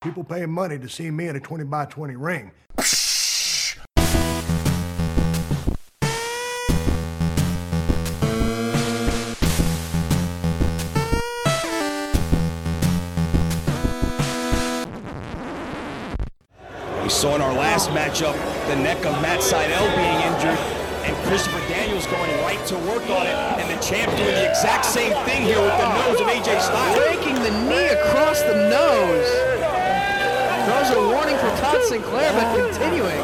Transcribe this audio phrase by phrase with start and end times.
[0.00, 2.52] People paying money to see me in a 20 by 20 ring.
[2.76, 2.84] We
[17.08, 18.34] saw in our last matchup
[18.68, 20.58] the neck of Matt Sydal being injured
[21.02, 24.84] and Christopher Daniels going right to work on it and the champ doing the exact
[24.84, 26.96] same thing here with the nose of AJ Styles.
[26.98, 29.67] Breaking the knee across the nose.
[30.64, 33.20] Throws a warning for Todd Sinclair, but continuing.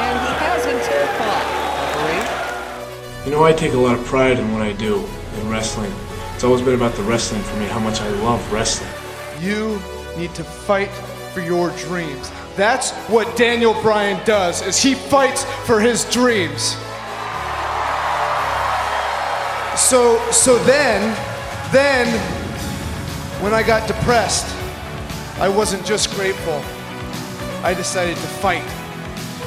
[0.00, 1.48] And he has until five.
[3.26, 5.04] You know, I take a lot of pride in what I do
[5.38, 5.92] in wrestling.
[6.34, 8.90] It's always been about the wrestling for me, how much I love wrestling.
[9.40, 9.80] You
[10.16, 10.90] need to fight
[11.32, 12.30] for your dreams.
[12.56, 16.76] That's what Daniel Bryan does is he fights for his dreams.
[19.76, 21.16] So so then
[21.72, 22.06] then
[23.42, 24.46] when I got depressed,
[25.40, 26.62] I wasn't just grateful.
[27.64, 28.62] I decided to fight.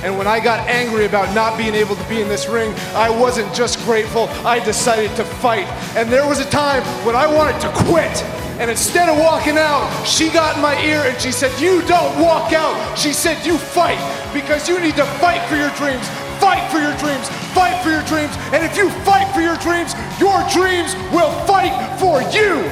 [0.03, 3.11] And when I got angry about not being able to be in this ring, I
[3.11, 5.67] wasn't just grateful, I decided to fight.
[5.95, 8.23] And there was a time when I wanted to quit.
[8.59, 12.19] And instead of walking out, she got in my ear and she said, You don't
[12.19, 12.97] walk out.
[12.97, 14.01] She said, You fight
[14.33, 16.07] because you need to fight for your dreams.
[16.41, 17.29] Fight for your dreams.
[17.53, 18.33] Fight for your dreams.
[18.51, 22.65] And if you fight for your dreams, your dreams will fight for you.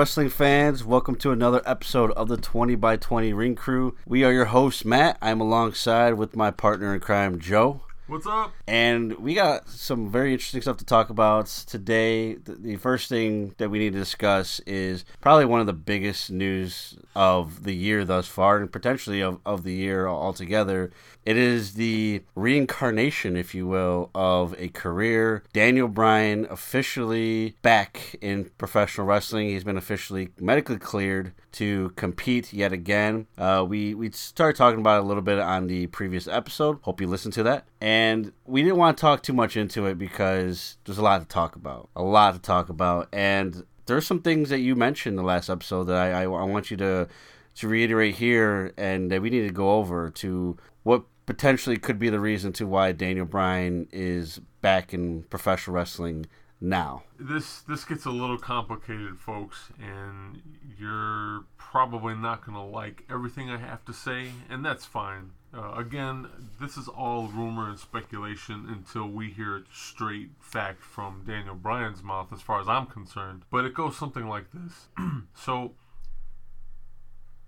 [0.00, 0.82] Wrestling fans.
[0.82, 3.98] Welcome to another episode of the 20 by 20 Ring Crew.
[4.06, 5.18] We are your host, Matt.
[5.20, 7.82] I'm alongside with my partner in crime, Joe.
[8.06, 8.54] What's up?
[8.66, 12.36] And we got some very interesting stuff to talk about today.
[12.36, 16.30] The, the first thing that we need to discuss is probably one of the biggest
[16.30, 20.92] news of the year thus far, and potentially of, of the year altogether.
[21.24, 25.42] It is the reincarnation, if you will, of a career.
[25.52, 29.48] Daniel Bryan officially back in professional wrestling.
[29.48, 33.26] He's been officially medically cleared to compete yet again.
[33.36, 36.78] Uh, we we started talking about it a little bit on the previous episode.
[36.82, 37.66] Hope you listened to that.
[37.80, 41.26] And we didn't want to talk too much into it because there's a lot to
[41.26, 41.90] talk about.
[41.94, 43.08] A lot to talk about.
[43.12, 46.44] And there's some things that you mentioned in the last episode that I, I, I
[46.44, 47.08] want you to
[47.56, 52.10] to reiterate here and that we need to go over to what potentially could be
[52.10, 56.26] the reason to why Daniel Bryan is back in professional wrestling
[56.60, 57.04] now.
[57.20, 60.42] This this gets a little complicated, folks, and
[60.76, 65.30] you're probably not gonna like everything I have to say, and that's fine.
[65.54, 66.26] Uh, again,
[66.60, 72.32] this is all rumor and speculation until we hear straight fact from Daniel Bryan's mouth,
[72.32, 73.42] as far as I'm concerned.
[73.52, 74.88] But it goes something like this.
[75.34, 75.74] so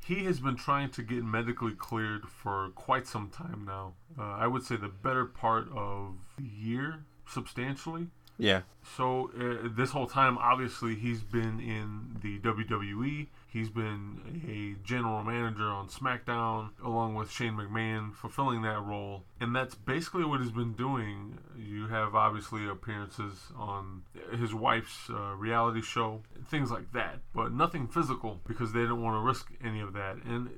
[0.05, 3.95] he has been trying to get medically cleared for quite some time now.
[4.19, 8.09] Uh, I would say the better part of a year, substantially.
[8.39, 8.63] Yeah.
[8.97, 13.29] So uh, this whole time, obviously, he's been in the WWE.
[13.53, 19.25] He's been a general manager on SmackDown, along with Shane McMahon, fulfilling that role.
[19.41, 21.37] And that's basically what he's been doing.
[21.55, 24.05] You have obviously appearances on
[24.39, 29.17] his wife's uh, reality show, things like that, but nothing physical because they didn't want
[29.17, 30.17] to risk any of that.
[30.25, 30.49] And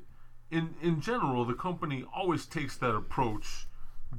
[0.53, 3.67] in in general, the company always takes that approach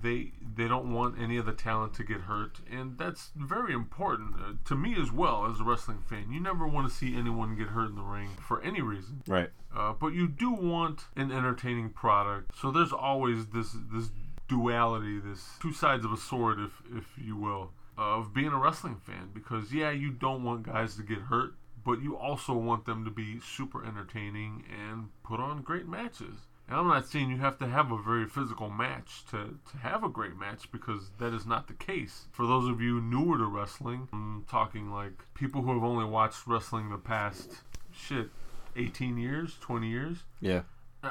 [0.02, 4.36] they they don't want any of the talent to get hurt and that's very important
[4.36, 6.32] uh, to me as well as a wrestling fan.
[6.32, 9.22] You never want to see anyone get hurt in the ring for any reason.
[9.28, 9.50] Right.
[9.76, 14.10] uh, but you do want an entertaining product so there's always this this
[14.48, 18.96] duality this two sides of a sword if if you will of being a wrestling
[18.98, 23.04] fan because yeah you don't want guys to get hurt but you also want them
[23.06, 26.36] to be super entertaining and put on great matches
[26.68, 30.04] and I'm not saying you have to have a very physical match to, to have
[30.04, 32.26] a great match because that is not the case.
[32.32, 36.48] For those of you newer to wrestling, I'm talking like people who have only watched
[36.48, 38.30] wrestling the past, shit,
[38.76, 40.18] 18 years, 20 years.
[40.42, 40.62] Yeah.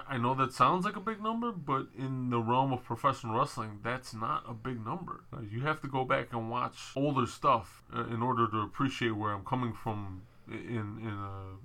[0.09, 3.79] I- know that sounds like a big number, but in the realm of professional wrestling,
[3.83, 5.21] that's not a big number.
[5.33, 9.13] Uh, you have to go back and watch older stuff uh, in order to appreciate
[9.13, 11.19] where I'm coming from in in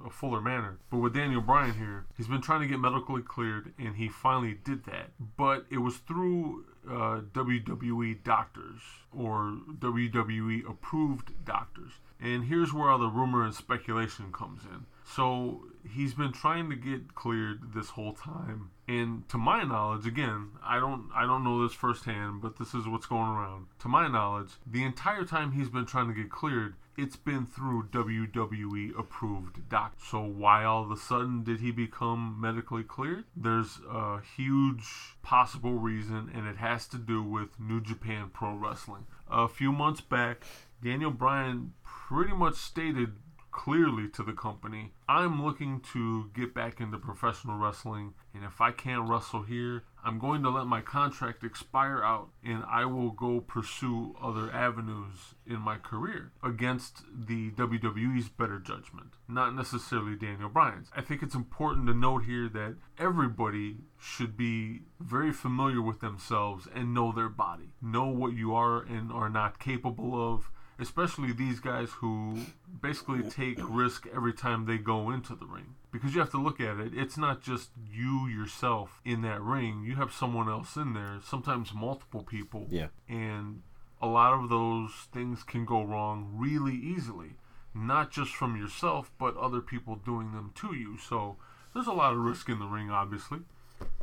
[0.04, 0.80] a, a fuller manner.
[0.90, 4.54] But with Daniel Bryan here, he's been trying to get medically cleared, and he finally
[4.64, 5.12] did that.
[5.38, 8.82] But it was through uh, WWE doctors
[9.16, 11.92] or WWE approved doctors.
[12.22, 14.86] And here's where all the rumor and speculation comes in.
[15.06, 20.52] So he's been trying to get cleared this whole time, and to my knowledge, again,
[20.64, 23.68] I don't I don't know this firsthand, but this is what's going around.
[23.80, 27.88] To my knowledge, the entire time he's been trying to get cleared, it's been through
[27.92, 29.94] WWE approved doc.
[30.06, 33.24] So why all of a sudden did he become medically cleared?
[33.36, 39.06] There's a huge possible reason, and it has to do with New Japan Pro Wrestling.
[39.30, 40.44] A few months back,
[40.84, 43.14] Daniel Bryan pretty much stated
[43.60, 48.72] clearly to the company I'm looking to get back into professional wrestling, and if I
[48.72, 53.42] can't wrestle here, I'm going to let my contract expire out and I will go
[53.42, 60.90] pursue other avenues in my career against the WWE's better judgment, not necessarily Daniel Bryan's.
[60.96, 66.66] I think it's important to note here that everybody should be very familiar with themselves
[66.74, 71.60] and know their body, know what you are and are not capable of especially these
[71.60, 72.38] guys who
[72.82, 75.76] basically take risk every time they go into the ring.
[75.92, 79.84] Because you have to look at it, it's not just you yourself in that ring,
[79.86, 82.68] you have someone else in there, sometimes multiple people.
[82.70, 82.88] Yeah.
[83.08, 83.64] And
[84.02, 87.32] a lot of those things can go wrong really easily,
[87.74, 90.98] not just from yourself, but other people doing them to you.
[90.98, 91.38] So
[91.74, 93.40] there's a lot of risk in the ring, obviously.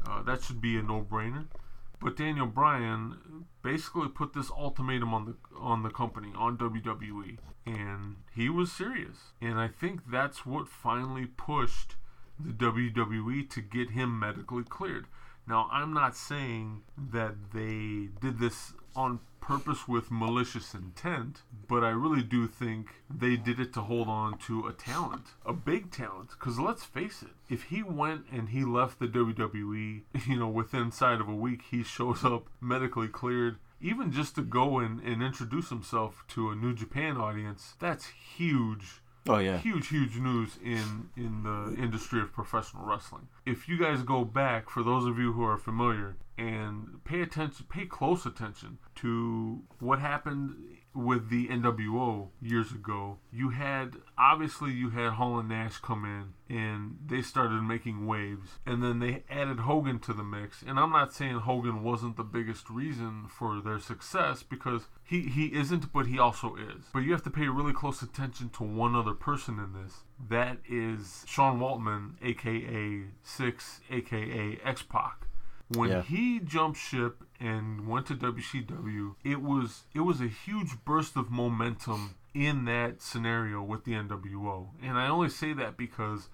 [0.06, 1.46] Uh, that should be a no brainer.
[2.00, 8.16] But Daniel Bryan basically put this ultimatum on the on the company on WWE, and
[8.34, 9.32] he was serious.
[9.40, 11.96] And I think that's what finally pushed
[12.38, 15.06] the WWE to get him medically cleared.
[15.48, 21.90] Now, I'm not saying that they did this on purpose with malicious intent, but I
[21.90, 26.30] really do think they did it to hold on to a talent, a big talent.
[26.30, 30.82] Because let's face it, if he went and he left the WWE, you know, within
[30.82, 33.58] inside of a week, he shows up medically cleared.
[33.80, 39.00] Even just to go and, and introduce himself to a New Japan audience, that's huge
[39.28, 39.58] Oh yeah.
[39.58, 44.70] huge huge news in in the industry of professional wrestling if you guys go back
[44.70, 49.98] for those of you who are familiar and pay attention pay close attention to what
[50.00, 50.54] happened
[50.96, 56.32] with the NWO years ago you had obviously you had Hall and Nash come in
[56.56, 60.62] and they started making waves and then they added Hogan to the mix.
[60.62, 65.46] And I'm not saying Hogan wasn't the biggest reason for their success because he, he
[65.54, 66.84] isn't but he also is.
[66.92, 70.04] But you have to pay really close attention to one other person in this.
[70.30, 75.26] That is Sean Waltman aka Syxx aka X-Pac
[75.68, 76.02] when Yeah.
[76.02, 81.30] he jumped ship and went to WCW, it was it was a huge burst of
[81.30, 84.68] momentum in that scenario with the NWO.
[84.82, 86.28] And I only say that because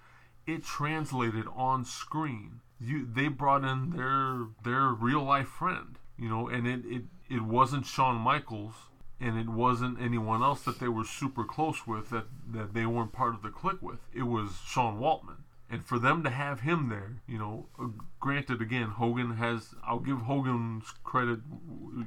[0.45, 2.61] it translated on screen.
[2.79, 7.41] You they brought in their their real life friend, you know, and it it, it
[7.41, 8.73] wasn't Shawn Michaels
[9.19, 13.13] and it wasn't anyone else that they were super close with that, that they weren't
[13.13, 13.99] part of the clique with.
[14.13, 15.42] It was Sean Waltman.
[15.73, 17.87] And for them to have him there, you know, uh,
[18.19, 21.39] granted, again, Hogan has, I'll give Hogan's credit,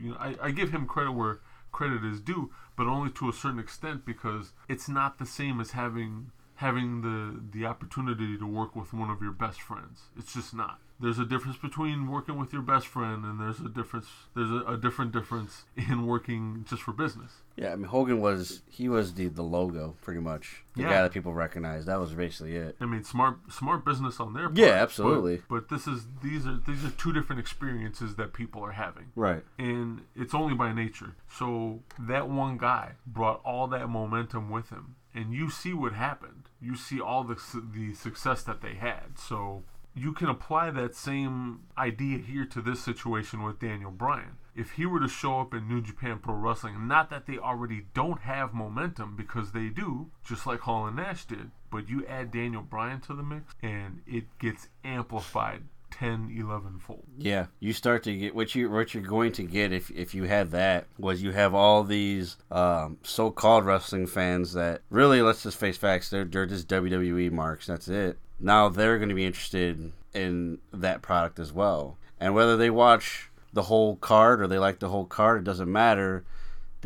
[0.00, 1.40] you know, I, I give him credit where
[1.72, 5.72] credit is due, but only to a certain extent because it's not the same as
[5.72, 10.02] having having the the opportunity to work with one of your best friends.
[10.16, 10.78] It's just not.
[10.98, 14.62] There's a difference between working with your best friend and there's a difference there's a,
[14.72, 17.32] a different difference in working just for business.
[17.56, 20.62] Yeah, I mean Hogan was he was the the logo pretty much.
[20.74, 20.88] The Yeah.
[20.90, 21.86] guy that people recognize.
[21.86, 22.76] That was basically it.
[22.80, 24.58] I mean, smart smart business on their part.
[24.58, 25.36] Yeah, absolutely.
[25.48, 29.12] But, but this is these are these are two different experiences that people are having.
[29.14, 29.42] Right.
[29.58, 31.16] and it's only by nature.
[31.30, 36.44] So that one guy brought all that momentum with him, and you see what happened.
[36.60, 37.36] You see all the
[37.74, 39.18] the success that they had.
[39.18, 39.62] So
[39.96, 44.36] you can apply that same idea here to this situation with Daniel Bryan.
[44.54, 47.86] If he were to show up in New Japan Pro Wrestling, not that they already
[47.94, 52.30] don't have momentum because they do, just like Hall and Nash did, but you add
[52.30, 57.04] Daniel Bryan to the mix and it gets amplified 10, 11 fold.
[57.16, 60.24] Yeah, you start to get what you what you're going to get if if you
[60.24, 65.58] had that was you have all these um, so-called wrestling fans that really let's just
[65.58, 68.18] face facts they're they're just WWE marks that's it.
[68.38, 73.30] Now they're going to be interested in that product as well, and whether they watch
[73.52, 76.24] the whole card or they like the whole card, it doesn't matter.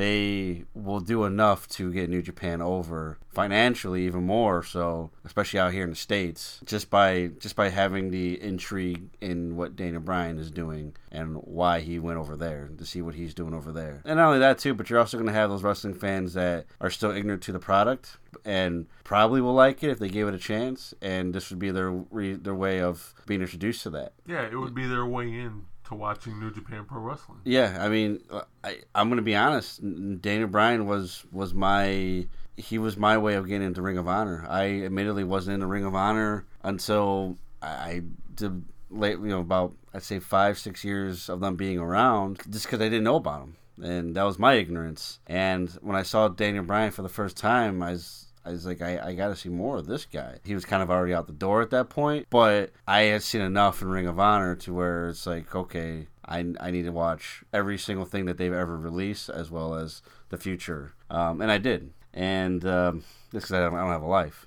[0.01, 5.75] They will do enough to get New Japan over financially, even more so, especially out
[5.75, 10.39] here in the states, just by just by having the intrigue in what Daniel Bryan
[10.39, 14.01] is doing and why he went over there to see what he's doing over there.
[14.07, 16.65] And not only that too, but you're also going to have those wrestling fans that
[16.81, 20.35] are still ignorant to the product and probably will like it if they gave it
[20.35, 20.95] a chance.
[21.03, 24.15] And this would be their their way of being introduced to that.
[24.27, 27.41] Yeah, it would be their way in to watching New Japan Pro Wrestling.
[27.45, 28.21] Yeah, I mean,
[28.65, 29.81] I, I'm going to be honest.
[30.23, 34.47] Daniel Bryan was was my he was my way of getting into Ring of Honor.
[34.49, 38.03] I admittedly wasn't in the Ring of Honor until I
[38.35, 42.67] did late, you know, about I'd say five six years of them being around, just
[42.67, 45.19] because I didn't know about them, and that was my ignorance.
[45.27, 48.81] And when I saw Daniel Bryan for the first time, I was I was like,
[48.81, 50.39] I, I got to see more of this guy.
[50.45, 53.43] He was kind of already out the door at that point, but I had seen
[53.43, 57.43] enough in Ring of Honor to where it's like, okay, I, I need to watch
[57.53, 60.95] every single thing that they've ever released as well as the future.
[61.11, 61.93] Um, and I did.
[62.15, 64.47] And um, because I don't, I don't have a life.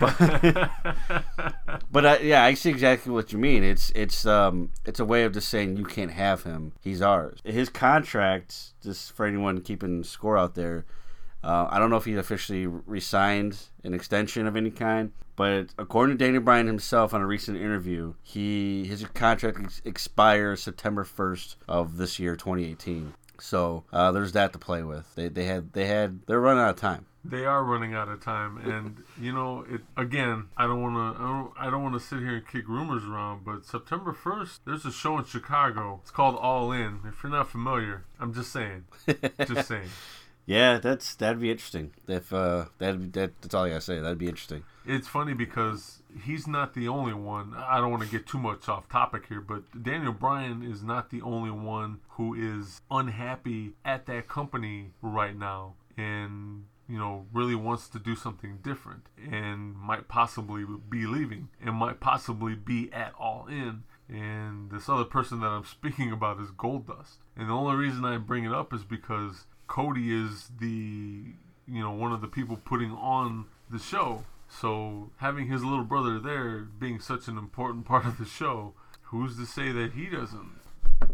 [0.00, 0.18] But,
[1.92, 3.62] but I, yeah, I see exactly what you mean.
[3.62, 6.72] It's it's um it's a way of just saying you can't have him.
[6.82, 7.38] He's ours.
[7.44, 10.86] His contract, just for anyone keeping score out there,
[11.42, 16.18] uh, I don't know if he officially resigned an extension of any kind, but according
[16.18, 21.56] to Daniel Bryan himself on a recent interview, he his contract ex- expires September 1st
[21.66, 23.14] of this year, 2018.
[23.40, 25.14] So uh, there's that to play with.
[25.14, 27.06] They they had they had they're running out of time.
[27.24, 30.48] They are running out of time, and you know, it again.
[30.56, 31.22] I don't want to.
[31.22, 34.64] I don't, I don't want to sit here and kick rumors around, but September first,
[34.64, 36.00] there's a show in Chicago.
[36.02, 37.00] It's called All In.
[37.06, 38.84] If you're not familiar, I'm just saying.
[39.46, 39.88] just saying.
[40.50, 41.92] Yeah, that's that'd be interesting.
[42.08, 44.00] If uh, that that that's all I gotta say.
[44.00, 44.64] That'd be interesting.
[44.84, 47.54] It's funny because he's not the only one.
[47.56, 51.10] I don't want to get too much off topic here, but Daniel Bryan is not
[51.10, 57.54] the only one who is unhappy at that company right now and you know really
[57.54, 63.12] wants to do something different and might possibly be leaving and might possibly be at
[63.16, 67.18] all in and this other person that I'm speaking about is Goldust.
[67.36, 71.32] And the only reason I bring it up is because Cody is the
[71.68, 74.24] you know one of the people putting on the show.
[74.48, 79.36] So having his little brother there being such an important part of the show, who's
[79.36, 80.50] to say that he doesn't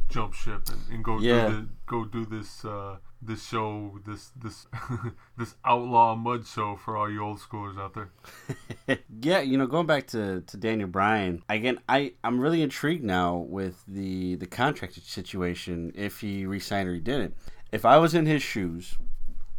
[0.09, 1.49] jump ship and, and go Yeah.
[1.49, 4.67] do the, go do this uh, this show this this
[5.37, 8.99] this outlaw mud show for all you old schoolers out there.
[9.21, 13.37] yeah, you know, going back to, to Daniel Bryan again, I I'm really intrigued now
[13.37, 15.93] with the the contract situation.
[15.95, 17.35] If he resigned or he didn't,
[17.73, 18.97] if I was in his shoes,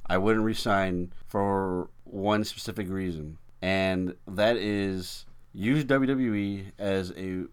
[0.05, 7.45] I wouldn't resign for one specific reason, and that is use WWE as a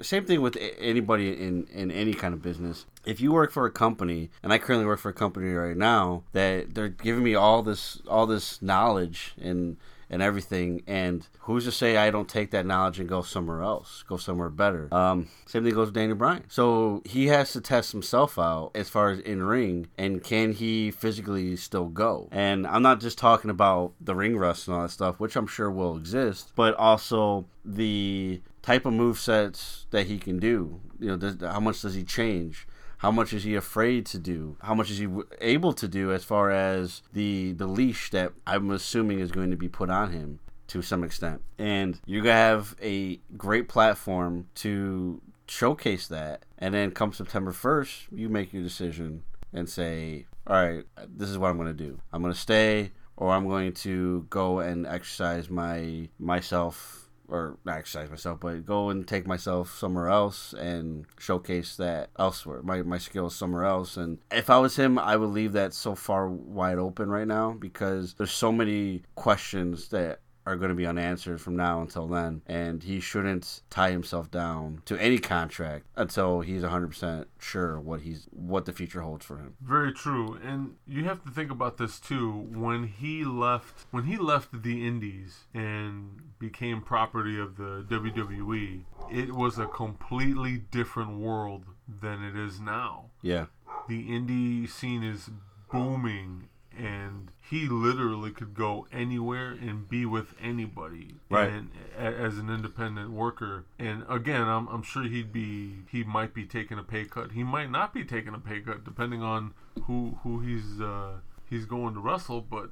[0.00, 2.86] same thing with anybody in in any kind of business.
[3.04, 6.24] If you work for a company, and I currently work for a company right now,
[6.32, 9.76] that they're giving me all this all this knowledge and
[10.10, 14.04] and everything, and who's to say I don't take that knowledge and go somewhere else,
[14.08, 14.92] go somewhere better?
[14.92, 16.44] Um, same thing goes with Daniel Bryan.
[16.48, 20.90] So he has to test himself out as far as in ring, and can he
[20.90, 22.28] physically still go?
[22.32, 25.46] And I'm not just talking about the ring rust and all that stuff, which I'm
[25.46, 30.80] sure will exist, but also the type of move sets that he can do.
[30.98, 32.66] You know, does, how much does he change?
[32.98, 34.56] How much is he afraid to do?
[34.60, 38.32] How much is he w- able to do as far as the the leash that
[38.46, 41.42] I'm assuming is going to be put on him to some extent?
[41.58, 46.44] And you have a great platform to showcase that.
[46.58, 51.38] And then come September 1st, you make your decision and say, all right, this is
[51.38, 52.00] what I'm going to do.
[52.12, 56.97] I'm going to stay or I'm going to go and exercise my myself
[57.28, 62.62] or not exercise myself, but go and take myself somewhere else and showcase that elsewhere,
[62.62, 63.96] my, my skills somewhere else.
[63.96, 67.52] And if I was him, I would leave that so far wide open right now
[67.52, 72.42] because there's so many questions that are going to be unanswered from now until then.
[72.46, 78.26] And he shouldn't tie himself down to any contract until he's 100% sure what he's
[78.32, 79.54] what the future holds for him.
[79.60, 82.48] Very true, and you have to think about this too.
[82.52, 89.34] When he left, when he left the Indies and became property of the WWE, it
[89.34, 91.64] was a completely different world
[92.00, 93.06] than it is now.
[93.22, 93.46] Yeah.
[93.88, 95.30] The indie scene is
[95.72, 101.50] booming, and he literally could go anywhere and be with anybody, Right.
[101.50, 106.34] And a, as an independent worker, and again, I'm, I'm sure he'd be he might
[106.34, 107.32] be taking a pay cut.
[107.32, 109.54] He might not be taking a pay cut, depending on
[109.84, 111.18] who who he's uh,
[111.48, 112.70] he's going to wrestle, but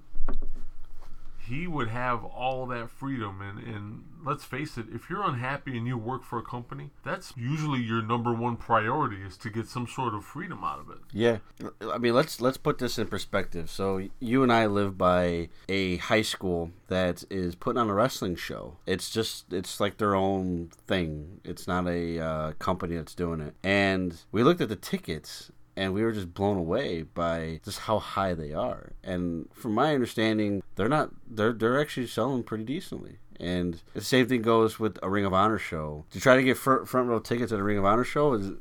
[1.48, 3.40] he would have all that freedom.
[3.40, 7.32] And, and let's face it, if you're unhappy and you work for a company, that's
[7.36, 10.98] usually your number one priority is to get some sort of freedom out of it.
[11.12, 11.38] Yeah,
[11.80, 13.70] I mean let's let's put this in perspective.
[13.70, 18.36] So you and I live by a high school that is putting on a wrestling
[18.36, 18.76] show.
[18.86, 21.40] It's just it's like their own thing.
[21.44, 23.54] It's not a uh, company that's doing it.
[23.62, 27.98] And we looked at the tickets and we were just blown away by just how
[27.98, 28.92] high they are.
[29.04, 33.18] And from my understanding, they're not they're they're actually selling pretty decently.
[33.38, 36.06] And the same thing goes with a Ring of Honor show.
[36.12, 38.52] To try to get fr- front row tickets at a Ring of Honor show is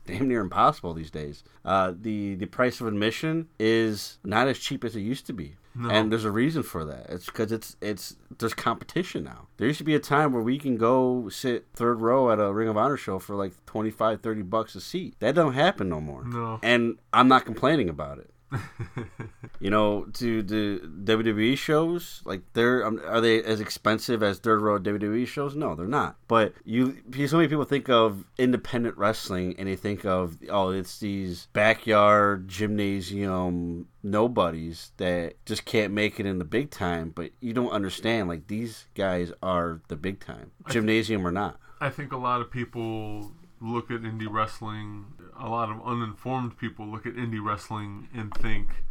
[0.06, 1.42] damn near impossible these days.
[1.64, 5.56] Uh, the the price of admission is not as cheap as it used to be.
[5.86, 7.06] And there's a reason for that.
[7.08, 9.48] It's because it's it's there's competition now.
[9.56, 12.52] There used to be a time where we can go sit third row at a
[12.52, 15.14] Ring of Honor show for like 25, 30 bucks a seat.
[15.20, 16.24] That don't happen no more.
[16.24, 16.58] No.
[16.62, 18.30] And I'm not complaining about it.
[19.60, 24.60] you know, to the WWE shows, like they're um, are they as expensive as third
[24.60, 25.54] row WWE shows?
[25.54, 26.16] No, they're not.
[26.28, 30.98] But you, so many people think of independent wrestling and they think of oh, it's
[30.98, 37.12] these backyard gymnasium nobodies that just can't make it in the big time.
[37.14, 41.58] But you don't understand, like these guys are the big time, gymnasium or not.
[41.80, 45.06] I think a lot of people look at indie wrestling,
[45.38, 48.84] a lot of uninformed people look at indie wrestling and think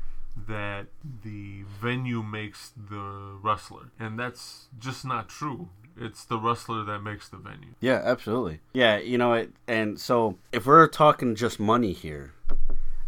[0.48, 0.88] that
[1.24, 3.92] the venue makes the wrestler.
[4.00, 5.70] And that's just not true.
[6.00, 7.74] It's the wrestler that makes the venue.
[7.80, 8.60] Yeah, absolutely.
[8.74, 9.52] Yeah, you know it.
[9.68, 12.34] And so, if we're talking just money here,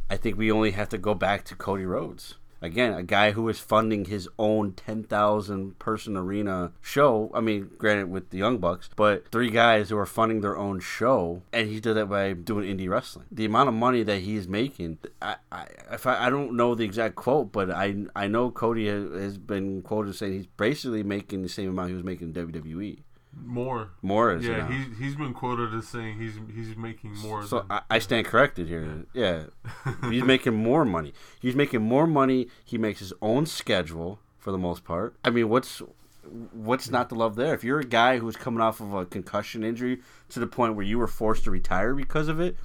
[0.10, 2.36] I think we only have to go back to Cody Rhodes.
[2.62, 7.32] Again, a guy who is funding his own 10,000 person arena show.
[7.34, 10.80] I mean, granted, with the Young Bucks, but three guys who are funding their own
[10.80, 13.28] show, and he did that by doing indie wrestling.
[13.32, 16.84] The amount of money that he's making, I, I, if I, I don't know the
[16.84, 21.50] exact quote, but I, I know Cody has, been quoted saying he's basically making the
[21.50, 23.00] same amount he was making in WWE.
[23.36, 23.92] More.
[24.02, 27.72] More is Yeah, he's, he's been quoted as saying he's he's making more So than
[27.72, 29.06] I, I stand corrected here.
[29.14, 29.44] Yeah,
[30.10, 31.14] he's making more money.
[31.40, 32.48] He's making more money.
[32.66, 35.16] He makes his own schedule for the most part.
[35.24, 35.82] I mean, what's
[36.52, 37.54] what's not to love there?
[37.54, 40.86] If you're a guy who's coming off of a concussion injury to the point where
[40.86, 42.56] you were forced to retire because of it,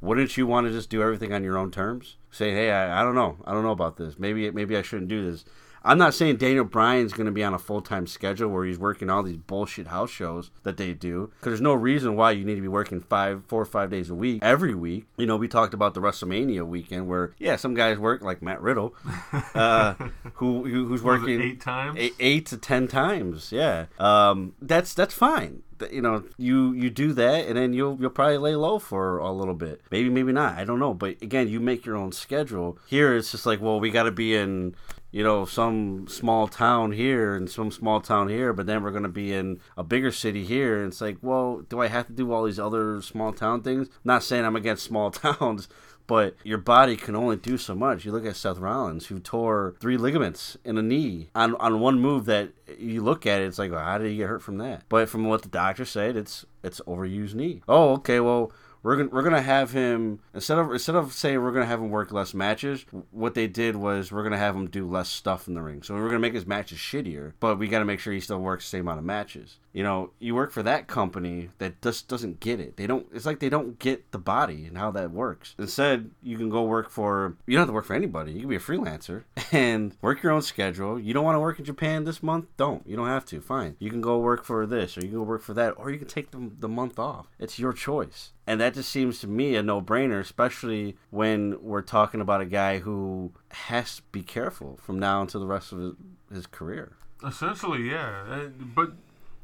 [0.00, 2.16] wouldn't you want to just do everything on your own terms?
[2.30, 4.18] Say, hey, I, I don't know, I don't know about this.
[4.18, 5.44] Maybe maybe I shouldn't do this.
[5.84, 8.78] I'm not saying Daniel Bryan's going to be on a full time schedule where he's
[8.78, 11.30] working all these bullshit house shows that they do.
[11.38, 14.08] Because there's no reason why you need to be working five, four or five days
[14.08, 15.06] a week every week.
[15.18, 18.62] You know, we talked about the WrestleMania weekend where, yeah, some guys work like Matt
[18.62, 18.94] Riddle,
[19.54, 19.94] uh,
[20.34, 21.96] who, who who's working eight times?
[21.98, 23.52] eight, eight to ten times.
[23.52, 25.62] Yeah, um, that's that's fine.
[25.90, 29.30] You know, you you do that, and then you'll you'll probably lay low for a
[29.30, 29.82] little bit.
[29.90, 30.56] Maybe maybe not.
[30.56, 30.94] I don't know.
[30.94, 32.78] But again, you make your own schedule.
[32.86, 34.74] Here, it's just like, well, we got to be in
[35.14, 39.08] you know some small town here and some small town here, but then we're gonna
[39.08, 40.82] be in a bigger city here.
[40.82, 43.88] And it's like, well, do I have to do all these other small town things?
[44.02, 45.68] Not saying I'm against small towns.
[46.08, 48.04] But your body can only do so much.
[48.04, 51.98] You look at Seth Rollins, who tore three ligaments in a knee on, on one
[51.98, 54.58] move that you look at it, it's like, well, how did he get hurt from
[54.58, 54.82] that?
[54.90, 57.62] But from what the doctor said, it's it's overused knee.
[57.68, 58.52] Oh, okay, well,
[58.84, 61.90] we're gonna we're gonna have him instead of instead of saying we're gonna have him
[61.90, 62.84] work less matches.
[63.10, 65.82] What they did was we're gonna have him do less stuff in the ring.
[65.82, 68.38] So we're gonna make his matches shittier, but we got to make sure he still
[68.38, 69.58] works the same amount of matches.
[69.72, 72.76] You know, you work for that company that just doesn't get it.
[72.76, 73.06] They don't.
[73.12, 75.54] It's like they don't get the body and how that works.
[75.58, 77.36] Instead, you can go work for.
[77.46, 78.32] You don't have to work for anybody.
[78.32, 81.00] You can be a freelancer and work your own schedule.
[81.00, 82.46] You don't want to work in Japan this month?
[82.56, 82.86] Don't.
[82.86, 83.40] You don't have to.
[83.40, 83.76] Fine.
[83.78, 85.98] You can go work for this, or you can go work for that, or you
[85.98, 87.26] can take the, the month off.
[87.38, 88.32] It's your choice.
[88.46, 92.44] And that just seems to me a no brainer, especially when we're talking about a
[92.46, 95.92] guy who has to be careful from now until the rest of his,
[96.32, 96.92] his career.
[97.26, 98.22] Essentially, yeah.
[98.28, 98.92] Uh, but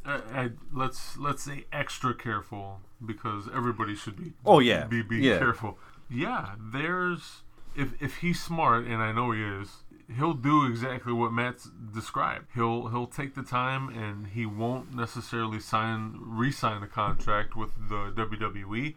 [0.05, 4.33] uh, I, let's let's say extra careful because everybody should be.
[4.45, 4.85] Oh, yeah.
[4.85, 5.39] Be be Yeah.
[5.39, 5.79] careful.
[6.11, 7.43] Yeah, there's
[7.75, 9.85] if if he's smart and I know he is,
[10.17, 12.47] he'll do exactly what Matt's described.
[12.55, 18.13] He'll he'll take the time and he won't necessarily sign re-sign a contract with the
[18.13, 18.95] WWE.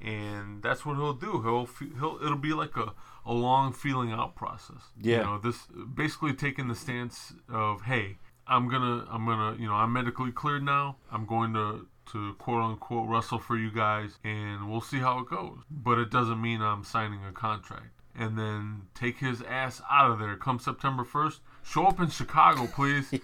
[0.00, 1.42] And that's what he'll do.
[1.42, 1.68] He'll
[1.98, 2.92] he'll it'll be like a,
[3.26, 4.92] a long feeling out process.
[5.00, 5.18] Yeah.
[5.18, 8.18] You know, this basically taking the stance of hey
[8.48, 12.62] i'm gonna i'm gonna you know i'm medically cleared now i'm going to to quote
[12.62, 16.62] unquote wrestle for you guys and we'll see how it goes but it doesn't mean
[16.62, 21.38] i'm signing a contract and then take his ass out of there come september 1st
[21.62, 23.12] show up in chicago please.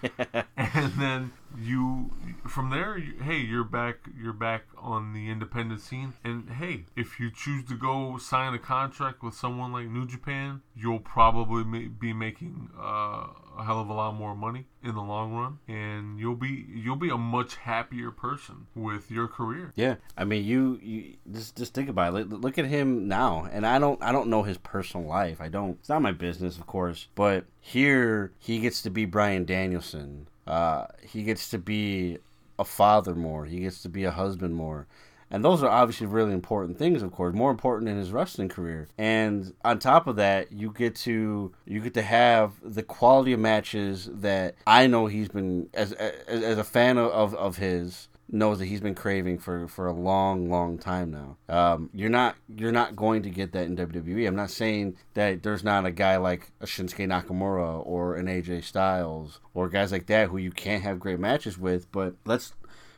[0.74, 2.10] And then you
[2.48, 3.96] from there, you, hey, you're back.
[4.20, 8.58] You're back on the independent scene, and hey, if you choose to go sign a
[8.58, 13.26] contract with someone like New Japan, you'll probably ma- be making uh,
[13.58, 16.96] a hell of a lot more money in the long run, and you'll be you'll
[16.96, 19.72] be a much happier person with your career.
[19.76, 22.30] Yeah, I mean, you, you just just think about it.
[22.30, 25.40] Look, at him now, and I don't I don't know his personal life.
[25.40, 25.78] I don't.
[25.80, 27.08] It's not my business, of course.
[27.14, 30.28] But here, he gets to be Bryan Danielson.
[30.46, 32.18] Uh, he gets to be
[32.58, 33.44] a father more.
[33.46, 34.86] He gets to be a husband more.
[35.30, 38.88] And those are obviously really important things, of course, more important in his wrestling career.
[38.98, 43.40] And on top of that, you get to you get to have the quality of
[43.40, 48.58] matches that I know he's been as as, as a fan of, of, his knows
[48.58, 51.36] that he's been craving for, for a long, long time now.
[51.48, 54.26] Um, you're not you're not going to get that in WWE.
[54.26, 58.64] I'm not saying that there's not a guy like a Shinsuke Nakamura or an AJ
[58.64, 62.54] Styles or guys like that who you can't have great matches with, but let's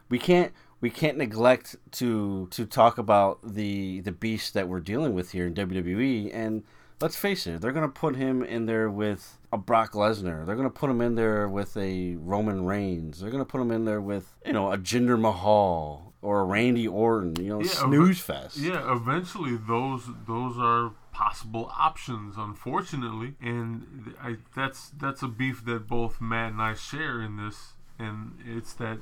[0.09, 5.15] we can't we can't neglect to to talk about the the beast that we're dealing
[5.15, 6.63] with here in WWE and
[7.01, 10.45] let's face it they're going to put him in there with a Brock Lesnar.
[10.45, 13.21] They're going to put him in there with a Roman Reigns.
[13.21, 16.45] They're going to put him in there with you know a Jinder Mahal or a
[16.45, 18.57] Randy Orton you know Yeah, snooze ev- fest.
[18.59, 25.87] Yeah, eventually those those are possible options, unfortunately, and I, that's that's a beef that
[25.87, 28.99] both Matt and I share in this, and it's that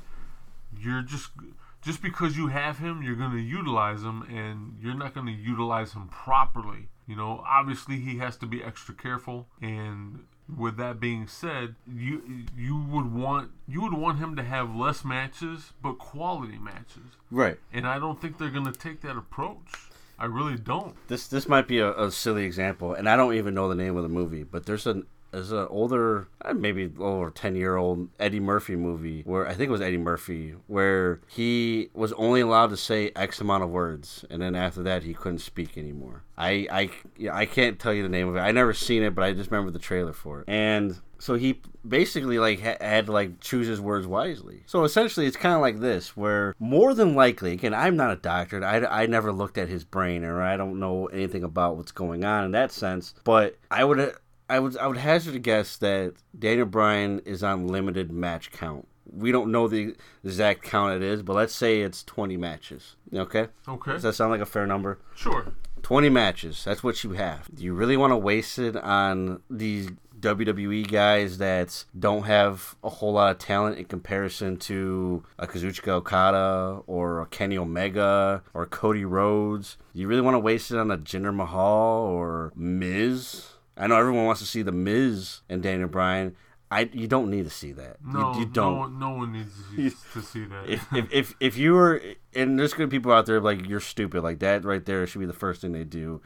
[0.78, 1.30] you're just
[1.84, 5.32] just because you have him, you're going to utilize him, and you're not going to
[5.32, 6.88] utilize him properly.
[7.06, 12.46] You know, obviously he has to be extra careful, and with that being said, you
[12.56, 17.16] you would want you would want him to have less matches, but quality matches.
[17.30, 19.90] right And I don't think they're going to take that approach.
[20.18, 20.94] I really don't.
[21.08, 23.96] this this might be a, a silly example, and I don't even know the name
[23.96, 28.08] of the movie, but there's an there's an older, uh, maybe over ten year old
[28.20, 32.70] Eddie Murphy movie where I think it was Eddie Murphy where he was only allowed
[32.70, 36.22] to say X amount of words, and then after that he couldn't speak anymore.
[36.38, 38.40] I I yeah, I can't tell you the name of it.
[38.40, 40.98] I never seen it, but I just remember the trailer for it, and.
[41.20, 44.62] So he basically like ha- had to like choose his words wisely.
[44.66, 48.16] So essentially, it's kind of like this, where more than likely, again, I'm not a
[48.16, 48.62] doctor.
[48.62, 52.24] I, I never looked at his brain, or I don't know anything about what's going
[52.24, 53.14] on in that sense.
[53.24, 54.14] But I would
[54.48, 58.88] I would I would hazard a guess that Daniel Bryan is on limited match count.
[59.10, 62.96] We don't know the exact count it is, but let's say it's 20 matches.
[63.12, 63.48] Okay.
[63.68, 63.92] Okay.
[63.92, 64.98] Does that sound like a fair number?
[65.14, 65.52] Sure.
[65.82, 66.64] 20 matches.
[66.64, 67.54] That's what you have.
[67.54, 72.88] Do you really want to waste it on these WWE guys that don't have a
[72.88, 78.64] whole lot of talent in comparison to a Kazuchika Okada or a Kenny Omega or
[78.64, 79.76] Cody Rhodes?
[79.92, 83.48] Do you really want to waste it on a Jinder Mahal or Miz?
[83.76, 86.36] I know everyone wants to see the Miz and Daniel Bryan.
[86.70, 87.98] I you don't need to see that.
[88.04, 88.78] No, you, no, don't.
[88.78, 90.68] one- no one needs to see, to see that.
[90.68, 92.02] if, if, if if you were
[92.34, 95.26] and there's good people out there like you're stupid like that right there should be
[95.26, 96.20] the first thing they do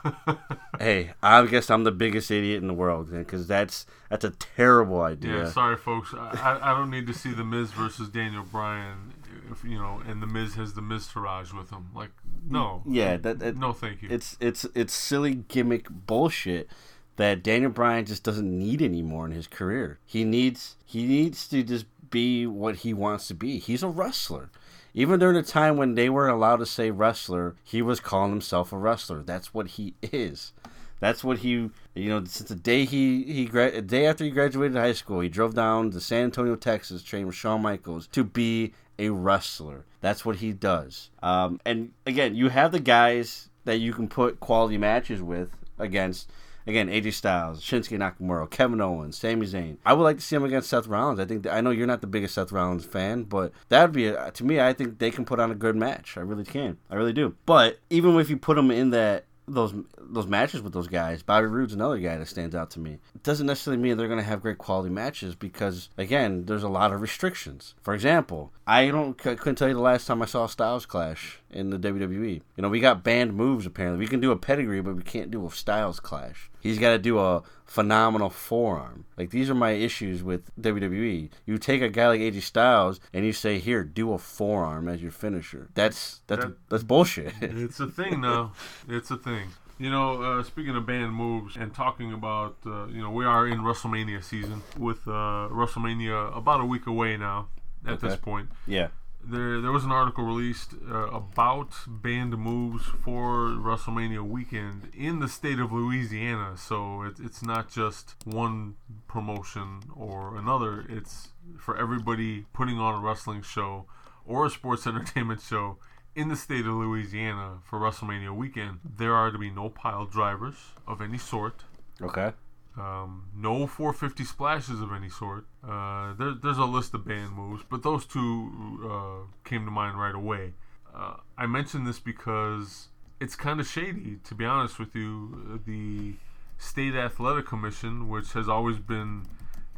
[0.78, 5.02] hey i guess i'm the biggest idiot in the world because that's that's a terrible
[5.02, 6.14] idea yeah, sorry, folks.
[6.14, 9.12] I I don't need to see the Miz versus Daniel Bryan.
[9.50, 11.90] If you know, and the Miz has the Miztourage with him.
[11.94, 12.10] Like,
[12.48, 12.82] no.
[12.86, 14.08] yeah that, that No, thank you.
[14.10, 16.68] it's it's it's silly gimmick bullshit
[17.16, 21.62] that daniel bryan just doesn't need anymore in his career he needs he needs to
[21.64, 24.48] just be what he wants to be he's a wrestler
[24.94, 28.72] even during the time when they weren't allowed to say wrestler he was calling himself
[28.72, 30.52] a wrestler that's what he is
[30.98, 31.50] that's what he,
[31.94, 35.28] you know, since the day he he gra- day after he graduated high school, he
[35.28, 39.84] drove down to San Antonio, Texas, trained with Shawn Michaels to be a wrestler.
[40.00, 41.10] That's what he does.
[41.22, 46.30] Um, and again, you have the guys that you can put quality matches with against.
[46.68, 49.76] Again, AJ Styles, Shinsuke Nakamura, Kevin Owens, Sami Zayn.
[49.86, 51.20] I would like to see him against Seth Rollins.
[51.20, 54.08] I think I know you're not the biggest Seth Rollins fan, but that would be
[54.08, 54.58] a, to me.
[54.58, 56.16] I think they can put on a good match.
[56.16, 56.78] I really can.
[56.90, 57.36] I really do.
[57.46, 61.22] But even if you put them in that those those matches with those guys.
[61.22, 62.98] Bobby Roode's another guy that stands out to me.
[63.14, 66.68] It doesn't necessarily mean they're going to have great quality matches because again, there's a
[66.68, 67.74] lot of restrictions.
[67.82, 71.70] For example, I don't couldn't tell you the last time I saw Styles clash in
[71.70, 72.42] the WWE.
[72.56, 73.98] You know, we got banned moves apparently.
[73.98, 76.50] We can do a pedigree, but we can't do a Styles clash.
[76.60, 79.04] He's got to do a phenomenal forearm.
[79.16, 81.30] Like these are my issues with WWE.
[81.46, 85.02] You take a guy like AJ Styles and you say, "Here, do a forearm as
[85.02, 87.32] your finisher." That's that's That- that's bullshit.
[87.40, 88.52] It's a thing though.
[88.88, 89.48] It's a thing.
[89.78, 93.46] You know, uh, speaking of banned moves and talking about, uh, you know, we are
[93.46, 97.48] in WrestleMania season with uh, WrestleMania about a week away now.
[97.86, 98.88] At this point, yeah.
[99.28, 105.28] There there was an article released uh, about banned moves for WrestleMania weekend in the
[105.28, 106.56] state of Louisiana.
[106.56, 108.76] So it, it's not just one
[109.08, 110.84] promotion or another.
[110.88, 113.86] It's for everybody putting on a wrestling show
[114.24, 115.78] or a sports entertainment show
[116.14, 118.78] in the state of Louisiana for WrestleMania weekend.
[118.84, 121.64] There are to be no pile drivers of any sort.
[122.00, 122.32] Okay.
[122.78, 125.46] Um, no 450 splashes of any sort.
[125.66, 129.98] Uh, there, there's a list of banned moves, but those two uh, came to mind
[129.98, 130.52] right away.
[130.94, 135.60] Uh, I mention this because it's kind of shady, to be honest with you.
[135.66, 136.14] The
[136.58, 139.22] State Athletic Commission, which has always been,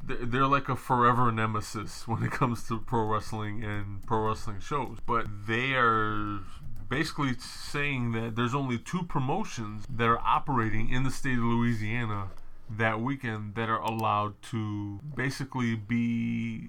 [0.03, 4.99] they're like a forever nemesis when it comes to pro wrestling and pro wrestling shows.
[5.07, 6.41] But they are
[6.89, 12.29] basically saying that there's only two promotions that are operating in the state of Louisiana
[12.71, 16.69] that weekend that are allowed to basically be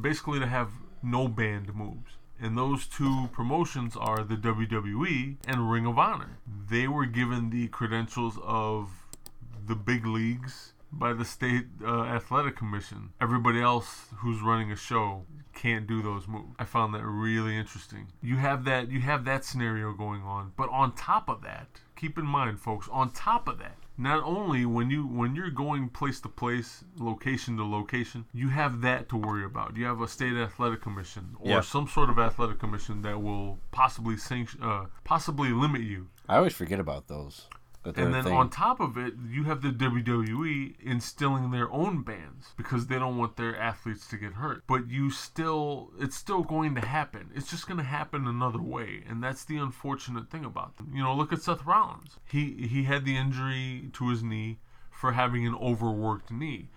[0.00, 0.70] basically to have
[1.02, 2.12] no banned moves.
[2.42, 6.38] And those two promotions are the WWE and Ring of Honor.
[6.70, 8.88] They were given the credentials of
[9.66, 13.12] the big leagues by the state uh, athletic commission.
[13.20, 16.54] Everybody else who's running a show can't do those moves.
[16.58, 18.06] I found that really interesting.
[18.22, 22.18] You have that you have that scenario going on, but on top of that, keep
[22.18, 26.20] in mind folks, on top of that, not only when you when you're going place
[26.20, 29.76] to place, location to location, you have that to worry about.
[29.76, 34.16] You have a state athletic commission or some sort of athletic commission that will possibly
[34.16, 36.08] sanction, uh, possibly limit you.
[36.28, 37.46] I always forget about those.
[37.84, 38.34] And then thing.
[38.34, 43.16] on top of it, you have the WWE instilling their own bans because they don't
[43.16, 44.64] want their athletes to get hurt.
[44.66, 47.30] But you still, it's still going to happen.
[47.34, 50.92] It's just going to happen another way, and that's the unfortunate thing about them.
[50.94, 52.18] You know, look at Seth Rollins.
[52.30, 54.58] He he had the injury to his knee
[54.90, 56.68] for having an overworked knee.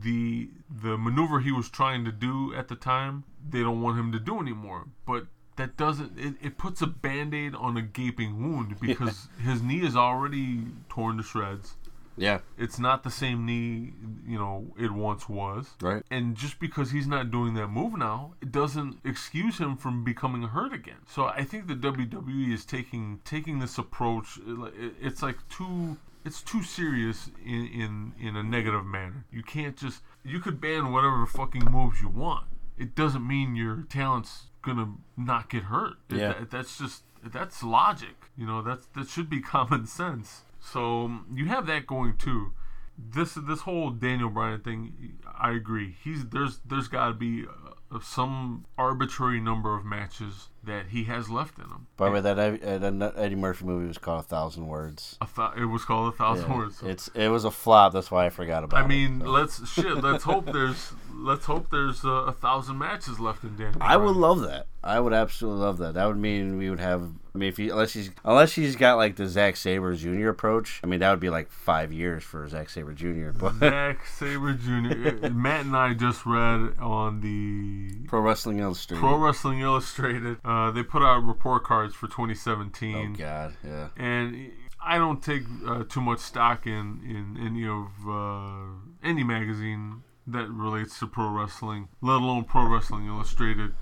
[0.00, 4.12] The the maneuver he was trying to do at the time, they don't want him
[4.12, 4.86] to do anymore.
[5.04, 5.26] But
[5.58, 9.94] that doesn't it, it puts a band-aid on a gaping wound because his knee is
[9.94, 11.74] already torn to shreds.
[12.16, 12.40] Yeah.
[12.56, 13.92] it's not the same knee
[14.26, 15.74] you know it once was.
[15.80, 16.02] Right.
[16.10, 20.42] and just because he's not doing that move now it doesn't excuse him from becoming
[20.42, 21.02] hurt again.
[21.06, 24.38] So i think the wwe is taking taking this approach
[25.00, 29.24] it's like too it's too serious in, in in a negative manner.
[29.30, 32.46] You can't just you could ban whatever fucking moves you want.
[32.76, 36.28] It doesn't mean your talent's gonna not get hurt Yeah.
[36.34, 41.26] that- that's just that's logic you know that's that should be common sense so um,
[41.34, 42.52] you have that going too
[42.98, 45.94] this this whole Daniel Bryan thing, I agree.
[46.02, 47.44] He's there's there's got to be
[47.92, 51.86] uh, some arbitrary number of matches that he has left in him.
[51.96, 55.16] By the way, that Eddie, uh, Eddie Murphy movie was called A Thousand Words.
[55.20, 56.56] I thought it was called a thousand Yeah.
[56.56, 56.82] words.
[56.82, 57.92] It's it was a flop.
[57.92, 58.84] That's why I forgot about I it.
[58.84, 59.26] I mean, so.
[59.26, 59.96] let's shit.
[60.02, 63.78] Let's hope there's let's hope there's uh, a thousand matches left in Daniel.
[63.80, 64.66] I would love that.
[64.84, 65.94] I would absolutely love that.
[65.94, 67.02] That would mean we would have.
[67.34, 70.28] I mean, if he unless he's unless he's got like the Zack Sabre Jr.
[70.28, 70.80] approach.
[70.82, 73.30] I mean, that would be like five years for Zack Sabre Jr.
[73.30, 75.28] But Zack Sabre Jr.
[75.32, 79.00] Matt and I just read on the Pro Wrestling Illustrated.
[79.00, 80.38] Pro Wrestling Illustrated.
[80.48, 82.94] Uh, they put out report cards for 2017.
[82.94, 83.12] oh 2017.
[83.12, 83.88] God, yeah.
[84.02, 84.50] and
[84.82, 88.72] I don't take uh, too much stock in in any of uh,
[89.06, 93.74] any magazine that relates to pro wrestling, let alone Pro Wrestling Illustrated.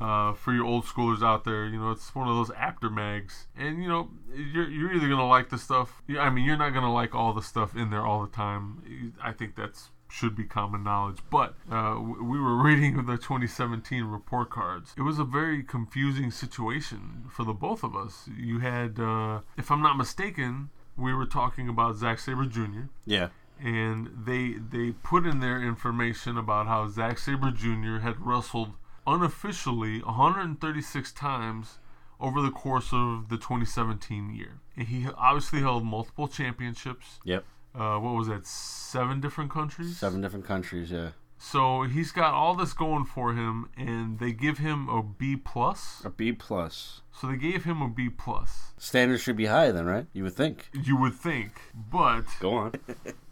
[0.00, 3.48] Uh, for your old schoolers out there, you know it's one of those after mags,
[3.56, 6.02] and you know you're you're either gonna like the stuff.
[6.18, 9.12] I mean, you're not gonna like all the stuff in there all the time.
[9.20, 11.18] I think that's should be common knowledge.
[11.30, 14.94] But uh, we were reading the 2017 report cards.
[14.96, 18.28] It was a very confusing situation for the both of us.
[18.36, 22.88] You had, uh, if I'm not mistaken, we were talking about Zack Sabre Jr.
[23.06, 23.28] Yeah.
[23.60, 27.98] and they they put in their information about how Zack Sabre Jr.
[27.98, 28.72] had wrestled
[29.06, 31.78] unofficially 136 times
[32.20, 34.60] over the course of the 2017 year.
[34.76, 37.20] And he obviously held multiple championships.
[37.24, 37.44] Yep.
[37.74, 38.46] Uh, what was that?
[38.46, 39.96] Seven different countries.
[39.98, 40.90] Seven different countries.
[40.90, 41.10] Yeah.
[41.40, 46.02] So he's got all this going for him, and they give him a B plus.
[46.04, 47.02] A B plus.
[47.12, 48.72] So they gave him a B plus.
[48.76, 50.06] Standards should be high then, right?
[50.12, 50.68] You would think.
[50.72, 52.72] You would think, but Go on.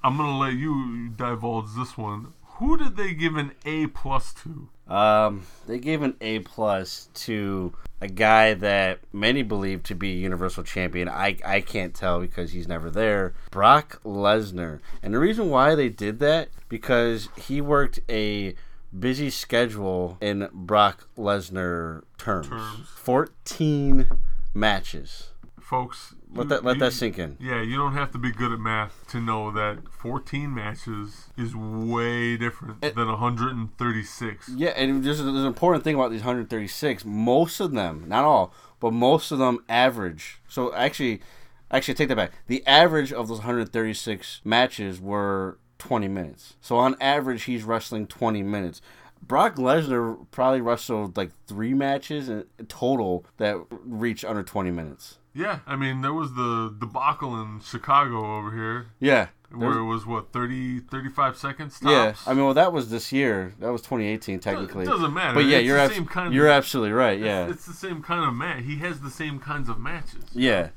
[0.05, 2.33] I'm gonna let you divulge this one.
[2.59, 4.69] Who did they give an A plus to?
[4.89, 10.65] Um, they gave an A plus to a guy that many believe to be Universal
[10.65, 11.09] Champion.
[11.09, 13.35] I I can't tell because he's never there.
[13.51, 18.55] Brock Lesnar, and the reason why they did that because he worked a
[18.99, 22.49] busy schedule in Brock Lesnar terms.
[22.49, 22.89] Terms.
[22.89, 24.09] Fourteen
[24.55, 25.33] matches.
[25.67, 27.37] Folks, Let that let you- that sink in.
[27.41, 31.57] Yeah, you don't have to be good at math to know that 14 matches is
[31.57, 34.49] way different than 136.
[34.51, 37.05] Yeah, and there's, there's an important thing about these 136.
[37.05, 40.39] Most of them, not all, but most of them average.
[40.47, 41.21] So actually,
[41.69, 42.31] actually take that back.
[42.47, 46.55] The average of those 136 matches were 20 minutes.
[46.61, 48.81] So on average, he's wrestling 20 minutes.
[49.21, 55.19] Brock Lesnar probably wrestled like three matches in total that reached under 20 minutes.
[55.37, 59.29] Yeah, I mean there was the debacle in Chicago over here Yeah.
[59.51, 61.91] where it was what 30 35 seconds tops.
[61.93, 63.53] Yeah, I mean, well, that was this year.
[63.61, 64.87] That was 2018, technically.
[64.87, 65.35] doesn't matter.
[65.35, 67.19] But yeah, It's you're abs- same kind of- you're absolutely right.
[67.21, 68.65] It's- Yeah, it's the same kind of match.
[68.65, 70.25] He has the same kinds of matches.
[70.33, 70.71] yeah.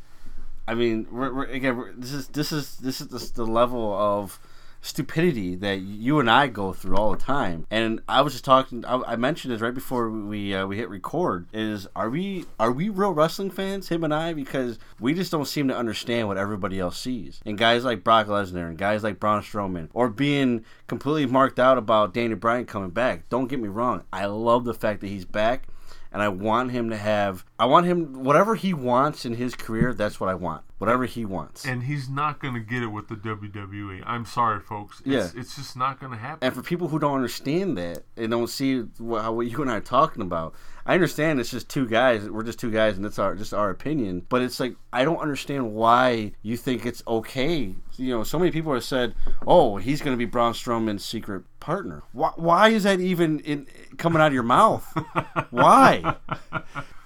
[0.67, 1.77] I mean, we're, we're again.
[1.77, 4.39] We're, this is this is this is the, the level of
[4.81, 7.65] stupidity that you and I go through all the time.
[7.69, 8.85] And I was just talking.
[8.85, 11.47] I, I mentioned this right before we uh, we hit record.
[11.53, 13.89] Is are we are we real wrestling fans?
[13.89, 17.41] Him and I, because we just don't seem to understand what everybody else sees.
[17.45, 21.77] And guys like Brock Lesnar and guys like Braun Strowman, or being completely marked out
[21.77, 23.27] about Daniel Bryan coming back.
[23.29, 24.03] Don't get me wrong.
[24.11, 25.67] I love the fact that he's back.
[26.11, 29.93] And I want him to have, I want him, whatever he wants in his career,
[29.93, 30.63] that's what I want.
[30.79, 31.65] Whatever he wants.
[31.65, 34.01] And he's not going to get it with the WWE.
[34.05, 35.01] I'm sorry, folks.
[35.01, 35.29] It's, Yeah.
[35.39, 36.39] it's just not going to happen.
[36.41, 39.75] And for people who don't understand that and don't see what, what you and I
[39.75, 42.27] are talking about, I understand it's just two guys.
[42.27, 44.25] We're just two guys, and it's our just our opinion.
[44.29, 47.75] But it's like I don't understand why you think it's okay.
[47.99, 51.43] You know, so many people have said, "Oh, he's going to be Braun Strowman's secret
[51.59, 54.85] partner." Why, why is that even in, coming out of your mouth?
[55.51, 56.15] why?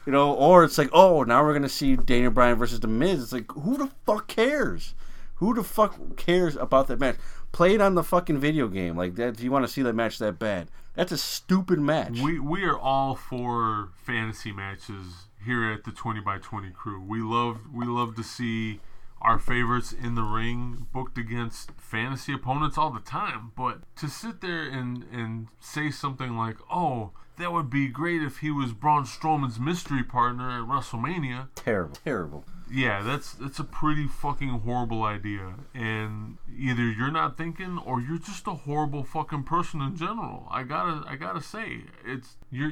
[0.06, 3.24] You know, or it's like, oh, now we're gonna see Daniel Bryan versus The Miz.
[3.24, 4.96] It's like, who the fuck cares?
[5.36, 7.16] Who the fuck cares about that match?
[7.52, 8.98] Play it on the fucking video game.
[8.98, 9.36] Like that.
[9.36, 12.20] If you want to see that match that bad, that's a stupid match.
[12.20, 17.02] We we are all for fantasy matches here at the Twenty by Twenty crew.
[17.02, 18.82] We love we love to see
[19.24, 23.52] our favorites in the ring booked against fantasy opponents all the time.
[23.56, 28.38] But to sit there and and say something like, "Oh, that would be great if
[28.40, 32.46] he was Braun Strowman's mystery partner at WrestleMania," terrible, terrible.
[32.72, 35.56] yeah, that's that's a pretty fucking horrible idea.
[35.74, 40.48] And either you're not thinking or you're just a horrible fucking person in general.
[40.52, 42.72] I gotta I gotta say, it's you're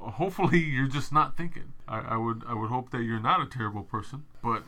[0.00, 1.72] hopefully you're just not thinking.
[1.88, 4.62] I, I would I would hope that you're not a terrible person, but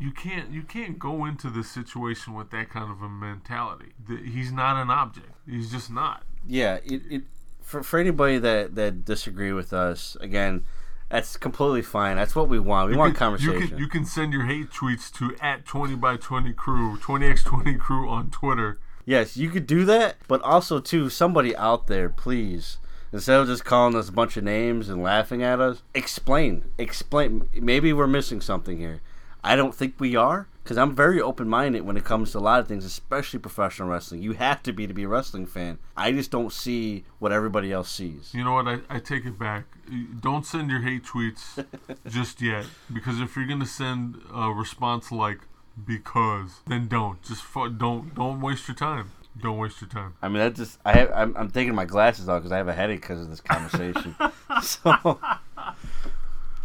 [0.00, 3.92] you can't you can't go into this situation with that kind of a mentality.
[4.24, 5.28] He's not an object.
[5.48, 6.22] He's just not.
[6.46, 7.22] Yeah, it, it
[7.60, 10.64] for for anybody that that disagree with us, again,
[11.10, 12.16] that's completely fine.
[12.16, 12.88] That's what we want.
[12.88, 13.60] We You want can- conversation.
[13.60, 17.78] You can, you can send your hate tweets to at 20 by 20 crew, 20x20
[17.78, 18.78] crew on Twitter.
[19.04, 22.78] Yes, you could do that, but also too, somebody out there, please,
[23.12, 27.48] instead of just calling us a bunch of names and laughing at us, explain, explain.
[27.54, 29.00] Maybe we're missing something here.
[29.42, 32.60] I don't think we are, because I'm very open-minded when it comes to a lot
[32.60, 34.22] of things, especially professional wrestling.
[34.22, 35.78] You have to be to be a wrestling fan.
[35.96, 38.32] I just don't see what everybody else sees.
[38.34, 38.68] You know what?
[38.68, 39.64] I, I take it back.
[40.20, 41.64] Don't send your hate tweets
[42.06, 45.40] just yet, because if you're gonna send a response like
[45.84, 47.20] "because," then don't.
[47.22, 49.10] Just fu- don't don't waste your time.
[49.40, 50.14] Don't waste your time.
[50.20, 52.68] I mean, that just I have, I'm, I'm taking my glasses off because I have
[52.68, 54.14] a headache because of this conversation.
[54.62, 55.18] so,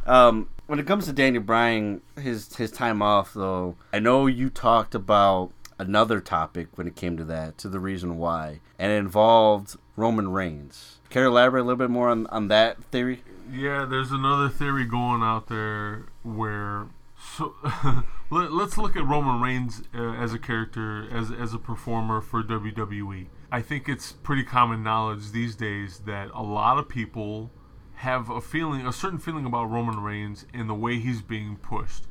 [0.05, 4.49] um, when it comes to Daniel Bryan, his his time off though, I know you
[4.49, 8.95] talked about another topic when it came to that, to the reason why, and it
[8.95, 10.99] involved Roman Reigns.
[11.09, 13.23] Care to elaborate a little bit more on, on that theory?
[13.51, 16.87] Yeah, there's another theory going out there where
[17.17, 17.53] so
[18.31, 22.43] let, us look at Roman Reigns uh, as a character, as as a performer for
[22.43, 23.27] WWE.
[23.51, 27.51] I think it's pretty common knowledge these days that a lot of people
[27.97, 32.03] have a feeling, a certain feeling about Roman Reigns and the way he's being pushed.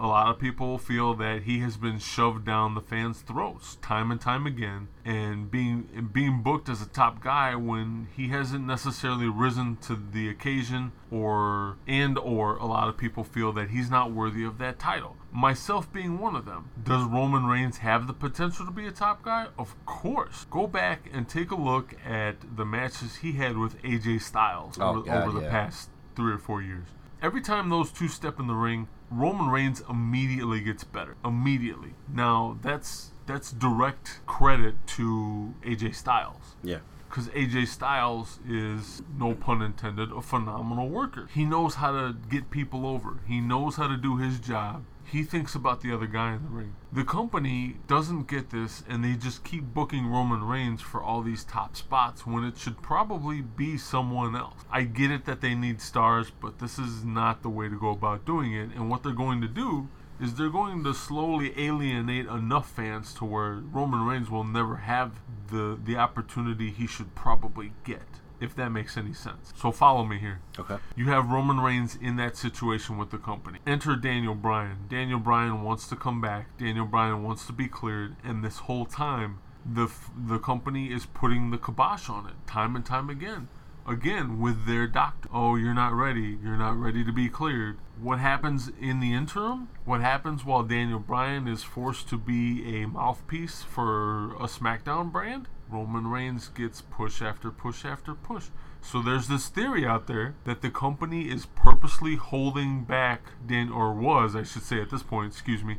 [0.00, 4.12] A lot of people feel that he has been shoved down the fans' throats time
[4.12, 8.64] and time again, and being and being booked as a top guy when he hasn't
[8.64, 13.90] necessarily risen to the occasion, or and or a lot of people feel that he's
[13.90, 15.16] not worthy of that title.
[15.32, 16.70] Myself being one of them.
[16.82, 19.48] Does Roman Reigns have the potential to be a top guy?
[19.58, 20.46] Of course.
[20.50, 24.90] Go back and take a look at the matches he had with AJ Styles Oh,
[24.90, 25.50] over, God, over the yeah.
[25.50, 26.86] past three or four years.
[27.20, 31.16] Every time those two step in the ring, Roman Reigns immediately gets better.
[31.24, 31.94] Immediately.
[32.12, 36.56] Now that's that's direct credit to AJ Styles.
[36.62, 36.78] Yeah.
[37.08, 41.28] Because AJ Styles is, no pun intended, a phenomenal worker.
[41.32, 43.20] He knows how to get people over.
[43.26, 44.84] He knows how to do his job.
[45.10, 46.74] He thinks about the other guy in the ring.
[46.92, 51.44] The company doesn't get this, and they just keep booking Roman Reigns for all these
[51.44, 54.64] top spots when it should probably be someone else.
[54.70, 57.90] I get it that they need stars, but this is not the way to go
[57.90, 58.70] about doing it.
[58.74, 59.88] And what they're going to do
[60.20, 65.20] is they're going to slowly alienate enough fans to where Roman Reigns will never have
[65.50, 68.20] the the opportunity he should probably get.
[68.40, 69.52] If that makes any sense.
[69.56, 70.40] So follow me here.
[70.58, 70.76] Okay.
[70.94, 73.58] You have Roman Reigns in that situation with the company.
[73.66, 74.86] Enter Daniel Bryan.
[74.88, 76.56] Daniel Bryan wants to come back.
[76.56, 78.16] Daniel Bryan wants to be cleared.
[78.22, 82.76] And this whole time, the f- the company is putting the kibosh on it time
[82.76, 83.48] and time again.
[83.88, 85.30] Again with their doctor.
[85.32, 86.36] Oh, you're not ready.
[86.42, 87.78] You're not ready to be cleared.
[87.98, 89.68] What happens in the interim?
[89.86, 95.48] What happens while Daniel Bryan is forced to be a mouthpiece for a SmackDown brand?
[95.70, 98.48] Roman Reigns gets push after push after push.
[98.82, 103.94] So there's this theory out there that the company is purposely holding back Dan or
[103.94, 105.78] was, I should say at this point, excuse me,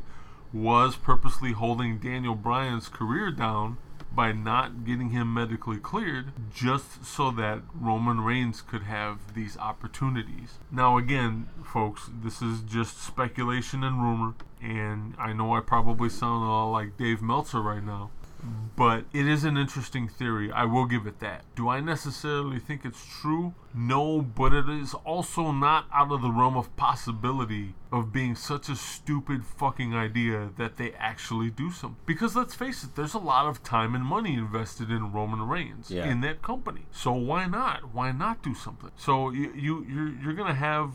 [0.52, 3.78] was purposely holding Daniel Bryan's career down
[4.14, 10.58] by not getting him medically cleared just so that Roman Reigns could have these opportunities.
[10.70, 16.44] Now, again, folks, this is just speculation and rumor, and I know I probably sound
[16.44, 18.10] all like Dave Meltzer right now.
[18.76, 20.50] But it is an interesting theory.
[20.50, 21.44] I will give it that.
[21.54, 23.52] Do I necessarily think it's true?
[23.74, 28.68] No, but it is also not out of the realm of possibility of being such
[28.68, 32.00] a stupid fucking idea that they actually do something.
[32.06, 35.90] Because let's face it, there's a lot of time and money invested in Roman Reigns
[35.90, 36.06] Yeah.
[36.10, 36.86] in that company.
[36.90, 37.92] So why not?
[37.94, 38.90] Why not do something?
[38.96, 40.92] So you, you you're you're gonna have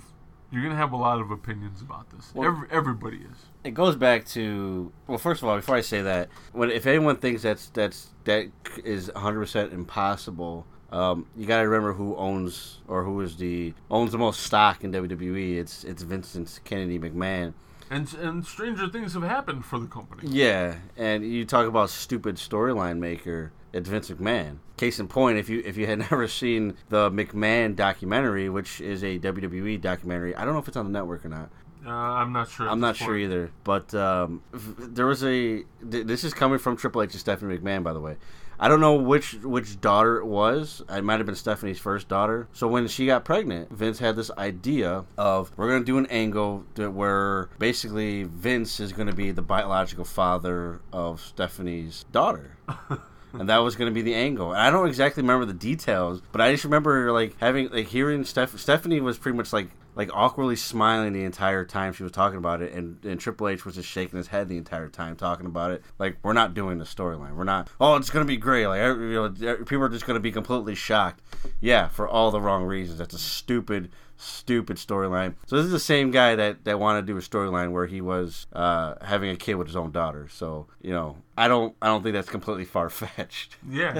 [0.51, 2.31] you're gonna have a lot of opinions about this.
[2.35, 3.45] Every, everybody is.
[3.65, 7.17] It goes back to well first of all before i say that when if anyone
[7.17, 8.47] thinks that's that's that
[8.83, 14.13] is 100% impossible um, you got to remember who owns or who is the owns
[14.13, 15.57] the most stock in WWE.
[15.57, 17.53] It's it's Vincent Kennedy McMahon.
[17.89, 20.29] And and stranger things have happened for the company.
[20.29, 23.51] Yeah, and you talk about stupid storyline maker.
[23.73, 24.59] It's Vince McMahon.
[24.77, 29.03] Case in point, if you if you had never seen the McMahon documentary, which is
[29.03, 31.49] a WWE documentary, I don't know if it's on the network or not.
[31.85, 32.67] Uh, I'm not sure.
[32.69, 33.51] I'm not sure either.
[33.63, 35.63] But um, there was a.
[35.89, 38.17] th- This is coming from Triple H and Stephanie McMahon, by the way.
[38.57, 40.81] I don't know which which daughter it was.
[40.89, 42.47] It might have been Stephanie's first daughter.
[42.53, 46.63] So when she got pregnant, Vince had this idea of we're gonna do an angle
[46.75, 52.55] that where basically Vince is gonna be the biological father of Stephanie's daughter.
[53.33, 54.51] and that was going to be the angle.
[54.53, 58.23] And I don't exactly remember the details, but I just remember like having like hearing
[58.23, 62.37] Steph- Stephanie was pretty much like like awkwardly smiling the entire time she was talking
[62.37, 65.45] about it, and, and Triple H was just shaking his head the entire time talking
[65.45, 65.83] about it.
[65.97, 67.35] Like we're not doing the storyline.
[67.35, 67.69] We're not.
[67.79, 68.67] Oh, it's to be great.
[68.67, 71.21] Like you know, people are just to be completely shocked.
[71.61, 72.99] Yeah, for all the wrong reasons.
[72.99, 73.89] That's a stupid.
[74.17, 75.35] Stupid storyline.
[75.45, 77.99] So this is the same guy that, that wanted to do a storyline where he
[77.99, 80.29] was uh, having a kid with his own daughter.
[80.29, 83.57] So you know, I don't I don't think that's completely far fetched.
[83.69, 83.99] Yeah,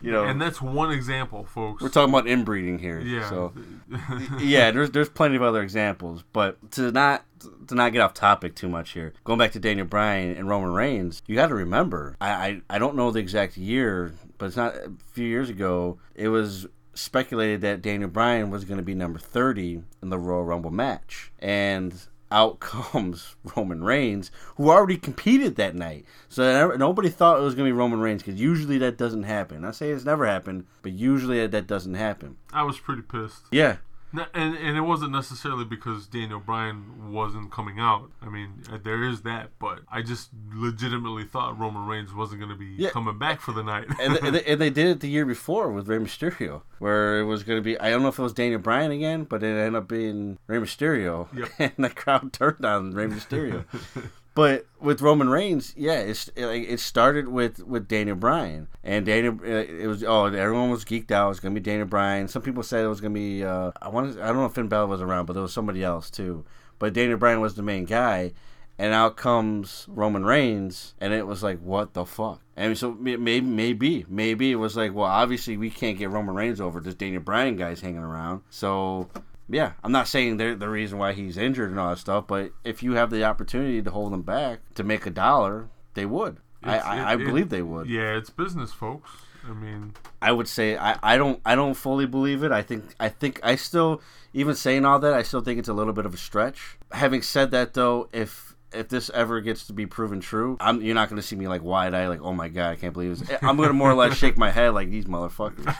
[0.00, 1.82] You know, and that's one example, folks.
[1.82, 3.00] we're talking about inbreeding here.
[3.00, 3.28] yeah.
[3.28, 3.52] So
[4.38, 7.24] yeah, there's there's plenty of other examples, but to not
[7.68, 9.12] to not get off topic too much here.
[9.24, 12.16] Going back to Daniel Bryan and Roman Reigns, you got to remember.
[12.20, 15.98] I, I I don't know the exact year, but it's not a few years ago.
[16.14, 20.44] It was speculated that Daniel Bryan was going to be number 30 in the Royal
[20.44, 21.94] Rumble match, and
[22.30, 26.04] out comes Roman Reigns, who already competed that night.
[26.28, 29.64] So nobody thought it was going to be Roman Reigns because usually that doesn't happen.
[29.64, 32.36] I say it's never happened, but usually that, doesn't happen.
[32.52, 33.42] I was pretty pissed.
[33.50, 33.76] Yeah,
[34.12, 38.10] and and it wasn't necessarily because Daniel Bryan wasn't coming out.
[38.22, 42.50] I mean, uh, there is that, but I just legitimately thought Roman Reigns wasn't going
[42.50, 42.90] to be Yeah.
[42.90, 43.86] coming back for the night.
[44.00, 47.24] and, and, they, and they did it the year before with Rey Mysterio, where it
[47.24, 47.78] was going to be.
[47.78, 50.58] I don't know if it was Daniel Bryan again, but it ended up being Rey
[50.58, 51.48] Mysterio, Yep.
[51.76, 53.64] and the crowd turned on Rey Mysterio.
[54.38, 59.36] but with Roman Reigns, yeah, it's it, it started with with Daniel Bryan, and Daniel.
[59.42, 61.24] uh, It was oh, everyone was geeked out.
[61.26, 62.28] It was to be Daniel Bryan.
[62.28, 63.42] Some people said it was to be.
[63.42, 64.16] Uh, I want.
[64.20, 66.44] I don't know if Finn Balor was around, but there was somebody else too.
[66.78, 68.32] But Daniel Bryan was the main guy,
[68.78, 72.40] and out comes Roman Reigns, and it was like, what the fuck?
[72.56, 76.60] And so maybe, maybe, maybe it was like, well, obviously we can't get Roman Reigns
[76.60, 76.78] over.
[76.78, 79.08] This Daniel Bryan guy's hanging around, so.
[79.48, 82.52] Yeah, I'm not saying they're the reason why he's injured and all that stuff, but
[82.64, 86.38] if you have the opportunity to hold him back to make a dollar, they would.
[86.62, 87.88] I, It's- I, it- I it- believe they would.
[87.88, 89.10] yeah, it's business, folks.
[89.48, 92.52] I mean, I would say I, I don't I don't fully believe it.
[92.52, 94.02] I think I think I still
[94.34, 96.76] even saying all that I still think it's a little bit of a stretch.
[96.92, 100.94] Having said that though, if if this ever gets to be proven true, I'm you're
[100.94, 103.18] not going to see me like wide eye like oh my god I can't believe
[103.20, 103.38] this.
[103.40, 105.74] I'm going to more or less shake my head like these motherfuckers.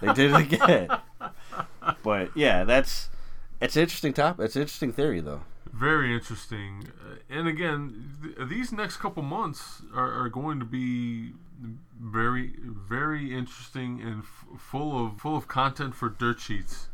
[0.00, 0.88] They did it again.
[2.02, 3.08] But yeah, that's
[3.60, 4.44] it's an interesting topic.
[4.46, 5.42] It's an interesting theory though.
[5.72, 6.88] very interesting.
[7.00, 11.32] Uh, and again, th- these next couple months are, are going to be
[12.00, 16.88] very, very interesting and f- full of full of content for dirt sheets.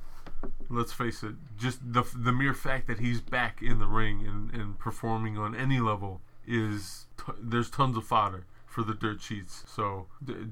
[0.71, 4.53] Let's face it, just the the mere fact that he's back in the ring and,
[4.55, 8.45] and performing on any level is t- there's tons of fodder
[8.79, 9.65] for the dirt sheets.
[9.67, 10.07] So,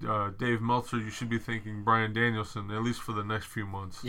[0.09, 3.64] uh, Dave Meltzer, you should be thanking Bryan Danielson at least for the next few
[3.64, 4.05] months.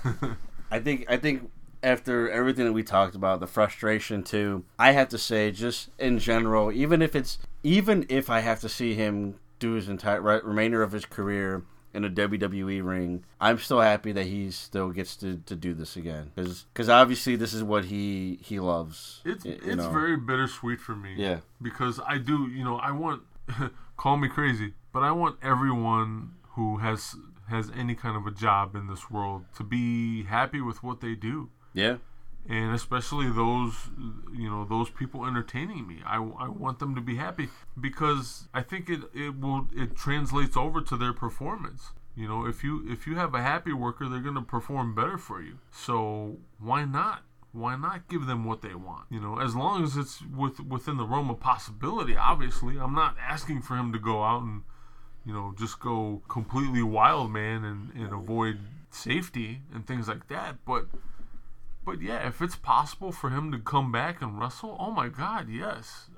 [0.72, 1.48] I think I think
[1.80, 6.18] after everything that we talked about, the frustration too, I have to say, just in
[6.18, 10.40] general, even if it's even if I have to see him do his entire re-
[10.42, 11.62] remainder of his career
[11.94, 15.96] in a WWE ring, I'm still happy that he still gets to, to do this
[15.96, 19.20] again because obviously this is what he he loves.
[19.24, 19.90] It's it's know.
[19.90, 21.14] very bittersweet for me.
[21.16, 21.38] Yeah.
[21.62, 23.22] Because I do, you know, I want
[23.96, 27.16] call me crazy, but I want everyone who has
[27.48, 31.14] has any kind of a job in this world to be happy with what they
[31.14, 31.50] do.
[31.74, 31.98] yeah.
[32.48, 33.74] And especially those,
[34.32, 35.98] you know, those people entertaining me.
[36.06, 37.48] I, I want them to be happy
[37.80, 41.90] because I think it, it will it translates over to their performance.
[42.14, 45.18] You know, if you if you have a happy worker, they're going to perform better
[45.18, 45.58] for you.
[45.72, 47.24] So why not?
[47.56, 49.06] Why not give them what they want?
[49.10, 52.14] You know, as long as it's with within the realm of possibility.
[52.14, 54.62] Obviously, I'm not asking for him to go out and
[55.24, 58.58] you know just go completely wild, man, and, and avoid
[58.90, 60.56] safety and things like that.
[60.66, 60.86] But
[61.84, 65.48] but yeah, if it's possible for him to come back and wrestle, oh my God,
[65.48, 66.10] yes,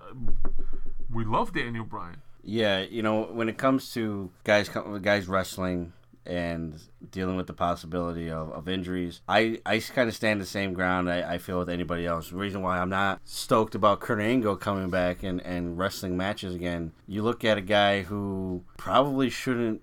[1.12, 2.22] we love Daniel Bryan.
[2.42, 5.92] Yeah, you know, when it comes to guys guys wrestling
[6.28, 10.74] and dealing with the possibility of, of injuries, I, I kind of stand the same
[10.74, 12.30] ground I, I feel with anybody else.
[12.30, 16.54] The reason why I'm not stoked about Kurt Angle coming back and, and wrestling matches
[16.54, 19.80] again, you look at a guy who probably shouldn't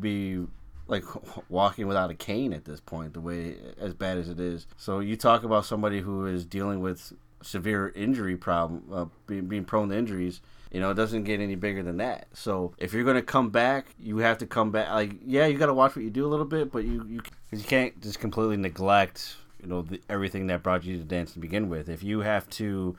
[0.00, 0.46] be
[0.86, 1.04] like
[1.50, 4.66] walking without a cane at this point, the way as bad as it is.
[4.76, 9.64] So you talk about somebody who is dealing with severe injury problem, uh, being, being
[9.64, 10.40] prone to injuries.
[10.70, 12.28] You know, it doesn't get any bigger than that.
[12.34, 14.90] So if you're gonna come back, you have to come back.
[14.90, 17.20] Like, yeah, you got to watch what you do a little bit, but you you,
[17.50, 21.38] you can't just completely neglect you know the, everything that brought you to dance to
[21.38, 21.88] begin with.
[21.88, 22.96] If you have to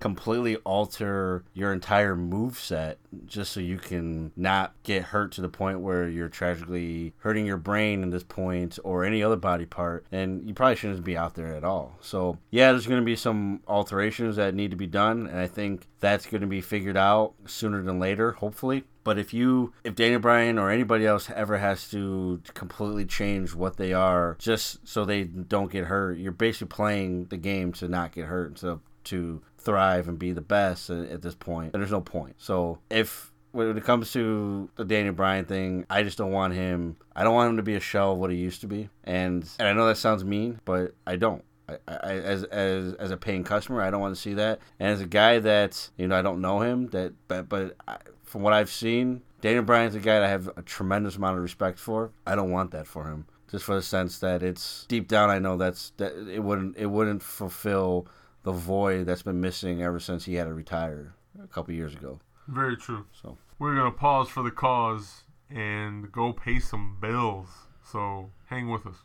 [0.00, 5.48] completely alter your entire move set just so you can not get hurt to the
[5.48, 10.04] point where you're tragically hurting your brain in this point or any other body part
[10.10, 11.96] and you probably shouldn't be out there at all.
[12.00, 15.46] So yeah there's going to be some alterations that need to be done and i
[15.46, 18.84] think that's going to be figured out sooner than later hopefully.
[19.02, 23.78] But if you, if Daniel Bryan or anybody else ever has to completely change what
[23.78, 28.12] they are just so they don't get hurt, you're basically playing the game to not
[28.12, 31.72] get hurt of to thrive and be the best at, this point.
[31.72, 32.36] There's no point.
[32.38, 36.96] So if when it comes to the Daniel Bryan thing, I just don't want him.
[37.14, 38.88] I don't want him to be a shell of what he used to be.
[39.04, 41.44] And and I know that sounds mean, but I don't.
[41.68, 44.60] I, I, as as as a paying customer, I don't want to see that.
[44.78, 46.88] And as a guy that you know, I don't know him.
[46.88, 50.48] That but but I, from what I've seen, Daniel Bryan's a guy that I have
[50.56, 52.10] a tremendous amount of respect for.
[52.26, 53.26] I don't want that for him.
[53.50, 56.86] Just for the sense that it's deep down, I know that's that it wouldn't it
[56.86, 58.06] wouldn't fulfill
[58.42, 62.20] the void that's been missing ever since he had to retire a couple years ago.
[62.48, 63.06] Very true.
[63.12, 67.48] So We're gonna pause for the cause and go pay some bills.
[67.84, 68.96] So hang with us.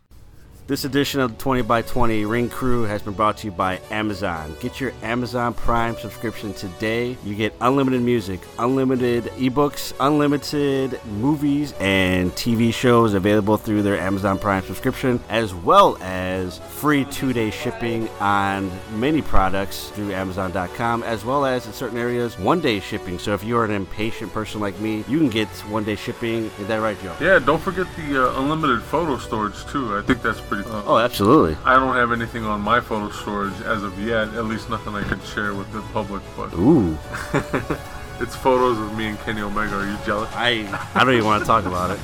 [0.68, 3.80] This edition of the 20 by 20 Ring Crew has been brought to you by
[3.91, 4.57] Amazon.
[4.59, 7.16] Get your Amazon Prime subscription today.
[7.24, 14.39] You get unlimited music, unlimited ebooks, unlimited movies and TV shows available through their Amazon
[14.39, 21.24] Prime subscription, as well as free two day shipping on many products through Amazon.com, as
[21.24, 23.20] well as in certain areas, one day shipping.
[23.20, 26.45] So if you're an impatient person like me, you can get one day shipping.
[26.59, 27.16] Is that right, Joe?
[27.22, 29.95] Yeah, don't forget the uh, unlimited photo storage too.
[29.95, 30.55] I think that's pretty.
[30.64, 31.58] Uh, Oh, absolutely.
[31.66, 34.30] I don't have anything on my photo storage as of yet.
[34.36, 36.22] At least nothing I could share with the public.
[36.38, 36.97] But Ooh.
[38.20, 39.76] it's photos of me and Kenny Omega.
[39.76, 40.30] Are you jealous?
[40.34, 41.99] I I don't even want to talk about it.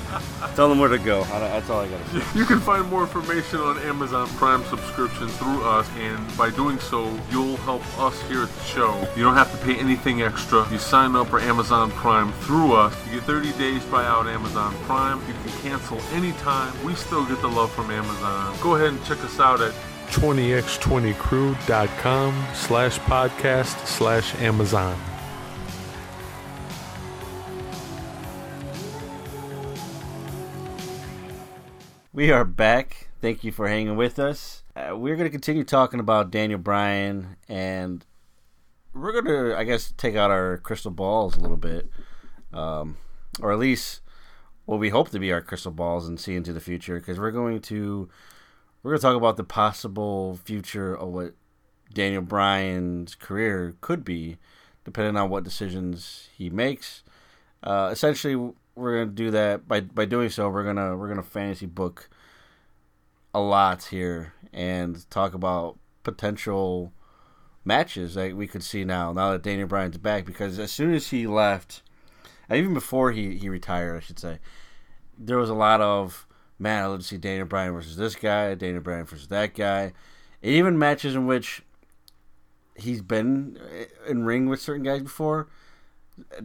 [0.56, 1.22] Tell them where to go.
[1.24, 2.38] I That's all I got to say.
[2.38, 7.18] You can find more information on Amazon Prime subscription through us, and by doing so,
[7.32, 9.08] you'll help us here at the show.
[9.16, 10.70] You don't have to pay anything extra.
[10.70, 12.94] You sign up for Amazon Prime through us.
[13.08, 15.20] You get 30 days try out Amazon Prime.
[15.28, 16.74] You can cancel anytime.
[16.84, 18.58] We still get the love from Amazon.
[18.62, 19.74] Go ahead and check us out at
[20.10, 24.98] 20x20crew.com slash podcast slash Amazon.
[32.14, 33.08] We are back.
[33.22, 34.64] Thank you for hanging with us.
[34.76, 38.06] Uh, we're going to continue talking about Daniel Bryan, and
[38.94, 41.90] we're going to, I guess, take out our crystal balls a little bit,
[42.52, 42.98] um,
[43.40, 44.02] or at least
[44.66, 47.32] what we hope to be our crystal balls and see into the future, because we're
[47.32, 48.10] going to
[48.84, 51.34] we're going to talk about the possible future of what
[51.94, 54.38] Daniel Bryan's career could be,
[54.84, 57.04] depending on what decisions he makes.
[57.64, 58.52] Uh, essentially,
[58.82, 60.50] we're gonna do that by by doing so.
[60.50, 62.10] We're gonna we're gonna fantasy book
[63.34, 66.92] a lot here and talk about potential
[67.64, 69.14] matches that we could see now.
[69.14, 71.84] Now that Daniel Bryan's back, because as soon as he left,
[72.52, 74.40] even before he he retired, I should say,
[75.18, 76.26] there was a lot of
[76.58, 76.84] man.
[76.84, 79.94] I'd love to see Daniel Bryan versus this guy, Daniel Bryan versus that guy,
[80.42, 81.64] even matches in which
[82.76, 83.60] he's been
[84.08, 85.48] in ring with certain guys before.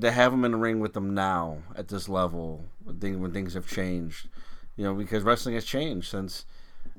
[0.01, 3.67] To have him in the ring with them now at this level, when things have
[3.67, 4.29] changed,
[4.77, 6.45] you know, because wrestling has changed since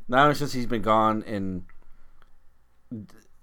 [0.07, 1.63] not only since he's been gone and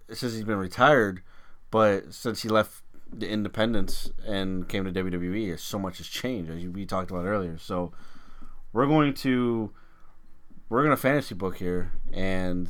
[0.09, 1.23] since he's been retired,
[1.71, 2.83] but since he left
[3.13, 7.59] the independence and came to WWE, so much has changed as we talked about earlier.
[7.59, 7.93] So
[8.73, 9.73] we're going to
[10.69, 12.69] we're gonna fantasy book here, and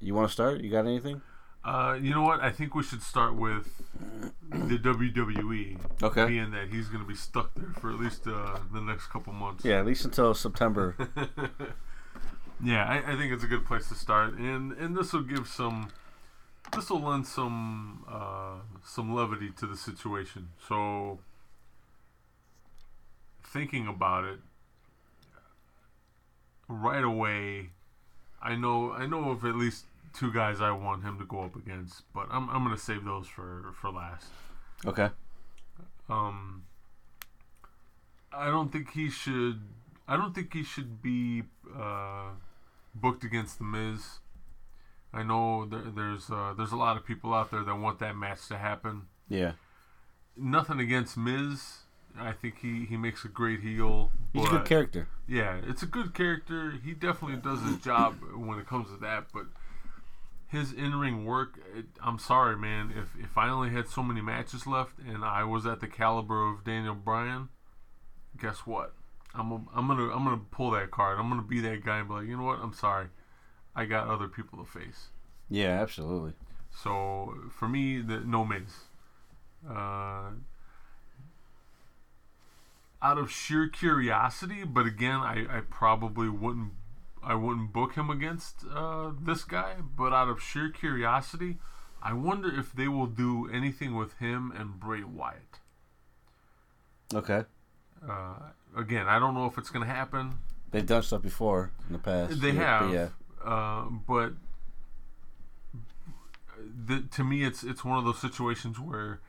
[0.00, 0.60] you want to start?
[0.60, 1.20] You got anything?
[1.64, 2.40] Uh, you know what?
[2.40, 3.82] I think we should start with
[4.50, 5.78] the WWE.
[6.02, 6.26] Okay.
[6.26, 9.32] Being that he's going to be stuck there for at least uh, the next couple
[9.32, 9.64] months.
[9.64, 10.96] Yeah, at least until September.
[12.62, 15.46] Yeah, I, I think it's a good place to start, and and this will give
[15.46, 15.90] some,
[16.74, 20.48] this will lend some uh, some levity to the situation.
[20.66, 21.20] So,
[23.44, 24.40] thinking about it,
[26.68, 27.70] right away,
[28.42, 29.84] I know I know of at least
[30.18, 33.26] two guys I want him to go up against, but I'm I'm gonna save those
[33.26, 34.26] for for last.
[34.84, 35.10] okay.
[36.08, 36.64] Um,
[38.32, 39.60] I don't think he should.
[40.06, 41.42] I don't think he should be
[41.78, 42.30] uh,
[42.94, 44.20] booked against the Miz.
[45.12, 48.16] I know there, there's uh, there's a lot of people out there that want that
[48.16, 49.02] match to happen.
[49.28, 49.52] Yeah.
[50.36, 51.78] Nothing against Miz.
[52.18, 54.10] I think he, he makes a great heel.
[54.32, 55.08] He's a good character.
[55.28, 56.74] yeah, it's a good character.
[56.82, 59.26] He definitely does his job when it comes to that.
[59.32, 59.44] But
[60.48, 62.92] his in-ring work, it, I'm sorry, man.
[62.96, 66.50] If if I only had so many matches left and I was at the caliber
[66.50, 67.50] of Daniel Bryan,
[68.40, 68.94] guess what?
[69.34, 71.18] I'm a, I'm gonna I'm gonna pull that card.
[71.18, 72.60] I'm gonna be that guy and be like, you know what?
[72.62, 73.08] I'm sorry.
[73.76, 75.08] I got other people to face.
[75.50, 76.32] Yeah, absolutely.
[76.70, 78.84] So for me, the no Miz.
[79.68, 80.30] Uh,
[83.00, 86.72] out of sheer curiosity, but again, I, I probably wouldn't
[87.22, 89.76] I wouldn't book him against uh, this guy.
[89.96, 91.58] But out of sheer curiosity,
[92.02, 95.60] I wonder if they will do anything with him and Bray Wyatt.
[97.14, 97.44] Okay.
[98.08, 98.34] Uh,
[98.76, 100.38] again, I don't know if it's going to happen.
[100.70, 102.40] They've done stuff before in the past.
[102.40, 103.08] They Yeah, have, but Yeah.
[103.52, 104.32] uh, but
[106.86, 109.20] the, to me, it's it's one of those situations where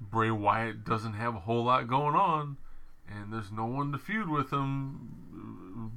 [0.00, 2.56] Bray Wyatt doesn't have a whole lot going on,
[3.08, 5.90] and there's no one to feud with him.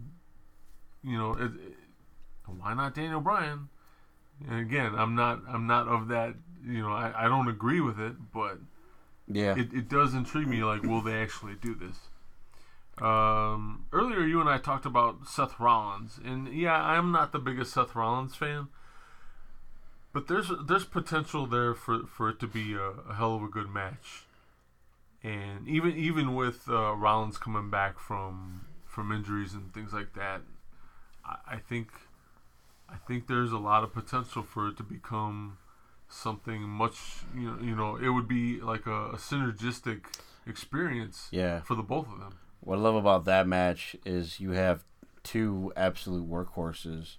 [1.07, 1.73] You know, it, it-
[2.45, 3.69] why not Daniel Bryan?
[4.47, 6.35] And again, I'm not I'm not of that.
[6.65, 8.59] You know, I, I don't agree with it, but
[9.27, 9.55] Yeah.
[9.57, 10.63] it, it does intrigue me.
[10.63, 11.95] Like, will they actually do this?
[13.01, 17.73] Um, earlier, you and I talked about Seth Rollins, and yeah, I'm not the biggest
[17.73, 18.69] Seth Rollins fan,
[20.13, 23.47] but there's there's potential there for, for it to be a, a hell of a
[23.47, 24.25] good match,
[25.23, 30.41] and even even with uh, Rollins coming back from from injuries and things like that,
[31.27, 31.89] I, I think
[32.89, 35.57] I think there's a lot of potential for it to become
[36.09, 36.97] something much
[37.35, 40.05] you know you know it would be like a, a synergistic
[40.45, 41.59] experience Yeah.
[41.61, 42.37] for the both of them.
[42.61, 44.83] What I love about that match is you have
[45.23, 47.17] two absolute workhorses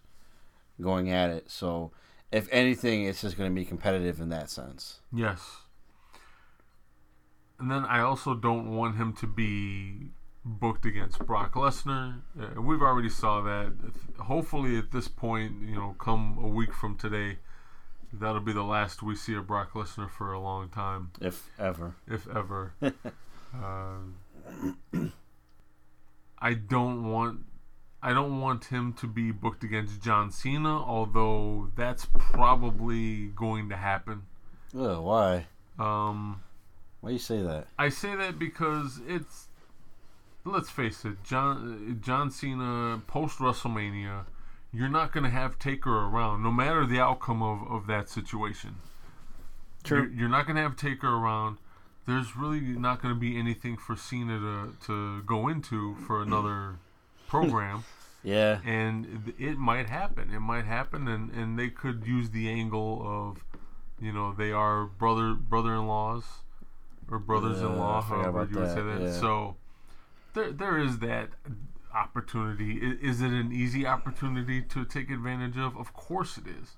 [0.80, 1.50] going at it.
[1.50, 1.92] So,
[2.32, 5.00] if anything, it's just going to be competitive in that sense.
[5.12, 5.59] Yes.
[7.59, 10.11] And then I also don't want him to be
[10.45, 12.20] booked against Brock Lesnar.
[12.41, 13.72] Uh, we've already saw that.
[14.20, 17.39] Hopefully, at this point, you know, come a week from today,
[18.12, 21.95] that'll be the last we see of Brock Lesnar for a long time, If ever.
[22.07, 22.72] if ever.
[22.82, 23.97] uh,
[26.39, 27.41] I don't want.
[28.01, 33.76] I don't want him to be booked against John Cena, although that's probably going to
[33.76, 34.22] happen.
[34.78, 35.47] Ugh, why?
[35.80, 36.43] Um,
[37.01, 37.66] Why you say that?
[37.76, 39.47] I say that because it's
[40.53, 44.24] let's face it, John John Cena post WrestleMania,
[44.72, 48.76] you're not going to have Taker around, no matter the outcome of, of that situation.
[49.84, 50.03] True.
[50.03, 51.59] You're, you're not going to have Taker around.
[52.07, 56.76] There's really not going to be anything for Cena to, to go into for another
[57.28, 57.84] program.
[58.24, 58.59] Yeah.
[58.66, 60.34] and it might happen.
[60.34, 63.44] It might happen, and, and they could use the angle of,
[64.01, 66.24] you know, they are brother brother-in-laws
[67.11, 69.03] or brothers-in-law, Yeah, however about you would say that, that.
[69.03, 69.12] yeah.
[69.12, 69.57] So
[70.34, 71.30] there there is that
[71.94, 72.78] opportunity.
[72.78, 75.76] Is it an easy opportunity to take advantage of?
[75.76, 76.76] Of course it is.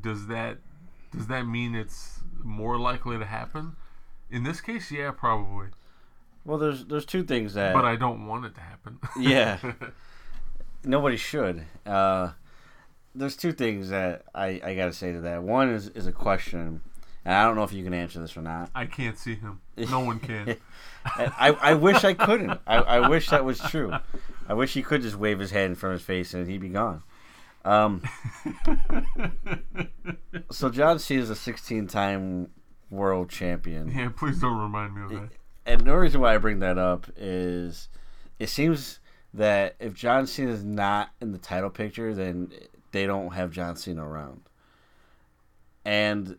[0.00, 0.58] Does that
[1.12, 3.76] does that mean it's more likely to happen?
[4.30, 5.68] In this case, yeah, probably.
[6.44, 7.74] Well, there's there's two things that.
[7.74, 8.98] But I don't want it to happen.
[9.18, 9.58] yeah.
[10.84, 11.64] Nobody should.
[11.86, 12.32] Uh,
[13.14, 15.42] there's two things that I, I got to say to that.
[15.42, 16.80] One is, is a question,
[17.24, 18.70] and I don't know if you can answer this or not.
[18.74, 19.60] I can't see him.
[19.90, 20.56] No one can.
[21.04, 22.60] I, I wish I couldn't.
[22.66, 23.92] I, I wish that was true.
[24.48, 26.60] I wish he could just wave his hand in front of his face and he'd
[26.60, 27.02] be gone.
[27.64, 28.02] Um,
[30.50, 32.50] so John Cena is a 16 time
[32.90, 33.90] world champion.
[33.90, 35.28] Yeah, please don't remind me of that.
[35.64, 37.88] And the reason why I bring that up is
[38.38, 39.00] it seems
[39.34, 42.52] that if John Cena is not in the title picture, then
[42.90, 44.42] they don't have John Cena around.
[45.84, 46.38] And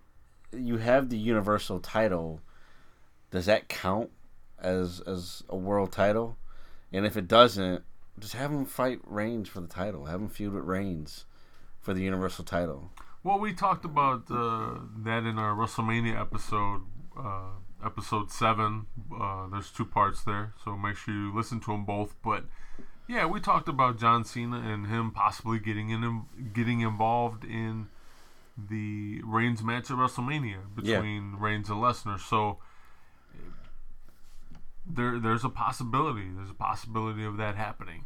[0.56, 2.42] you have the Universal title.
[3.32, 4.12] Does that count
[4.60, 6.38] as as a world title?
[6.92, 7.84] And if it doesn't,
[8.20, 10.06] just have him fight Reigns for the title.
[10.06, 11.26] Have him feud with Reigns
[11.82, 12.92] for the Universal title.
[13.24, 16.82] Well, we talked about uh, that in our WrestleMania episode,
[17.18, 17.52] uh,
[17.84, 18.86] episode seven.
[19.14, 22.16] Uh, there's two parts there, so make sure you listen to them both.
[22.24, 22.46] But
[23.08, 26.24] yeah, we talked about John Cena and him possibly getting in,
[26.54, 27.88] getting involved in
[28.58, 30.98] the Reigns match at WrestleMania Yeah.
[31.00, 32.20] between Reigns and Lesnar.
[32.20, 32.60] So
[34.86, 36.30] there, there's a possibility.
[36.36, 38.06] There's a possibility of that happening.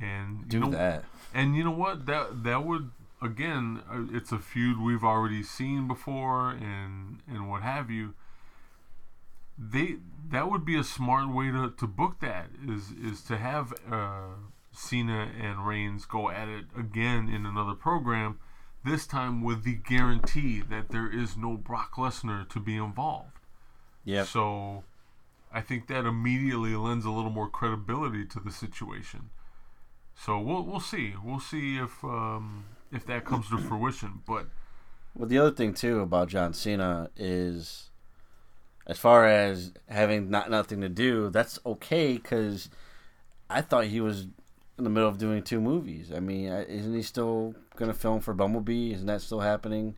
[0.00, 1.04] And Do you know, that.
[1.32, 2.06] and you know what?
[2.06, 2.90] That that would
[3.22, 8.14] again, uh, it's a feud we've already seen before, and and what have you.
[9.56, 9.98] They
[10.30, 14.30] that would be a smart way to, to book that is is to have uh,
[14.72, 18.40] Cena and Reigns go at it again in another program,
[18.84, 23.38] this time with the guarantee that there is no Brock Lesnar to be involved.
[24.04, 24.24] Yeah.
[24.24, 24.84] So
[25.52, 29.30] I think that immediately lends a little more credibility to the situation.
[30.14, 31.14] So we'll we'll see.
[31.22, 34.22] We'll see if um, if that comes to fruition.
[34.26, 34.46] But
[35.14, 37.90] Well, the other thing too about John Cena is,
[38.86, 42.68] as far as having not nothing to do, that's okay because
[43.48, 44.26] I thought he was
[44.76, 46.12] in the middle of doing two movies.
[46.14, 48.92] I mean, isn't he still gonna film for Bumblebee?
[48.92, 49.96] Isn't that still happening?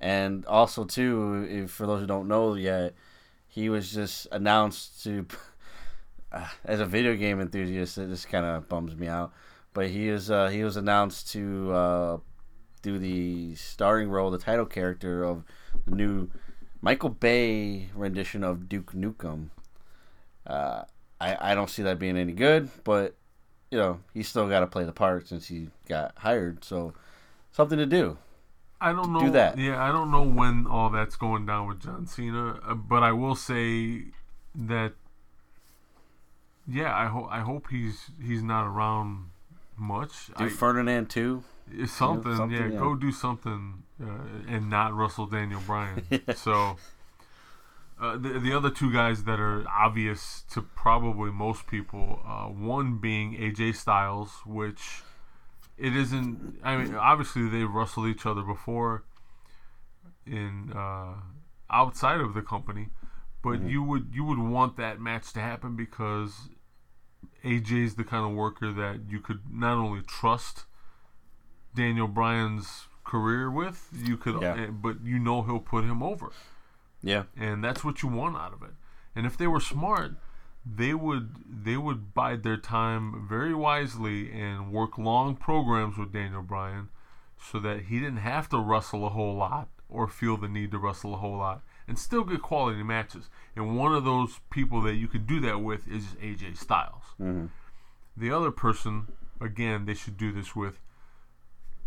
[0.00, 2.94] And also too, if for those who don't know yet,
[3.48, 5.26] he was just announced to.
[6.32, 9.32] Uh, as a video game enthusiast, it just kind of bums me out.
[9.72, 12.18] But he is uh, he was announced to uh,
[12.82, 15.44] do the starring role, the title character of
[15.86, 16.28] the new
[16.80, 19.50] Michael Bay rendition of Duke Nukem.
[20.44, 20.82] Uh,
[21.20, 23.14] I I don't see that being any good, but
[23.70, 26.64] you know he's still got to play the part since he got hired.
[26.64, 26.94] So
[27.52, 28.18] something to do.
[28.80, 29.20] I don't know.
[29.20, 29.58] Do that.
[29.58, 32.60] Yeah, I don't know when all that's going down with John Cena.
[32.66, 34.04] Uh, but I will say
[34.54, 34.92] that.
[36.68, 39.30] Yeah, I hope I hope he's he's not around
[39.76, 40.26] much.
[40.36, 41.44] Do I, Ferdinand too.
[41.72, 42.78] It's something, something, yeah, yeah.
[42.78, 44.06] Go do something uh,
[44.48, 46.02] and not Russell Daniel Bryan.
[46.36, 46.76] So
[48.00, 52.98] uh, the the other two guys that are obvious to probably most people, uh, one
[52.98, 55.02] being AJ Styles, which
[55.78, 56.58] it isn't.
[56.62, 59.04] I mean, obviously they wrestled each other before
[60.26, 61.14] in uh,
[61.70, 62.88] outside of the company,
[63.42, 66.48] but you would you would want that match to happen because
[67.44, 70.64] AJ's the kind of worker that you could not only trust
[71.74, 74.54] Daniel Bryan's career with, you could, Yeah.
[74.56, 76.32] eh, but you know he'll put him over,
[77.02, 77.24] Yeah.
[77.36, 78.74] and that's what you want out of it.
[79.14, 80.12] And if they were smart,
[80.64, 86.42] they would they would bide their time very wisely and work long programs with Daniel
[86.42, 86.88] Bryan,
[87.38, 90.78] so that he didn't have to wrestle a whole lot or feel the need to
[90.78, 93.30] wrestle a whole lot and still get quality matches.
[93.54, 97.04] And one of those people that you could do that with is AJ Styles.
[97.20, 97.46] Mm-hmm.
[98.16, 100.80] The other person, again, they should do this with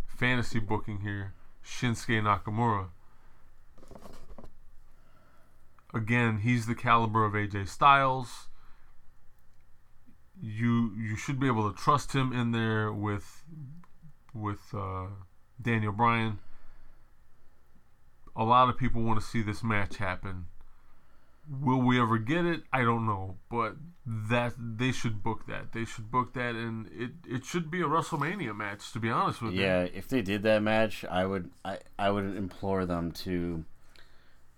[0.07, 1.33] fantasy booking here,
[1.65, 2.87] Shinsuke Nakamura.
[5.93, 8.47] Again, he's the caliber of AJ Styles.
[10.41, 13.43] You you should be able to trust him in there with
[14.33, 15.07] with uh,
[15.61, 16.39] Daniel Bryan.
[18.35, 20.45] A lot of people want to see this match happen.
[21.49, 22.61] Will we ever get it?
[22.71, 23.75] I don't know, but
[24.05, 25.71] that they should book that.
[25.73, 28.91] They should book that, and it it should be a WrestleMania match.
[28.93, 32.11] To be honest with you, Yeah, if they did that match, I would I, I
[32.11, 33.65] would implore them to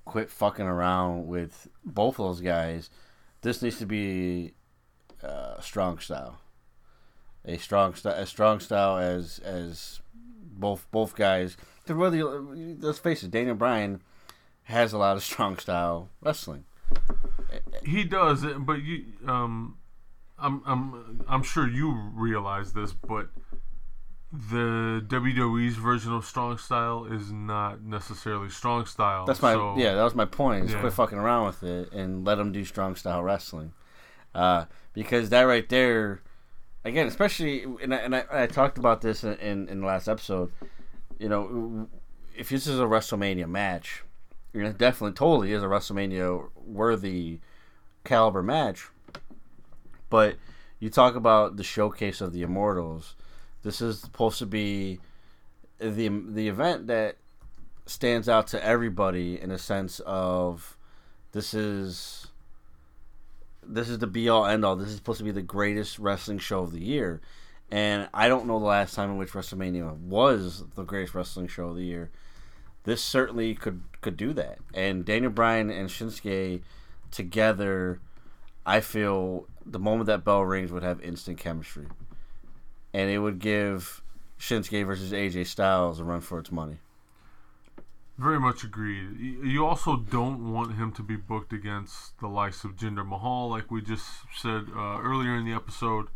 [0.06, 2.90] quit fucking around with both of those guys.
[3.42, 4.54] This needs to be
[5.24, 6.40] uh, strong style,
[7.46, 11.58] a strong style, as strong style as as both both guys.
[11.84, 14.02] Because really, let's face it, Daniel Bryan
[14.64, 16.66] has a lot of strong style wrestling.
[17.84, 19.78] he does but you um,
[20.38, 23.30] I'm I'm I'm sure you realize this, but
[24.34, 29.26] the WWE's version of strong style is not necessarily strong style.
[29.26, 29.94] That's my so- yeah.
[29.96, 30.66] That was my point.
[30.66, 30.80] Is Yeah.
[30.80, 33.74] quit fucking around with it and let them do strong style wrestling,
[34.34, 36.22] uh, because that right there,
[36.86, 40.08] again, especially and I, and I, I talked about this in, in in the last
[40.08, 40.52] episode.
[41.20, 41.90] You know,
[42.36, 44.04] if this is a WrestleMania match,
[44.54, 47.40] you know, it definitely totally is a WrestleMania worthy
[48.06, 48.88] caliber match.
[50.10, 50.38] But
[50.80, 53.16] you talk about the showcase of the Immortals.
[53.64, 55.00] This is supposed to be
[55.80, 57.18] the the event that
[57.86, 60.78] stands out to everybody in a sense of
[61.32, 62.28] this is
[63.64, 64.76] this is the be all end all.
[64.76, 67.22] This is supposed to be the greatest wrestling show of the year.
[67.70, 71.70] And I don't know the last time in which WrestleMania was the greatest wrestling show
[71.70, 72.10] of the year.
[72.84, 74.60] This certainly could could do that.
[74.74, 76.62] And Daniel Bryan and Shinsuke
[77.12, 78.00] together,
[78.66, 81.88] I feel the moment that bell rings would have instant chemistry.
[82.94, 84.02] And it would give
[84.40, 86.78] Shinsuke versus AJ Styles a run for its money.
[88.18, 89.18] Very much agreed.
[89.20, 93.72] You also don't want him to be booked against the likes of Jinder Mahal, like
[93.72, 96.08] we just said uh, earlier in the episode.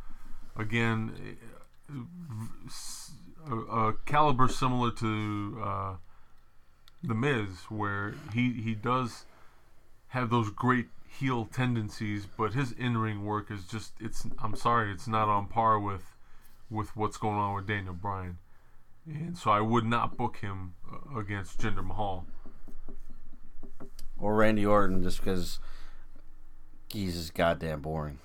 [0.55, 1.37] Again,
[1.89, 3.11] a, s-
[3.49, 5.93] a, a caliber similar to uh,
[7.01, 9.25] the Miz, where he he does
[10.09, 14.27] have those great heel tendencies, but his in-ring work is just it's.
[14.39, 16.03] I'm sorry, it's not on par with
[16.69, 18.37] with what's going on with Daniel Bryan
[19.07, 22.25] and so I would not book him uh, against Jinder Mahal.
[24.17, 25.59] Or Randy Orton just because
[26.91, 28.19] he's just goddamn boring.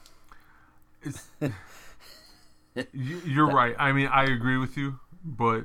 [2.93, 3.74] You're right.
[3.78, 5.64] I mean, I agree with you, but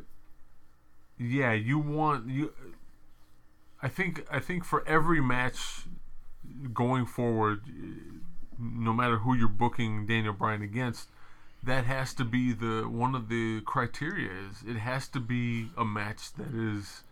[1.18, 2.54] yeah, you want you.
[3.82, 5.84] I think I think for every match
[6.74, 7.62] going forward,
[8.60, 11.10] no matter who you're booking Daniel Bryan against,
[11.66, 14.30] that has to be the one of the criteria.
[14.30, 17.04] Is it has to be a match that is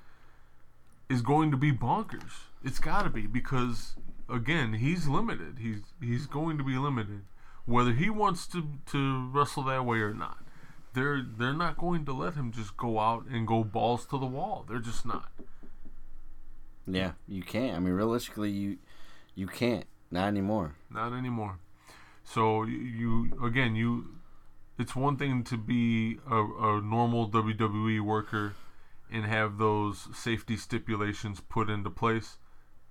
[1.09, 2.45] is going to be bonkers.
[2.63, 3.95] It's got to be because
[4.29, 5.57] again, he's limited.
[5.59, 7.21] He's he's going to be limited,
[7.65, 10.39] whether he wants to to wrestle that way or not.
[10.93, 14.25] They're they're not going to let him just go out and go balls to the
[14.25, 14.65] wall.
[14.67, 15.31] They're just not.
[16.85, 17.77] Yeah, you can't.
[17.77, 18.77] I mean, realistically, you
[19.35, 19.85] you can't.
[20.11, 20.75] Not anymore.
[20.91, 21.57] Not anymore.
[22.23, 24.05] So you, you again you
[24.77, 28.55] it's one thing to be a, a normal WWE worker
[29.11, 32.37] and have those safety stipulations put into place,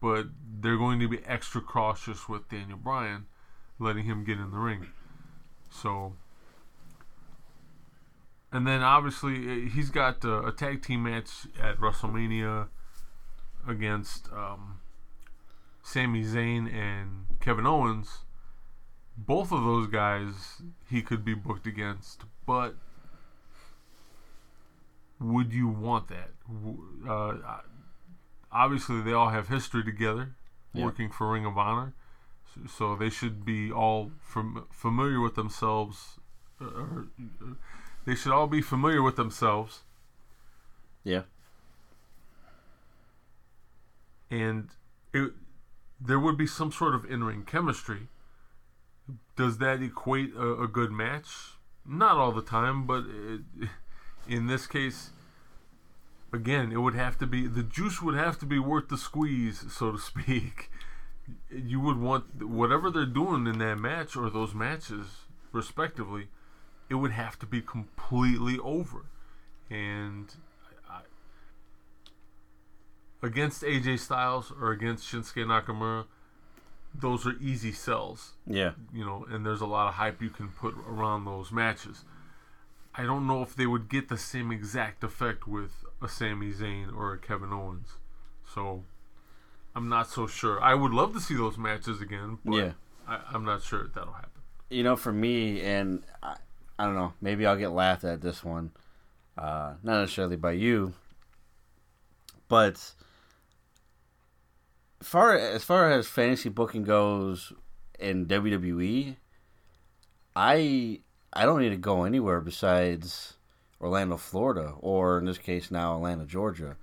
[0.01, 0.27] but
[0.61, 3.27] they're going to be extra cautious with Daniel Bryan,
[3.79, 4.87] letting him get in the ring.
[5.71, 6.15] So,
[8.53, 12.69] and then obviously eh, he's got uh, a tag team match at WrestleMania
[13.67, 14.79] against um,
[15.83, 18.19] Sami Zayn and Kevin Owens
[19.17, 22.75] both of those guys he could be booked against, but
[25.21, 26.31] would you want that?
[27.09, 27.61] Uh,
[28.51, 30.35] obviously, they all have history together,
[30.73, 30.85] Yeah.
[30.85, 31.95] working for Ring of Honor,
[32.69, 36.19] so, they should be all fam- familiar with themselves.
[36.61, 37.07] uh, Or,
[37.41, 37.55] uh,
[38.05, 39.85] they should all be familiar with themselves,
[41.05, 41.23] Yeah.
[44.31, 44.71] and
[45.13, 45.33] it,
[46.01, 48.09] there would be some sort of in-ring chemistry.
[49.37, 51.29] Does that equate a, a good match?
[51.87, 53.69] Not all the time, but it,
[54.29, 55.11] in this case,
[56.33, 59.65] again, it would have to be the juice would have to be worth the squeeze,
[59.71, 60.71] so to speak.
[61.51, 65.07] You would want whatever they're doing in that match or those matches,
[65.53, 66.29] respectively,
[66.89, 69.07] it would have to be completely over,
[69.71, 70.35] and
[70.91, 71.03] I,
[73.23, 76.07] against AJ Styles or against Shinsuke Nakamura,
[76.95, 78.33] those are easy sells.
[78.47, 78.73] Yeah.
[78.93, 82.05] You know, and there's a lot of hype you can put around those matches.
[82.95, 85.73] I don't know if they would get the same exact effect with
[86.03, 87.89] a Sami Zayn or a Kevin Owens.
[88.55, 88.85] So
[89.75, 90.61] I'm not so sure.
[90.63, 92.73] I would love to see those matches again, but Yeah.
[93.09, 94.29] I, I'm not sure that'll happen.
[94.69, 96.37] You know, for me, and I,
[96.79, 98.71] I don't know, maybe I'll get laughed at this one.
[99.39, 100.93] Uh, not necessarily by you,
[102.49, 102.93] but
[105.07, 107.53] far as far as fantasy booking goes
[107.99, 109.17] in WWE,
[110.35, 111.01] I
[111.33, 113.35] I don't need to go anywhere besides
[113.81, 116.77] Orlando, Florida, or in this case now Atlanta, Georgia.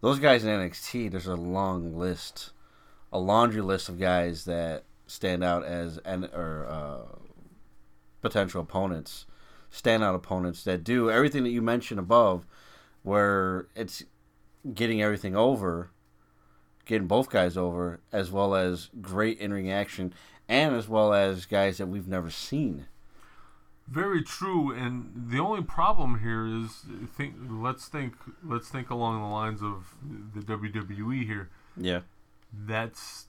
[0.00, 2.52] Those guys in NXT, there's a long list,
[3.12, 7.18] a laundry list of guys that stand out as and or uh,
[8.20, 9.26] potential opponents,
[9.72, 12.46] standout opponents that do everything that you mentioned above,
[13.02, 14.04] where it's
[14.74, 15.90] getting everything over,
[16.88, 20.12] getting both guys over, as well as great in ring action,
[20.48, 22.86] and as well as guys that we've never seen.
[23.86, 26.84] Very true, and the only problem here is
[27.16, 27.34] think.
[27.48, 28.14] Let's think.
[28.44, 29.94] Let's think along the lines of
[30.34, 31.48] the WWE here.
[31.76, 32.00] Yeah.
[32.52, 33.26] That's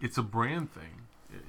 [0.00, 1.02] it's a brand thing.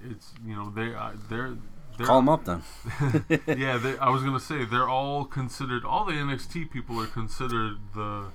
[0.10, 1.56] It's you know they uh, they're,
[1.98, 2.64] they're Call 'em up then.
[3.48, 5.84] yeah, they, I was gonna say they're all considered.
[5.84, 8.26] All the NXT people are considered the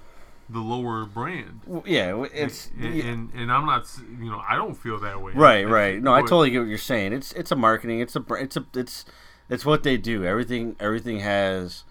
[0.52, 1.60] the lower brand.
[1.66, 3.04] Well, yeah, it's and, yeah.
[3.04, 3.86] and and I'm not.
[4.18, 5.32] You know, I don't feel that way.
[5.32, 6.02] Right, right.
[6.02, 7.12] No, I totally get what you're saying.
[7.12, 8.00] It's it's a marketing.
[8.00, 9.04] It's a it's a it's
[9.48, 10.24] it's what they do.
[10.24, 11.84] Everything everything has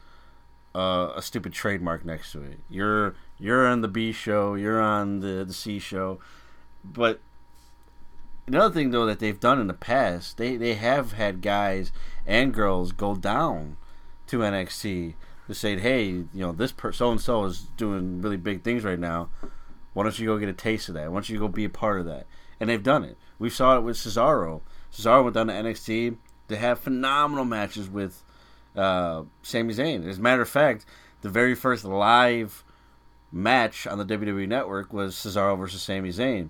[0.76, 2.60] uh, a stupid trademark next to it.
[2.70, 6.20] You're you're on the B show, you're on the the C show,
[6.84, 7.20] but
[8.48, 11.92] another thing though that they've done in the past, they they have had guys
[12.26, 13.78] and girls go down
[14.28, 15.16] to NXT
[15.50, 19.00] to say, hey, you know, this so and so is doing really big things right
[19.00, 19.30] now.
[19.94, 21.10] Why don't you go get a taste of that?
[21.10, 22.28] Why don't you go be a part of that?
[22.60, 23.18] And they've done it.
[23.40, 24.62] We saw it with Cesaro.
[24.94, 26.18] Cesaro went down to NXT
[26.50, 28.24] They have phenomenal matches with
[28.76, 30.08] uh, Sami Zayn.
[30.08, 30.86] As a matter of fact,
[31.22, 32.64] the very first live
[33.32, 36.50] match on the WWE Network was Cesaro versus Sami Zayn.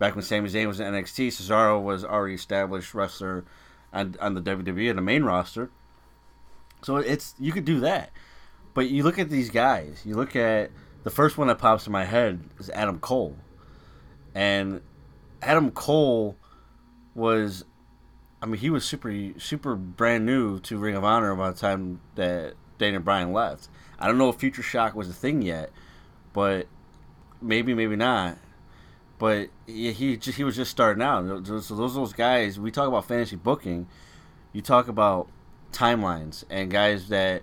[0.00, 3.44] Back when Sami Zayn was in NXT, Cesaro was already established wrestler
[3.92, 5.70] on, on the WWE and the main roster.
[6.82, 8.10] So it's you could do that.
[8.74, 10.02] But you look at these guys.
[10.04, 10.70] You look at
[11.02, 13.36] the first one that pops in my head is Adam Cole,
[14.34, 14.80] and
[15.42, 16.36] Adam Cole
[17.14, 17.64] was,
[18.40, 22.00] I mean, he was super super brand new to Ring of Honor by the time
[22.14, 23.68] that Daniel Bryan left.
[23.98, 25.70] I don't know if Future Shock was a thing yet,
[26.32, 26.66] but
[27.40, 28.38] maybe maybe not.
[29.18, 31.46] But he he, just, he was just starting out.
[31.46, 32.58] So those those guys.
[32.58, 33.86] We talk about fantasy booking.
[34.52, 35.28] You talk about
[35.72, 37.42] timelines and guys that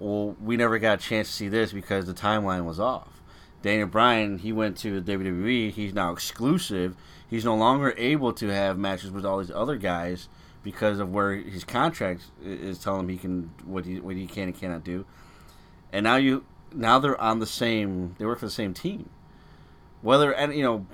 [0.00, 3.20] well, we never got a chance to see this because the timeline was off.
[3.62, 5.70] Daniel Bryan, he went to WWE.
[5.70, 6.96] He's now exclusive.
[7.28, 10.28] He's no longer able to have matches with all these other guys
[10.62, 14.44] because of where his contract is telling him he can what he what he can
[14.44, 15.04] and cannot do.
[15.92, 18.16] And now you now they're on the same.
[18.18, 19.10] They work for the same team.
[20.00, 20.86] Whether and you know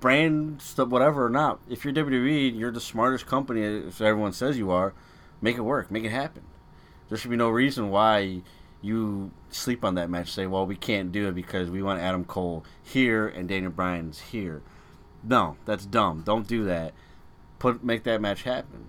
[0.00, 1.60] brand stuff whatever or not.
[1.68, 3.60] If you're WWE, you're the smartest company.
[3.62, 4.94] If everyone says you are,
[5.42, 5.90] make it work.
[5.90, 6.42] Make it happen
[7.08, 8.42] there should be no reason why
[8.82, 10.30] you sleep on that match.
[10.30, 14.20] Say, well, we can't do it because we want Adam Cole here and Daniel Bryan's
[14.20, 14.62] here.
[15.22, 16.22] No, that's dumb.
[16.24, 16.94] Don't do that.
[17.58, 18.86] Put make that match happen.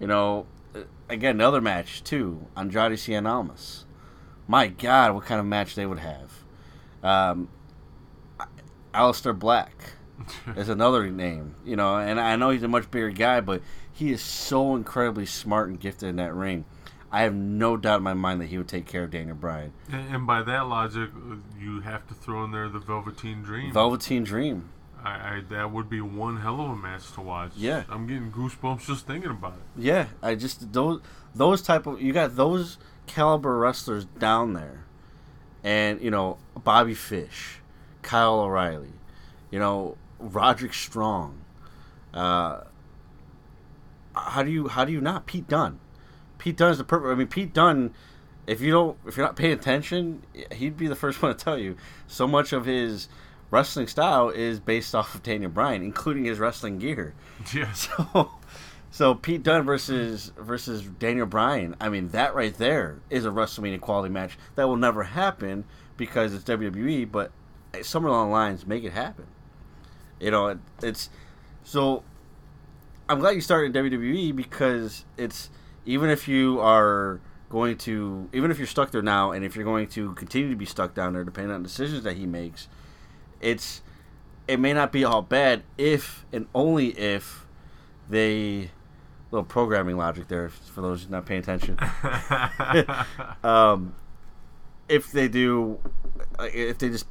[0.00, 2.46] You know, uh, again, another match too.
[2.56, 3.84] Andrade Cien Almas.
[4.46, 6.44] My God, what kind of match they would have.
[7.02, 7.48] Um,
[8.94, 9.94] Aleister Black
[10.56, 11.54] is another name.
[11.64, 13.62] You know, and I know he's a much bigger guy, but
[13.92, 16.64] he is so incredibly smart and gifted in that ring.
[17.10, 19.72] I have no doubt in my mind that he would take care of Daniel Bryan.
[19.90, 21.10] And, and by that logic,
[21.58, 23.72] you have to throw in there the Velveteen Dream.
[23.72, 24.70] Velveteen Dream.
[25.02, 27.52] I, I that would be one hell of a match to watch.
[27.56, 27.84] Yeah.
[27.88, 29.82] I'm getting goosebumps just thinking about it.
[29.82, 31.00] Yeah, I just those
[31.34, 34.84] those type of you got those caliber wrestlers down there,
[35.62, 37.60] and you know Bobby Fish,
[38.02, 38.92] Kyle O'Reilly,
[39.50, 41.40] you know Roderick Strong.
[42.12, 42.62] Uh,
[44.14, 45.78] how do you how do you not Pete Dunne?
[46.48, 47.10] Pete Dunne's the perfect.
[47.10, 47.92] I mean, Pete Dunne.
[48.46, 50.22] If you don't, if you're not paying attention,
[50.52, 51.76] he'd be the first one to tell you.
[52.06, 53.08] So much of his
[53.50, 57.14] wrestling style is based off of Daniel Bryan, including his wrestling gear.
[57.54, 57.72] Yeah.
[57.74, 58.30] So,
[58.90, 61.76] so Pete Dunne versus versus Daniel Bryan.
[61.78, 65.64] I mean, that right there is a WrestleMania quality match that will never happen
[65.98, 67.12] because it's WWE.
[67.12, 67.30] But
[67.82, 69.26] somewhere along the lines, make it happen.
[70.18, 71.10] You know, it, it's
[71.62, 72.04] so.
[73.06, 75.50] I'm glad you started in WWE because it's
[75.88, 77.20] even if you are
[77.50, 80.56] going to even if you're stuck there now and if you're going to continue to
[80.56, 82.68] be stuck down there depending on decisions that he makes
[83.40, 83.80] it's
[84.46, 87.46] it may not be all bad if and only if
[88.08, 88.70] they
[89.30, 91.78] little programming logic there for those not paying attention.
[93.44, 93.94] Um,
[94.88, 95.78] if they do
[96.40, 97.06] if they just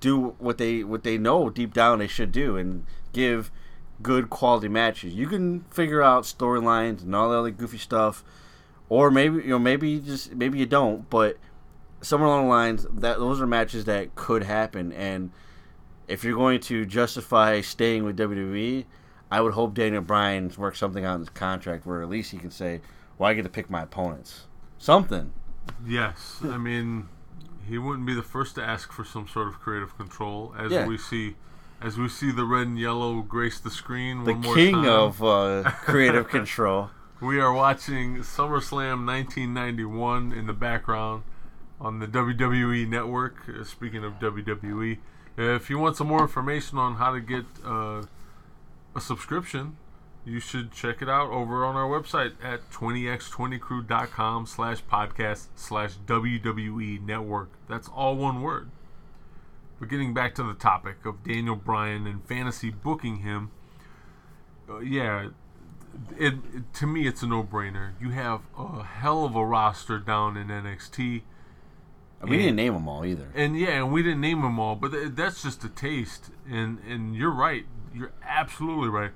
[0.00, 3.50] do what they what they know deep down they should do and give
[4.02, 8.22] good quality matches you can figure out storylines and all the other goofy stuff
[8.88, 11.36] or maybe you know maybe you just maybe you don't but
[12.02, 15.30] somewhere along the lines that those are matches that could happen and
[16.08, 18.84] if you're going to justify staying with WWE,
[19.28, 22.38] I would hope Daniel Bryan works something out in his contract where at least he
[22.38, 22.80] can say,
[23.18, 24.46] "Well, I get to pick my opponents."
[24.78, 25.32] Something.
[25.84, 27.08] Yes, I mean,
[27.68, 30.86] he wouldn't be the first to ask for some sort of creative control, as Yeah.
[30.86, 31.34] we see,
[31.80, 34.24] as we see the red and yellow grace the screen.
[34.24, 34.86] The one more king time.
[34.86, 36.90] of uh, creative control.
[37.18, 41.22] We are watching SummerSlam 1991 in the background
[41.80, 43.36] on the WWE network.
[43.48, 44.98] Uh, speaking of WWE,
[45.38, 48.02] if you want some more information on how to get uh,
[48.94, 49.78] a subscription,
[50.26, 57.00] you should check it out over on our website at 20x20crew.com slash podcast slash WWE
[57.00, 57.48] network.
[57.66, 58.70] That's all one word.
[59.78, 63.50] But getting back to the topic of Daniel Bryan and fantasy booking him,
[64.68, 65.28] uh, yeah,
[66.16, 67.92] it, it- to me it's a no-brainer.
[68.00, 71.22] You have a hell of a roster down in NXT.
[72.22, 73.28] We didn't name them all either.
[73.34, 76.30] And yeah, and we didn't name them all, but th- that's just a taste.
[76.50, 77.66] And and you're right.
[77.94, 79.10] You're absolutely right.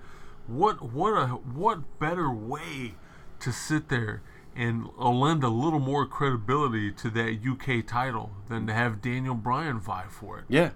[0.47, 2.95] What what a what better way
[3.41, 4.21] to sit there
[4.57, 9.79] and lend a little more credibility to that UK title than to have Daniel Bryan
[9.81, 10.45] vie for it.
[10.49, 10.71] Yeah.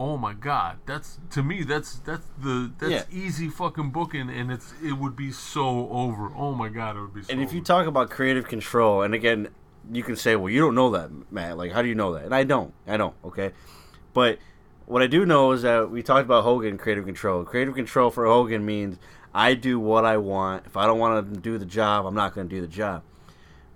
[0.00, 3.02] Oh my God, that's to me that's that's the that's Yeah.
[3.10, 6.30] easy fucking booking, and it's it would be so over.
[6.36, 7.22] Oh my God, it would be.
[7.24, 9.48] so And if you talk about creative control, and again,
[9.90, 11.56] you can say, well, you don't know that, Matt.
[11.58, 12.24] Like, how do you know that?
[12.24, 12.72] And I don't.
[12.86, 13.50] I don't, okay?
[14.14, 14.38] But
[14.86, 17.44] what I do know is that we talked about Hogan creative control.
[17.44, 18.98] Creative control for Hogan means
[19.34, 20.66] I do what I want.
[20.66, 23.02] If I don't want to do the job, I'm not going to do the job.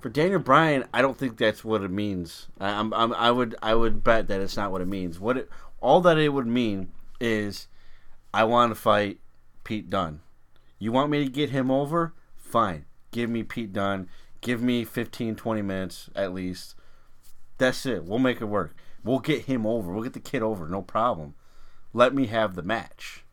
[0.01, 2.49] For Daniel Bryan, I don't think that's what it means.
[2.59, 5.21] I, I'm, I would I would bet that it's not what it means.
[5.21, 5.51] What it,
[5.81, 6.91] all that it would mean
[7.21, 7.69] is
[8.35, 9.21] I want to fight
[9.63, 10.21] Pete Dunne.
[10.79, 12.15] You want me to get him over?
[12.37, 12.87] Fine.
[13.13, 14.09] Give me Pete Dunne.
[14.41, 16.75] Give me 15, 20 minutes at least.
[17.59, 18.05] That's it.
[18.05, 18.75] We'll make it work.
[19.05, 19.93] We'll get him over.
[19.93, 20.69] We'll get the kid over.
[20.69, 21.35] No problem.
[21.93, 23.25] Let me have the match.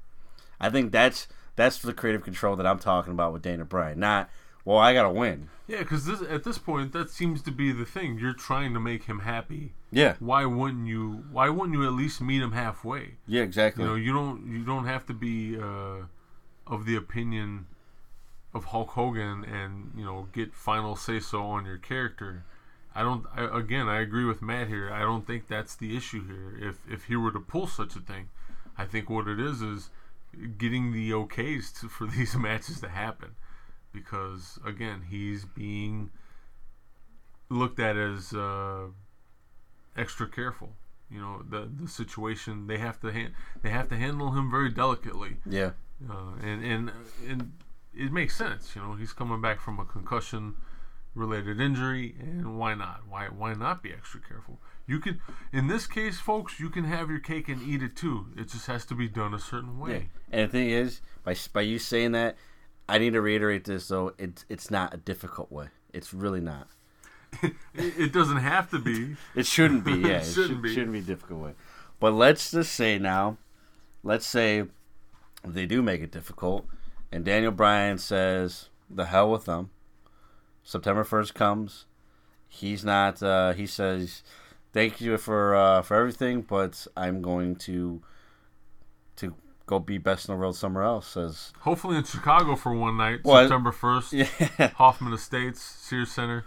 [0.59, 1.27] I think that's
[1.59, 3.99] that's the creative control that I'm talking about with Daniel Bryan.
[3.99, 4.29] Not,
[4.65, 5.49] well, I gotta win.
[5.67, 8.17] yeah, because this at this point that seems to be the thing.
[8.17, 9.73] You're trying to make him happy.
[9.91, 10.15] Yeah.
[10.19, 11.23] Why wouldn't you?
[11.31, 13.15] Why wouldn't you at least meet him halfway?
[13.27, 13.83] Yeah, exactly.
[13.83, 16.05] You know, you don't you don't have to be uh,
[16.67, 17.65] of the opinion
[18.53, 22.45] of Hulk Hogan and you know get final say so on your character.
[22.95, 23.25] I don't.
[23.35, 24.91] I, again, I agree with Matt here.
[24.91, 26.69] I don't think that's the issue here.
[26.69, 28.29] If if he were to pull such a thing,
[28.77, 29.89] I think what it is is
[30.57, 33.35] getting the okays to, for these matches to happen,
[33.93, 36.09] because again, he's being
[37.49, 38.87] looked at as uh,
[39.97, 40.73] extra careful.
[41.11, 44.69] You know, the the situation they have to han- they have to handle him very
[44.69, 45.37] delicately.
[45.45, 45.71] yeah.
[46.09, 46.91] Uh, and and
[47.27, 47.51] and
[47.93, 48.75] it makes sense.
[48.75, 50.55] You know, he's coming back from a concussion
[51.19, 53.01] related injury, and why not?
[53.07, 54.59] Why why not be extra careful?
[54.87, 55.19] You could,
[55.53, 58.27] in this case, folks, you can have your cake and eat it too.
[58.35, 59.83] It just has to be done a certain Yeah.
[59.83, 60.09] way.
[60.31, 62.37] And the thing is, by by you saying that,
[62.87, 64.13] I need to reiterate this though.
[64.17, 65.67] It's it's not a difficult way.
[65.93, 66.67] It's really not.
[67.43, 69.15] It, it doesn't have to be.
[69.35, 69.91] It shouldn't be.
[69.93, 70.73] Yeah, It it, shouldn't should, be.
[70.73, 71.53] Shouldn't be a difficult way.
[71.99, 73.37] But let's just say now,
[74.03, 74.63] let's say
[75.45, 76.65] they do make it difficult,
[77.11, 79.69] and Daniel Bryan says, "The hell with them."
[80.69, 81.87] September first comes.
[82.47, 83.23] He's not.
[83.23, 84.21] Uh, he says,
[84.71, 88.03] "Thank you for uh, for everything, but I'm going to
[89.15, 89.33] to
[89.65, 93.21] go be best in the world somewhere else." Says, Hopefully in Chicago for one night,
[93.23, 94.13] Well, September first.
[94.13, 94.27] "Yeah,
[94.75, 96.45] Hoffman Estates, Sears Center,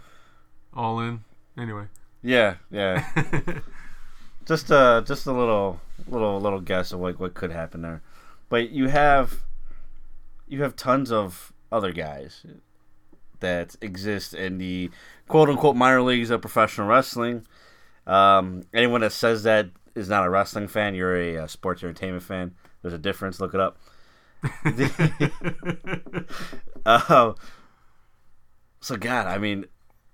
[0.73, 1.25] all in.
[1.57, 1.87] Anyway,
[2.21, 3.05] yeah, yeah."
[4.45, 8.01] just uh just a little little little guess of like what could happen there
[8.49, 9.45] but you have
[10.49, 12.45] you have tons of other guys
[13.43, 14.89] that exist in the
[15.27, 17.45] quote unquote minor leagues of professional wrestling
[18.07, 22.23] um anyone that says that is not a wrestling fan you're a, uh sports entertainment
[22.23, 23.77] fan there's a difference look it up
[26.85, 27.33] uh,
[28.81, 29.65] so god i mean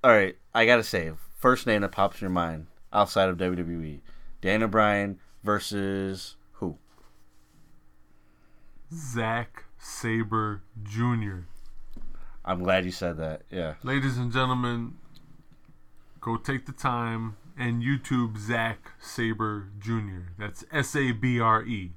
[0.03, 4.01] all right i gotta say first name that pops in your mind outside of wwe
[4.41, 6.77] Daniel Bryan versus who?
[8.93, 11.41] Zack Sabre Jr.
[12.49, 13.43] I'm glad you said that.
[13.51, 13.75] Yeah.
[13.83, 14.95] Ladies and gentlemen,
[16.19, 20.31] go take the time and YouTube Zack Sabre Jr.
[20.39, 21.91] That's S A B R E.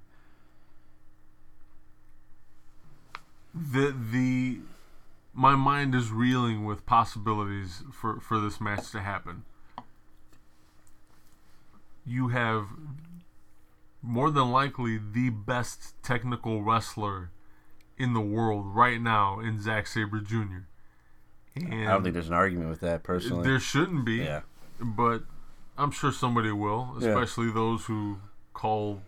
[3.54, 4.58] The the
[5.32, 9.44] my mind is reeling with possibilities for, for this match to happen.
[12.04, 12.66] You have
[14.02, 17.30] more than likely the best technical wrestler
[17.98, 20.64] in the world right now in Zack Sabre Jr.
[21.56, 23.46] And I don't think there's an argument with that personally.
[23.46, 24.40] there shouldn't be, yeah.
[24.80, 25.22] but
[25.76, 27.08] I'm sure somebody will, Yeah.
[27.08, 28.18] especially those who
[28.54, 29.02] call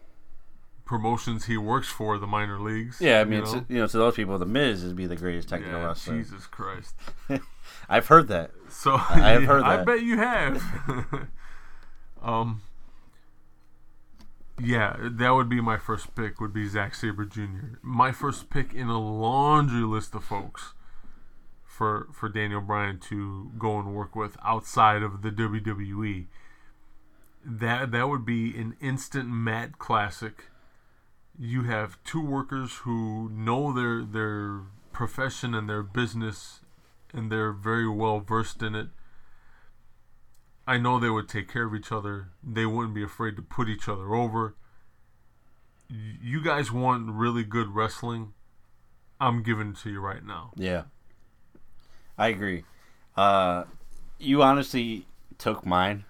[0.84, 3.00] promotions he works for the minor leagues.
[3.00, 3.64] Yeah, I mean, you to, know?
[3.68, 6.18] you know, to those people, the Miz would be the greatest technical Yeah, wrestler.
[6.18, 6.94] Jesus Christ.
[7.88, 8.50] I've heard that.
[8.68, 10.62] So I have heard I bet you have.
[12.22, 12.62] um.
[14.58, 16.40] Yeah, that would be my first pick.
[16.40, 17.78] Would be Zack Sabre Jr.
[17.82, 20.74] My first pick in a laundry list of folks
[21.64, 26.26] for for Daniel Bryan to go and work with outside of the WWE.
[27.44, 30.44] That that would be an instant Matt classic.
[31.36, 34.60] You have two workers who know their their
[34.92, 36.60] profession and their business
[37.14, 38.88] and they're very well versed in it.
[40.66, 42.28] I know they would take care of each other.
[42.42, 44.56] They wouldn't be afraid to put each other over.
[45.88, 48.32] You guys want really good wrestling?
[49.20, 50.52] I'm giving it to you right now.
[50.56, 50.84] Yeah.
[52.16, 52.64] I agree.
[53.16, 53.64] Uh,
[54.18, 55.06] you honestly
[55.38, 56.04] took mine,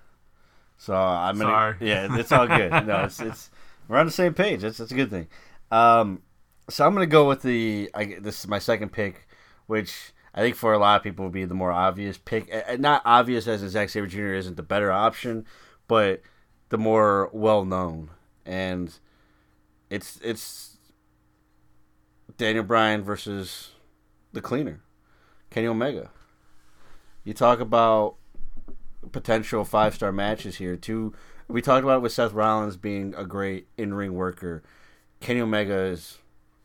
[0.76, 1.50] so I'm gonna.
[1.50, 1.76] Sorry.
[1.80, 2.70] Yeah, it's all good.
[2.86, 3.50] no, it's it's
[3.88, 4.60] we're on the same page.
[4.60, 5.28] That's that's a good thing.
[5.70, 6.22] Um,
[6.68, 7.90] so I'm gonna go with the.
[7.94, 9.26] I, this is my second pick,
[9.66, 12.50] which I think for a lot of people, would be the more obvious pick.
[12.80, 14.34] Not obvious as in Zack Sabre Jr.
[14.34, 15.46] isn't the better option,
[15.86, 16.22] but
[16.70, 18.10] the more well known.
[18.44, 18.92] And
[19.90, 20.78] it's it's
[22.36, 23.70] Daniel Bryan versus
[24.32, 24.80] the cleaner,
[25.50, 26.10] Kenny Omega.
[27.22, 28.16] You talk about
[29.12, 30.76] potential five star matches here.
[30.76, 31.14] Two,
[31.46, 34.64] we talked about it with Seth Rollins being a great in ring worker.
[35.20, 36.18] Kenny Omega is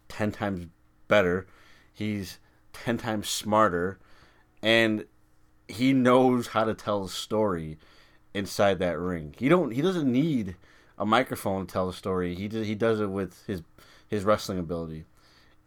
[0.07, 0.65] ten times
[1.07, 1.45] better.
[1.93, 2.39] He's
[2.73, 3.99] ten times smarter,
[4.61, 5.05] and
[5.67, 7.77] he knows how to tell a story
[8.33, 9.35] inside that ring.
[9.37, 9.71] He don't.
[9.71, 10.55] He doesn't need
[10.97, 12.35] a microphone to tell a story.
[12.35, 13.61] He does, he does it with his
[14.07, 15.05] his wrestling ability.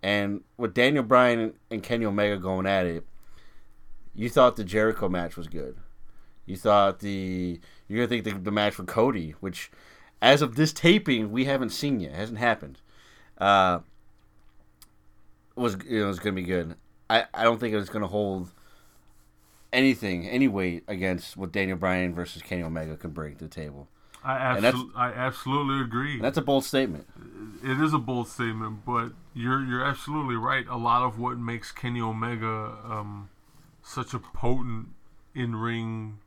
[0.03, 3.07] And with Daniel Bryan and Kenny Omega going at it,
[4.15, 5.77] you thought the Jericho match was good.
[6.45, 9.70] You thought the you're gonna think the, the match for Cody, which
[10.20, 12.81] as of this taping we haven't seen yet, hasn't happened.
[13.39, 13.81] Uh,
[15.55, 16.74] was you know was gonna be good.
[17.12, 18.51] I, I don't think it was gonna hold
[19.72, 23.89] anything any weight against what Daniel Bryan versus Kenny Omega can bring to the table.
[24.24, 26.20] I, absolutely, I absolutely agree.
[26.20, 27.06] That's a bold statement.
[27.64, 30.64] it is a bold statement, but you're you're absolutely right.
[30.68, 33.28] A lot of what makes Kenny Omega um,
[33.82, 34.89] such a potent
[35.34, 36.18] in ring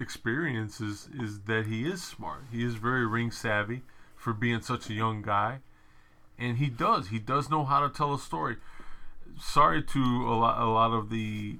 [0.00, 2.44] experience is, is that he is smart.
[2.50, 3.82] He is very ring savvy
[4.16, 5.58] for being such a young guy,
[6.38, 8.56] and he does he does know how to tell a story.
[9.40, 11.58] Sorry to a lot a lot of the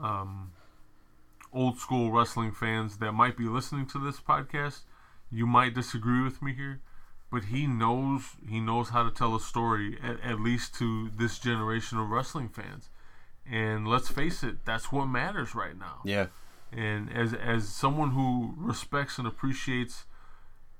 [0.00, 0.52] um,
[1.52, 4.80] old school wrestling fans that might be listening to this podcast.
[5.30, 6.80] You might disagree with me here,
[7.30, 11.38] but he knows he knows how to tell a story at, at least to this
[11.38, 12.90] generation of wrestling fans.
[13.50, 16.00] And let's face it, that's what matters right now.
[16.04, 16.26] Yeah.
[16.70, 20.04] And as as someone who respects and appreciates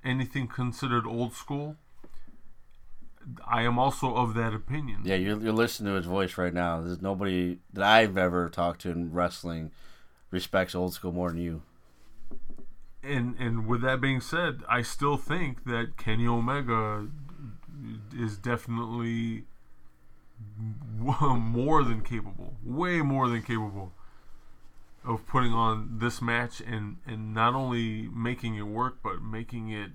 [0.03, 1.77] anything considered old school,
[3.45, 5.01] I am also of that opinion.
[5.03, 6.81] Yeah, you're, you're listening to his voice right now.
[6.81, 9.71] There's nobody that I've ever talked to in wrestling
[10.31, 11.61] respects old school more than you.
[13.03, 17.07] and and with that being said, I still think that Kenny Omega
[18.15, 19.45] is definitely
[20.97, 23.93] more than capable, way more than capable
[25.05, 29.91] of putting on this match and and not only making it work, but making it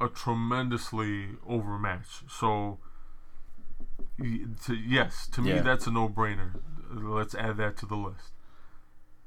[0.00, 2.22] a tremendously over match.
[2.28, 2.78] So,
[4.18, 5.62] to, yes, to me Yeah.
[5.62, 6.60] that's a no-brainer.
[6.90, 8.32] Let's add that to the list.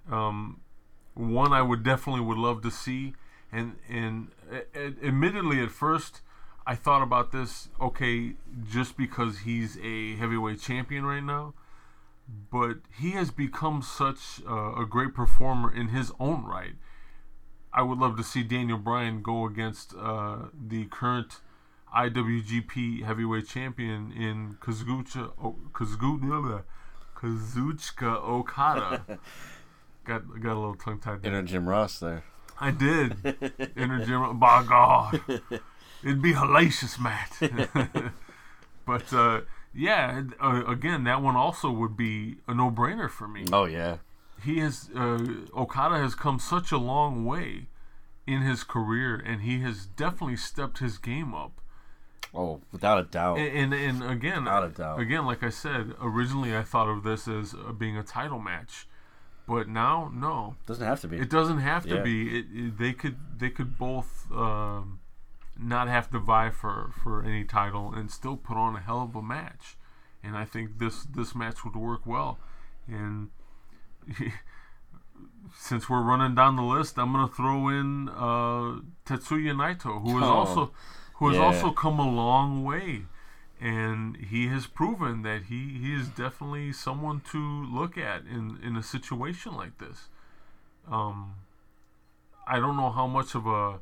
[0.09, 0.61] Um,
[1.13, 3.13] one I would definitely would love to see,
[3.51, 6.21] and and a- admittedly at first
[6.65, 7.69] I thought about this.
[7.79, 8.35] Okay,
[8.67, 11.53] just because he's a heavyweight champion right now,
[12.51, 16.75] but he has become such uh, a great performer in his own right.
[17.71, 21.39] I would love to see Daniel Bryan go against uh, the current
[21.95, 25.31] IWGP Heavyweight Champion in Kazuchika
[25.71, 26.63] Kazuchika
[27.15, 29.03] Kazuchika Okada.
[30.05, 31.31] got got a little tongue tied there.
[31.31, 32.23] Inner Jim Ross there.
[32.59, 33.15] I did.
[33.75, 34.39] Inner Jim.
[34.39, 35.21] By God,
[36.03, 38.11] it'd be hellacious, Matt.
[38.85, 39.41] but uh,
[39.73, 43.45] yeah, uh, again, that one also would be a no-brainer for me.
[43.53, 43.97] Oh yeah.
[44.43, 45.19] He has uh,
[45.55, 47.67] Okada has come such a long way
[48.27, 51.61] in his career, and he has definitely stepped his game up.
[52.33, 53.39] Oh, without a doubt.
[53.39, 54.99] And and, and again, Without a doubt.
[54.99, 58.87] again, like I said, originally I thought of this as uh, being a title match,
[59.47, 61.17] but now no, Doesn't have to be.
[61.17, 62.01] it doesn't have to Yeah.
[62.03, 62.37] be.
[62.39, 64.99] It, it, they could they could both um,
[65.57, 69.15] not have to vie for, for any title and still put on a hell of
[69.15, 69.75] a match.
[70.23, 72.37] And I think this this match would work well.
[72.87, 73.29] And
[75.57, 80.27] since we're running down the list, I'm gonna throw in uh, Tetsuya Naito, who has
[80.27, 80.71] Oh, also
[81.15, 81.43] who has yeah.
[81.43, 83.03] also come a long way.
[83.61, 88.77] And he has proven that he, he is definitely someone to look at in, in
[88.77, 90.07] a situation like this.
[90.89, 91.35] Um,
[92.47, 93.79] I don't know how much of a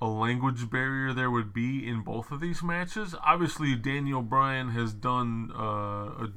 [0.00, 3.14] a language barrier there would be in both of these matches.
[3.24, 6.28] Obviously, Daniel Bryan has done uh, a,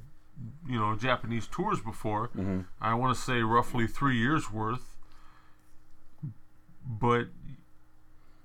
[0.67, 2.29] you know Japanese tours before.
[2.81, 4.95] I want to say roughly three years worth.
[6.87, 7.27] But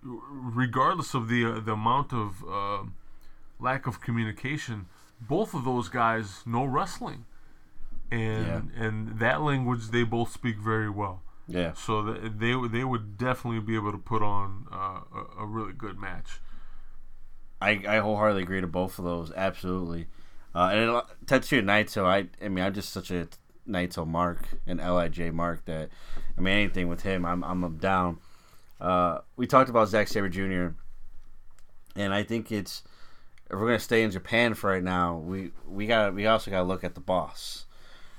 [0.03, 2.85] regardless of the uh, the amount of uh,
[3.59, 4.87] lack of communication,
[5.21, 7.27] both of those guys know wrestling,
[8.11, 11.23] and and that language they both speak very well.
[11.47, 11.73] Yeah.
[11.75, 15.47] So th- they would- they would definitely be able to put on uh, a, a
[15.47, 16.41] really good match.
[17.61, 19.33] I, I wholeheartedly agree to both of those.
[19.33, 20.07] Absolutely.
[20.55, 23.29] Uh, and it, Tetsuya Naito, I I mean, I'm just such a
[23.69, 25.91] Naito mark and Lij mark that
[26.37, 28.19] I mean anything with him, I'm I'm down.
[28.81, 30.75] Uh, we talked about Zack Sabre Jr.
[31.95, 32.83] and I think it's
[33.51, 36.59] if we're gonna stay in Japan for right now, we we got we also got
[36.59, 37.65] to look at the boss.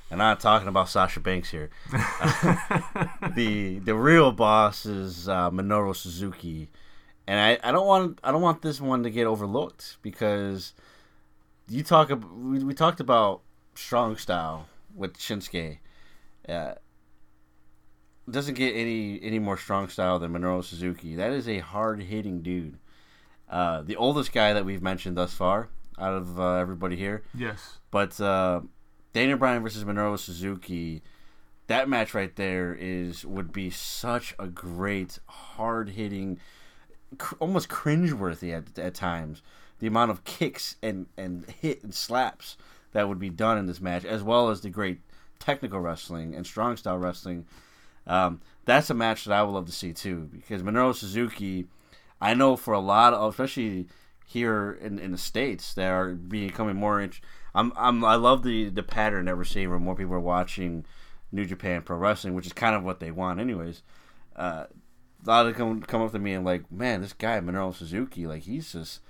[0.10, 1.70] And I'm not talking about Sasha Banks here.
[3.36, 6.70] the the real boss is uh, Minoru Suzuki,
[7.28, 10.74] and I, I don't want I don't want this one to get overlooked because
[11.72, 13.42] you talk we, we talked about
[13.76, 15.80] strong style with Shinsuke.
[16.48, 16.74] Uh,
[18.30, 21.16] doesn't get any any more strong style than Minoru Suzuki.
[21.16, 22.78] That is a hard hitting dude.
[23.50, 25.70] Uh, the oldest guy that we've mentioned thus far
[26.00, 27.24] out of uh, everybody here.
[27.34, 27.80] Yes.
[27.90, 28.62] But uh,
[29.14, 31.02] Daniel Bryan versus Minoru Suzuki,
[31.68, 36.40] that match right there is would be such a great, hard hitting,
[37.18, 39.42] cr- almost cringeworthy at, at times.
[39.82, 42.56] The amount of kicks and, and hit and slaps
[42.94, 45.02] that would be done in this match, as well as the great
[45.40, 47.46] technical wrestling and strong style wrestling.
[48.08, 51.68] Um, that's a match that I would love to see too, because Minoru Suzuki,
[52.22, 53.88] I know for a lot of, especially
[54.26, 57.10] here in, in the states, that are becoming more.
[57.54, 60.86] I'm, I'm I love the the pattern that we're seeing where more people are watching
[61.32, 63.82] New Japan Pro Wrestling, which is kind of what they want, anyways.
[64.36, 64.66] Uh,
[65.26, 68.26] a lot of come come up to me and like, man, this guy Minoru Suzuki,
[68.26, 69.02] like he's just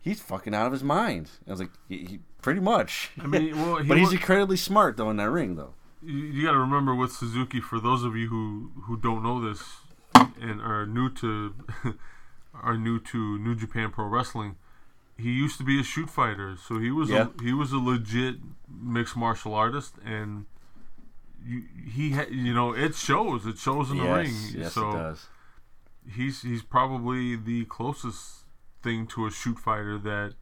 [0.00, 1.30] he's fucking out of his mind.
[1.46, 3.10] I was like, he, he, pretty much.
[3.20, 5.74] I mean, well, he but he's incredibly smart though in that ring though.
[6.02, 7.60] you, you got to remember with Suzuki.
[7.60, 9.62] For those of you who who don't know this
[10.40, 11.54] and are new to
[12.54, 14.56] are new to New Japan Pro Wrestling,
[15.16, 16.56] he used to be a shoot fighter.
[16.56, 17.28] So he was Yeah.
[17.38, 18.36] a, he was a legit
[18.68, 20.46] mixed martial artist, and
[21.44, 21.62] you,
[21.94, 23.46] he ha- you know it shows.
[23.46, 24.34] It shows in the yes, ring.
[24.62, 25.26] yes, so it does.
[26.16, 28.39] he's he's probably the closest
[28.82, 30.34] thing to a shoot fighter that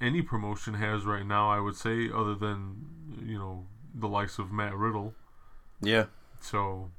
[0.00, 1.50] any promotion has right now.
[1.50, 2.86] I would say, other than
[3.24, 5.14] you know the likes of Matt Riddle.
[5.80, 6.06] Yeah,
[6.40, 6.90] So,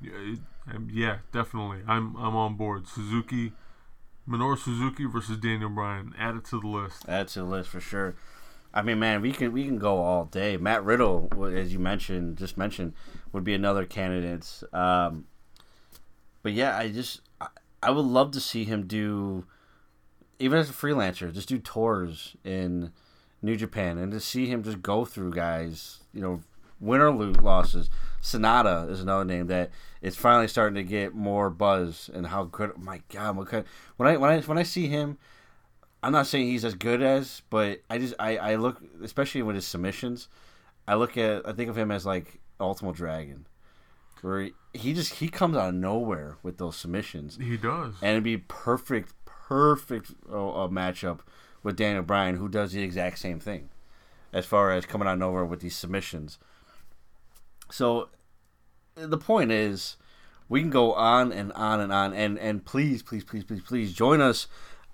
[0.00, 0.36] yeah,
[0.72, 2.86] um, yeah, definitely, I'm I'm on board.
[2.88, 3.52] Suzuki,
[4.28, 6.14] Minoru Suzuki versus Daniel Bryan.
[6.18, 7.08] Add it to the list.
[7.08, 8.14] add to the list for sure.
[8.74, 10.56] I mean, man, we can we can go all day.
[10.56, 12.94] Matt Riddle, as you mentioned, just mentioned,
[13.32, 14.62] would be another candidate.
[14.72, 15.26] Um,
[16.42, 17.48] but yeah, I just I,
[17.82, 19.44] I would love to see him do,
[20.38, 22.92] even as a freelancer, just do tours in
[23.42, 26.42] New Japan and to see him just go through guys, you know,
[26.80, 27.90] win or lose losses.
[28.20, 32.72] Sanada is another name that is finally starting to get more buzz and how good.
[32.76, 33.64] Oh my God, what kind,
[33.96, 35.18] when I when I when I see him.
[36.04, 39.54] I'm not saying he's as good as, but I just I, I look especially with
[39.54, 40.26] his submissions,
[40.88, 43.46] I look at I think of him as like Ultimate Dragon,
[44.20, 47.94] where he just he comes out of nowhere with those submissions, He does.
[48.02, 49.12] and it'd be perfect
[49.52, 51.18] perfect uh, uh, matchup
[51.62, 53.68] with Daniel Bryan, who does the exact same thing,
[54.32, 56.38] as far as coming on over with these submissions.
[57.70, 58.08] So,
[58.94, 59.98] the point is,
[60.48, 63.92] we can go on and on and on, and and please, please, please, please, please
[63.92, 64.46] join us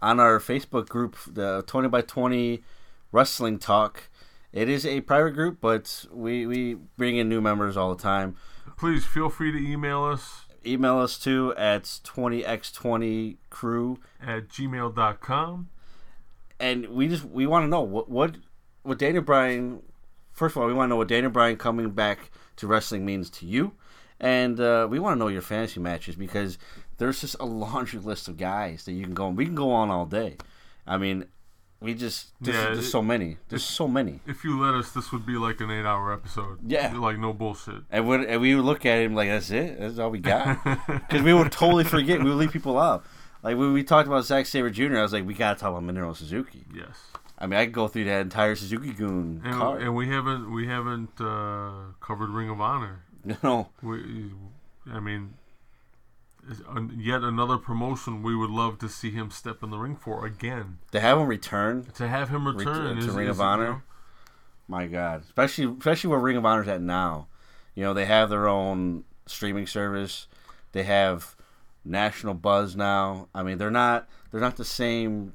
[0.02, 2.64] on our Facebook group, the Twenty by Twenty
[3.12, 4.08] Wrestling Talk.
[4.52, 8.34] It is a private group, but we we bring in new members all the time.
[8.76, 15.68] Please feel free to email us Email us too at 20x20crew at gmail.com.
[16.60, 18.36] and we just we want to know what what
[18.82, 19.82] what Daniel Bryan.
[20.32, 23.30] First of all, we want to know what Daniel Bryan coming back to wrestling means
[23.30, 23.72] to you,
[24.20, 26.58] and uh, we want to know your fantasy matches because
[26.98, 29.26] there's just a laundry list of guys that you can go.
[29.26, 29.36] on.
[29.36, 30.36] We can go on all day.
[30.86, 31.26] I mean,
[31.80, 33.36] we just there's, Yeah, there's it- so many.
[33.48, 36.58] There's so many, If you let us, this would be like an eight-hour episode.
[36.66, 36.92] Yeah.
[36.96, 37.82] like no bullshit.
[37.90, 39.78] and, we and we would look at him like that's it.
[39.78, 40.58] That's all we got.
[40.86, 42.18] Because we would totally forget.
[42.22, 43.04] We would leave people out.
[43.42, 45.82] Like when we talked about Zack Sabre Jr., I was like, we gotta talk about
[45.84, 46.64] Minoru Suzuki.
[46.74, 46.98] Yes.
[47.38, 49.82] I mean, I could go through that entire Suzuki-gun And, card.
[49.82, 53.04] and we haven't we haven't uh, covered Ring of Honor.
[53.42, 53.68] No.
[53.82, 54.32] We,
[54.90, 55.34] I mean,
[56.96, 60.78] yet another promotion we would love to see him step in the ring for again.
[60.92, 63.64] to have him return To have him return to is, Ring is, of Honor.
[63.64, 63.82] you know,
[64.68, 67.26] My God, especially especially where Ring of Honor's at now.
[67.74, 70.26] You know, they have their own streaming service.
[70.72, 71.36] They have
[71.84, 73.28] national buzz now.
[73.34, 75.34] I mean, they're not they're not the same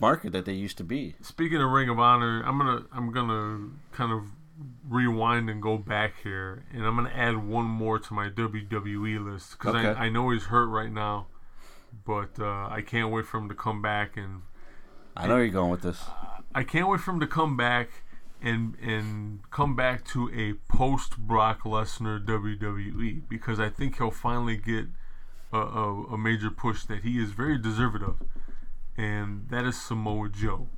[0.00, 1.14] market that they used to be.
[1.22, 4.24] Speaking of Ring of Honor, I'm gonna I'm gonna kind of
[4.88, 9.52] rewind and go back here, and I'm gonna add one more to my WWE list
[9.52, 9.88] because Okay.
[9.88, 11.26] I, I know he's hurt right now,
[12.04, 14.42] but uh, I can't wait for him to come back, and
[15.16, 16.04] I know where you're going with this.
[16.54, 17.88] I can't wait for him to come back
[18.42, 24.56] and and come back to a post Brock Lesnar WWE because I think he'll finally
[24.56, 24.86] get
[25.52, 28.22] a, a, a major push that he is very deserving of,
[28.96, 30.68] and that is Samoa Joe.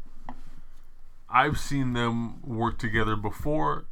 [1.30, 3.86] I've seen them work together before.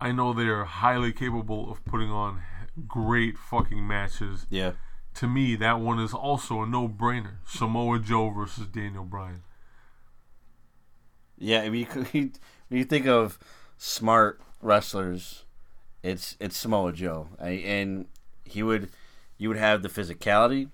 [0.00, 2.42] I know they are highly capable of putting on
[2.86, 4.46] great fucking matches.
[4.50, 4.72] Yeah,
[5.14, 7.36] To me, that one is also a no-brainer.
[7.46, 9.42] Samoa Joe versus Daniel Bryan.
[11.38, 12.30] Yeah, I mean, you,
[12.68, 13.38] when you think of
[13.78, 15.44] smart wrestlers,
[16.02, 18.06] it's it's Samoa Joe, and
[18.44, 18.90] he would
[19.38, 20.70] you would have the physicality,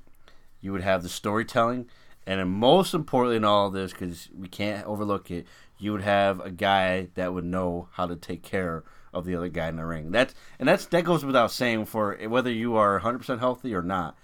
[0.60, 1.86] you would have the storytelling,
[2.26, 5.46] and most importantly in all of this, because we can't overlook it,
[5.82, 9.48] you would have a guy that would know how to take care of the other
[9.48, 10.12] guy in the ring.
[10.12, 14.16] That's and that's that goes without saying for whether you are 100% healthy or not.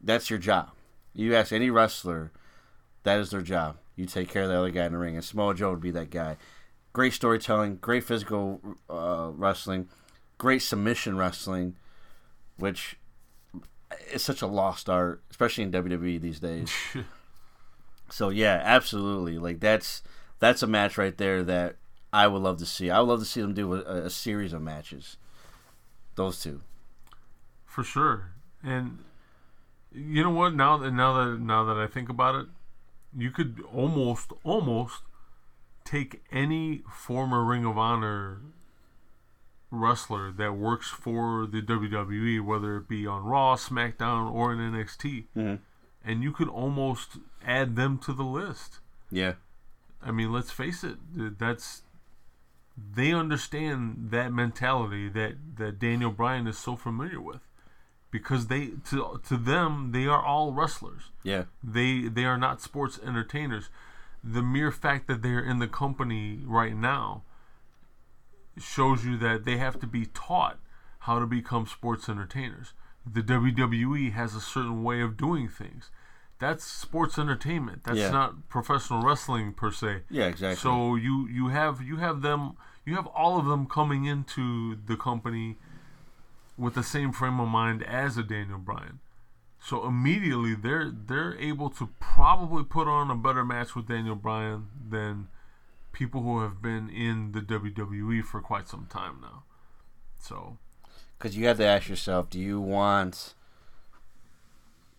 [0.00, 0.70] That's your job.
[1.12, 2.32] You ask any wrestler,
[3.02, 3.76] that is their job.
[3.94, 5.90] You take care of the other guy in the ring, and Samoa Joe would be
[5.90, 6.38] that guy.
[6.94, 9.88] Great storytelling, great physical uh, wrestling,
[10.38, 11.76] great submission wrestling,
[12.56, 12.96] which
[14.10, 16.72] is such a lost art, especially in WWE these days.
[18.10, 19.38] so yeah, absolutely.
[19.38, 20.02] Like that's
[20.38, 21.76] that's a match right there that
[22.12, 22.90] I would love to see.
[22.90, 25.16] I would love to see them do a, a series of matches.
[26.14, 26.62] Those two.
[27.64, 28.30] for sure.
[28.62, 28.98] And
[29.92, 30.54] you know what?
[30.54, 32.46] Now that now that now that I think about it,
[33.16, 35.02] you could almost almost
[35.84, 38.40] take any former Ring of Honor
[39.70, 45.26] wrestler that works for the WWE, whether it be on Raw, SmackDown, or in NXT,
[45.36, 45.58] Mhm.
[46.04, 48.80] and you could almost add them to the list.
[49.10, 49.34] Yeah.
[50.02, 50.96] I mean, let's face it.
[51.38, 51.82] That's
[52.76, 57.40] they understand that mentality that that Daniel Bryan is so familiar with,
[58.10, 61.10] because they to to them they are all wrestlers.
[61.22, 61.44] Yeah.
[61.62, 63.68] They they are not sports entertainers.
[64.22, 67.22] The mere fact that they're in the company right now
[68.58, 70.58] shows you that they have to be taught
[71.00, 72.72] how to become sports entertainers.
[73.04, 75.90] The WWE has a certain way of doing things.
[76.38, 77.84] That's sports entertainment.
[77.84, 78.10] That's Yeah.
[78.10, 80.02] not professional wrestling per se.
[80.10, 80.56] Yeah, exactly.
[80.60, 84.96] So you you have you have them you have all of them coming into the
[84.96, 85.56] company
[86.58, 89.00] with the same frame of mind as a Daniel Bryan.
[89.60, 94.66] So immediately they're they're able to probably put on a better match with Daniel Bryan
[94.88, 95.28] than
[95.92, 99.42] people who have been in the WWE for quite some time now.
[100.20, 100.58] So
[101.18, 103.32] Because you have to ask yourself: Do you want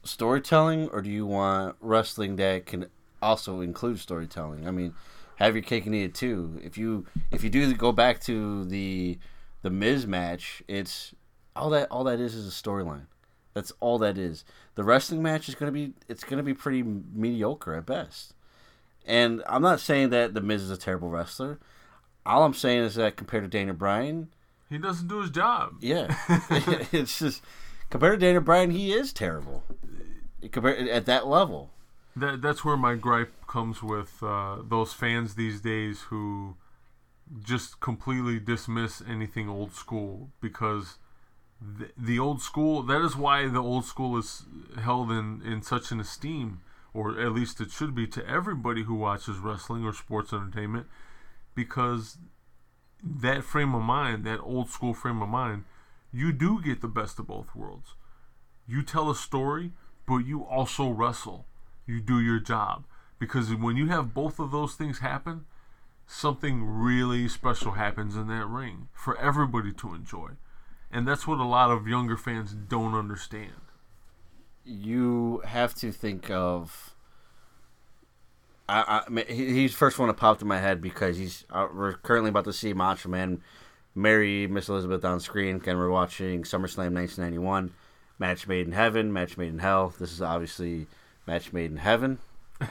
[0.07, 2.87] storytelling, or do you want wrestling that can
[3.21, 4.67] also include storytelling?
[4.67, 4.93] I mean,
[5.37, 6.59] have your cake and eat it too.
[6.63, 9.17] If you if you do go back to the
[9.61, 11.13] the Miz match, it's
[11.55, 13.05] all that all that is is a storyline.
[13.53, 14.45] That's all that is.
[14.75, 18.33] The wrestling match is gonna be it's gonna be pretty mediocre at best.
[19.05, 21.59] And I'm not saying that the Miz is a terrible wrestler.
[22.25, 24.29] All I'm saying is that compared to Daniel Bryan,
[24.69, 25.75] he doesn't do his job.
[25.79, 26.15] yeah,
[26.91, 27.41] it's just
[27.89, 29.63] compared to Daniel Bryan, he is terrible.
[30.51, 31.71] Compared at that level,
[32.15, 36.55] That that's where my gripe comes with uh, those fans these days who
[37.43, 40.97] just completely dismiss anything old school because
[41.59, 44.45] the, the old school that is why the old school is
[44.79, 46.61] held in in such an esteem
[46.93, 50.87] or at least it should be to everybody who watches wrestling or sports entertainment
[51.53, 52.17] because
[53.03, 55.65] that frame of mind that old school frame of mind
[56.11, 57.95] you do get the best of both worlds.
[58.67, 59.71] You tell a story,
[60.07, 61.45] but you also wrestle.
[61.85, 62.85] You do your job.
[63.19, 65.45] Because when you have both of those things happen,
[66.05, 70.31] something really special happens in that ring for everybody to enjoy.
[70.91, 73.51] And that's what a lot of younger fans don't understand.
[74.65, 76.93] you have to think of.
[78.69, 81.67] I, I, he- he's the first one that popped in my head because he's uh,
[81.73, 83.41] we're currently about to see Macho Man
[83.95, 87.71] marry Miss Elizabeth on screen, and we're watching SummerSlam 1991,
[88.19, 89.93] match made in heaven, match made in hell.
[89.99, 90.87] This is obviously
[91.25, 92.19] match made in heaven.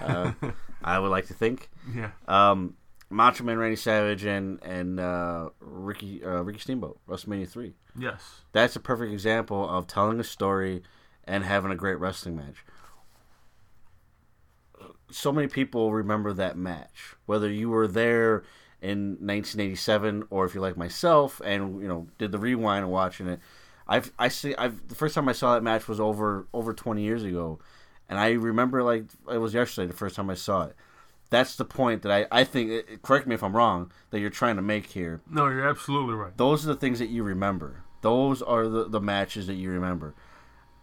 [0.00, 0.32] Uh,
[0.82, 1.70] I would like to think.
[1.94, 2.10] Yeah.
[2.26, 2.76] Um,
[3.08, 7.74] Macho Man Randy Savage and and uh, Ricky uh, Ricky Steamboat WrestleMania three.
[7.98, 8.40] Yes.
[8.52, 10.82] That's a perfect example of telling a story
[11.24, 12.64] and having a great wrestling match.
[15.10, 18.42] So many people remember that match, whether you were there
[18.82, 23.28] in 1987 or if you're like myself and you know did the rewind and watching
[23.28, 23.40] it.
[23.88, 27.02] I've I see I've the first time I saw that match was over over 20
[27.02, 27.58] years ago,
[28.08, 30.76] and I remember like it was yesterday the first time I saw it.
[31.30, 33.02] That's the point that I I think.
[33.02, 33.90] Correct me if I'm wrong.
[34.10, 36.36] That you're trying to make here No, you're absolutely right.
[36.36, 37.82] those are the things that you remember.
[38.02, 40.14] Those are the, the matches that you remember.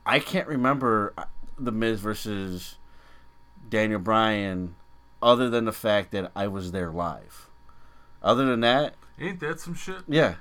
[0.06, 1.26] I can't remember uh,
[1.58, 2.76] the Miz versus
[3.70, 4.76] Daniel Bryan
[5.22, 7.50] other than the fact that I was there live.
[8.22, 9.98] Other than that, Ain't that some shit?
[10.08, 10.36] yeah.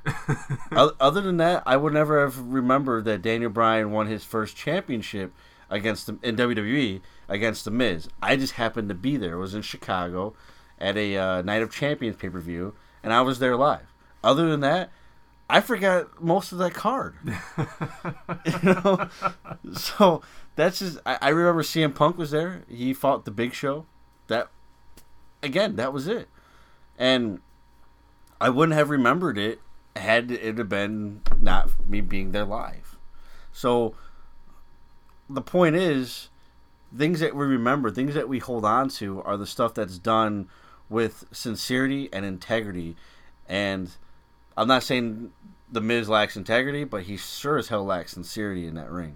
[0.72, 5.32] Other than that, I would never have remembered that Daniel Bryan won his first championship
[5.68, 8.08] against the, in WWE against the Miz.
[8.22, 9.34] I just happened to be there.
[9.34, 10.34] It was in Chicago
[10.78, 13.92] at a uh, Night of Champions pay per view, and I was there live.
[14.24, 14.90] Other than that,
[15.48, 17.16] I forgot most of that card.
[17.26, 19.08] you know,
[19.74, 20.22] so
[20.56, 20.98] that's just.
[21.04, 22.64] I, I remember CM Punk was there.
[22.68, 23.86] He fought the Big Show.
[24.28, 24.48] That
[25.42, 26.28] again, that was it.
[26.98, 27.40] and
[28.42, 29.60] I wouldn't have remembered it
[29.94, 32.98] had it have been not me being there live.
[33.52, 33.94] So
[35.30, 36.28] the point is,
[36.96, 40.48] things that we remember, things that we hold on to, are the stuff that's done
[40.88, 42.96] with sincerity and integrity.
[43.48, 43.92] And
[44.56, 45.30] I'm not saying
[45.70, 49.14] the Miz lacks integrity, but he sure as hell lacks sincerity in that ring.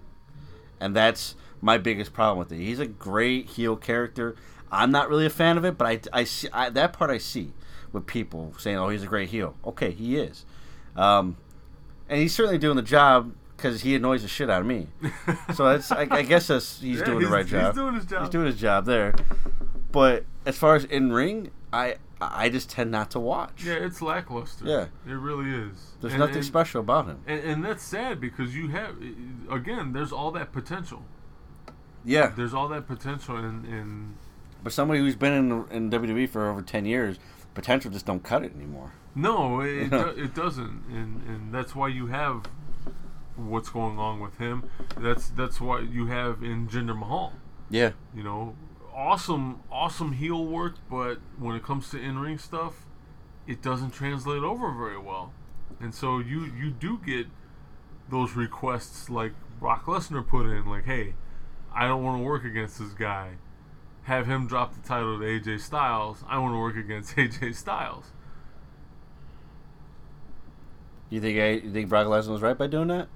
[0.79, 2.63] And that's my biggest problem with it.
[2.63, 4.37] He's a great heel character.
[4.71, 7.17] I'm not really a fan of it, but I, I see I, that part I
[7.17, 7.51] see
[7.91, 10.45] with people saying, "Oh, he's a great heel." Okay, he is,
[10.95, 11.37] um,
[12.09, 14.87] and he's certainly doing the job because he annoys the shit out of me.
[15.55, 17.75] so that's I, I guess that's he's Yeah, doing he's- the right he's job.
[17.75, 18.21] doing his job.
[18.21, 19.13] He's doing his job there.
[19.91, 23.63] But as far as in ring, I I just tend not to watch.
[23.63, 24.65] Yeah, it's lackluster.
[24.65, 24.85] Yeah.
[25.07, 25.91] it really is.
[26.01, 27.19] There's And- nothing and- special about him.
[27.27, 28.95] And, and that's sad because you have,
[29.51, 31.03] again, there's all that potential.
[32.05, 34.15] Yeah, There's all that potential, and
[34.63, 37.17] but somebody who's been in in WWE for over ten years,
[37.57, 38.91] potential just don't cut it anymore.
[39.15, 42.45] no, it, it, do, it doesn't, and and that's why you have
[43.35, 44.69] what's going on with him.
[44.95, 47.33] That's that's why you have in Jinder Mahal.
[47.69, 48.55] Yeah, You know,
[48.95, 52.85] awesome, awesome heel work, but when it comes to in ring stuff,
[53.45, 55.33] it doesn't translate over very well.
[55.81, 57.27] And so you you do get
[58.09, 61.15] those requests like Brock Lesnar put in, like, hey,
[61.73, 63.31] I don't want to work against this guy.
[64.07, 66.23] Have him drop the title to AJ Styles.
[66.27, 68.11] I want to work against AJ Styles.
[71.09, 73.07] you think I, you think Brock Lesnar was right by doing that?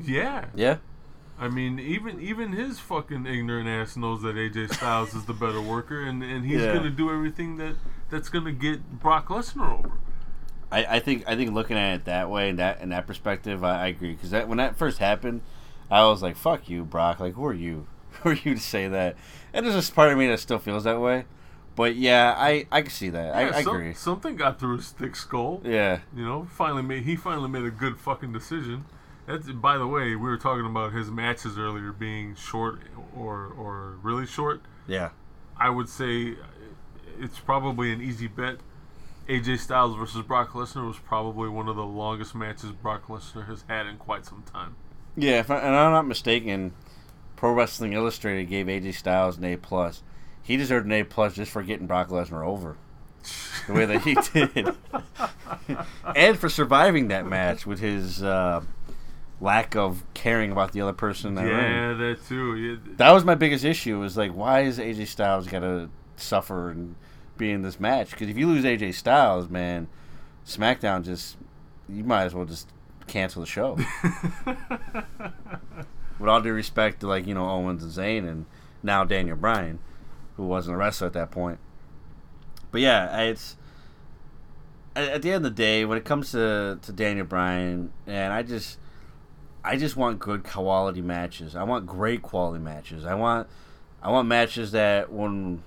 [0.00, 0.46] Yeah.
[0.54, 0.76] Yeah,
[1.38, 5.60] I mean, even even his fucking ignorant ass knows that AJ Styles is the better
[5.74, 6.72] worker, and, and he's Yeah.
[6.74, 7.74] gonna do everything that
[8.10, 9.92] that's gonna get Brock Lesnar over.
[10.70, 13.62] I, I think I think looking at it that way and that in that perspective,
[13.64, 15.42] I, I agree because that when that first happened,
[15.90, 17.20] I was like, "Fuck you, Brock!
[17.20, 17.86] Like, who are you?
[18.22, 19.16] Who are you to say that?"
[19.54, 21.24] And there's this part of me that still feels that way.
[21.74, 23.34] But yeah, I I can see that.
[23.34, 23.94] I, Yeah, I some- agree.
[23.94, 25.60] Something got through his thick skull.
[25.64, 28.84] Yeah, You know, finally made he finally made a good fucking decision.
[29.26, 32.80] That's by the way, we were talking about his matches earlier being short
[33.16, 34.60] or or really short.
[34.86, 35.10] yeah,
[35.56, 36.34] I would say
[37.20, 38.56] it's probably an easy bet.
[39.28, 43.64] AJ Styles versus Brock Lesnar was probably one of the longest matches Brock Lesnar has
[43.68, 44.74] had in quite some time.
[45.16, 45.38] yeah.
[45.38, 46.72] If I, and I'm not mistaken,
[47.42, 50.04] Pro Wrestling Illustrated gave AJ Styles an A plus.
[50.44, 52.76] He deserved an A plus just for getting Brock Lesnar over
[53.66, 54.76] the way that he did,
[56.14, 58.60] and for surviving that match with his uh,
[59.40, 61.72] lack of caring about the other person in that ring.
[61.72, 62.54] Yeah, that too.
[62.54, 63.98] Yeah, That was my biggest issue.
[63.98, 66.94] Was like, why is AJ Styles got to suffer and
[67.38, 68.12] be in this match?
[68.12, 69.88] Because if you lose AJ Styles, man,
[70.46, 71.36] SmackDown just
[71.88, 72.68] you might as well just
[73.08, 73.76] cancel the show.
[76.22, 78.46] With all due respect to like you know Owens and Zayn and
[78.80, 79.80] now Daniel Bryan,
[80.36, 81.58] who wasn't a wrestler at that point.
[82.70, 83.56] But yeah, it's
[84.94, 88.44] at, the end of the day when it comes to to Daniel Bryan, and I
[88.44, 88.78] just
[89.64, 91.56] I just want good quality matches.
[91.56, 93.04] I want great quality matches.
[93.04, 93.48] I want
[94.00, 95.64] I want matches that when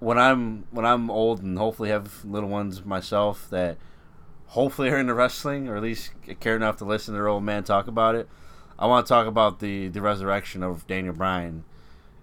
[0.00, 3.78] when I'm when I'm old and hopefully have little ones myself that
[4.48, 7.64] hopefully are into wrestling or at least care enough to listen to their old man
[7.64, 8.28] talk about it.
[8.78, 11.64] I want to talk about the the resurrection of Daniel Bryan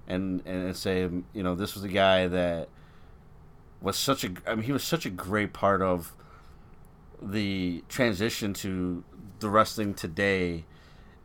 [0.07, 2.69] and and say you know this was a guy that
[3.81, 6.13] was such a I mean he was such a great part of
[7.21, 9.03] the transition to
[9.39, 10.65] the wrestling today.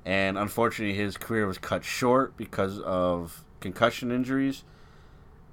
[0.05, 4.65] And unfortunately his career was cut short because of concussion injuries.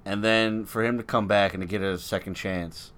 [0.04, 2.92] And then for him to come back and to get a second chance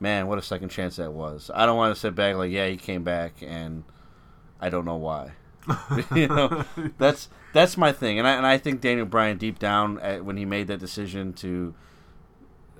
[0.00, 1.50] man what a second chance that was.
[1.54, 3.84] I don't want to sit back like yeah he came back and
[4.60, 5.32] i don't know why
[6.14, 6.64] you know
[6.98, 8.18] that's that's my thing.
[8.18, 11.32] And i, and I think daniel bryan deep down at, when he made that decision
[11.34, 11.74] to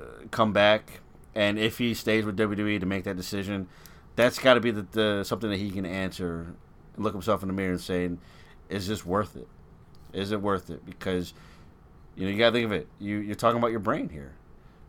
[0.00, 1.00] uh, come back
[1.34, 3.68] and if he stays with wwe to make that decision
[4.16, 6.54] that's got to be the, the something that he can answer
[6.96, 8.10] look himself in the mirror and say
[8.68, 9.48] is this worth it?
[10.12, 10.84] Is it worth it?
[10.84, 11.34] Because
[12.16, 12.88] you know you gotta think of it.
[12.98, 14.32] You, you're talking about your brain here.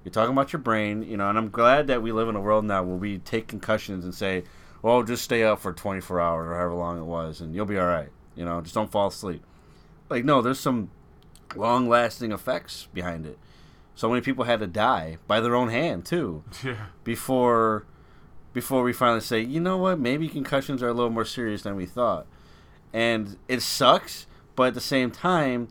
[0.03, 2.41] You're talking about your brain you know and i'm glad that we live in a
[2.41, 4.43] world now where we take concussions and say
[4.83, 7.79] well just stay up for 24 hours or however long it was and you'll be
[7.79, 9.43] all right you know just don't fall asleep
[10.09, 10.91] like no there's some
[11.55, 13.39] long lasting effects behind it
[13.95, 16.85] so many people had to die by their own hand too yeah.
[17.03, 17.87] before
[18.53, 21.75] before we finally say, you know what, maybe concussions are a little more serious than
[21.75, 22.27] we thought.
[22.93, 25.69] And it sucks, but at the same time,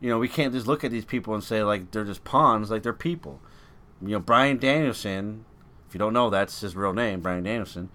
[0.00, 2.70] you know, we can't just look at these people and say like they're just pawns,
[2.70, 3.40] like they're people.
[4.00, 5.44] You know, Bryan Danielson,
[5.88, 7.90] if you don't know that's his real name, Bryan Danielson,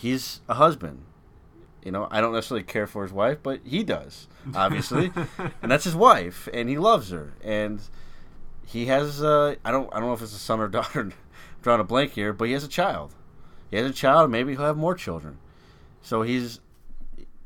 [0.00, 1.02] he's a husband.
[1.84, 5.12] You know, I don't necessarily care for his wife, but he does, obviously.
[5.62, 7.32] and that's his wife, and he loves her.
[7.42, 7.80] And
[8.66, 11.00] he has uh, I don't I don't know if it's a son or daughter.
[11.00, 11.12] I'm
[11.62, 13.14] drawing a blank here, but he has a child.
[13.70, 14.30] He has a child.
[14.30, 15.38] Maybe he'll have more children.
[16.02, 16.60] So he's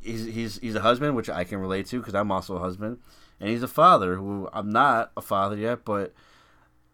[0.01, 2.98] he's he's he's a husband, which I can relate to because I'm also a husband,
[3.40, 6.12] and he's a father who I'm not a father yet, but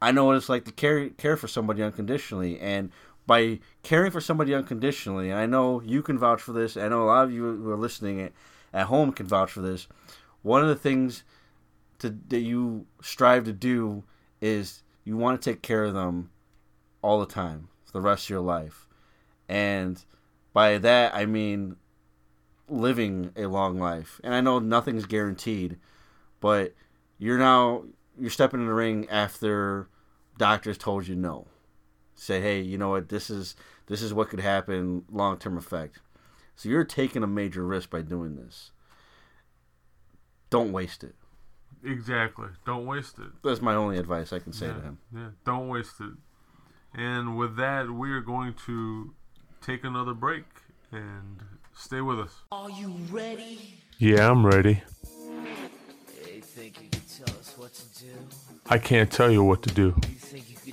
[0.03, 2.91] I know what it's like to care care for somebody unconditionally, and
[3.31, 6.77] by caring for somebody unconditionally, I know you can vouch for this.
[6.77, 8.32] I know a lot of you who are listening at,
[8.73, 9.86] at home can vouch for this.
[10.43, 11.23] One of the things
[12.01, 14.02] to, that you strive to do
[14.40, 16.31] is you want to take care of them
[17.02, 18.89] all the time for the rest of your life,
[19.48, 20.05] and
[20.52, 21.77] by that I mean
[22.69, 24.20] living a long life.
[24.24, 25.78] And I know nothing's guaranteed,
[26.40, 26.74] but
[27.16, 27.85] you're now
[28.19, 29.86] you're stepping in the ring after
[30.36, 31.47] doctors told you no.
[32.21, 33.09] Say, hey, you know what?
[33.09, 33.57] This is
[33.87, 36.01] this is what could happen, long term effect.
[36.55, 38.73] So you're taking a major risk by doing this.
[40.51, 41.15] Don't waste it.
[41.83, 42.49] Exactly.
[42.67, 43.31] Don't waste it.
[43.43, 44.99] That's my only advice I can say yeah, to him.
[45.15, 46.13] Yeah, don't waste it.
[46.93, 49.15] And with that, we are going to
[49.63, 50.45] take another break
[50.93, 51.43] and
[51.75, 52.35] stay with us.
[52.53, 53.81] Are you ready?
[53.97, 54.83] Yeah, I'm ready.
[56.23, 58.13] Hey, think you can tell us what to do?
[58.69, 59.95] I can't tell you what to do.
[60.03, 60.73] You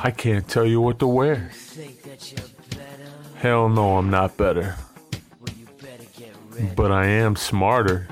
[0.00, 1.50] I can't tell you what to wear.
[3.36, 4.76] Hell no, I'm not better.
[6.74, 8.08] But I am smarter.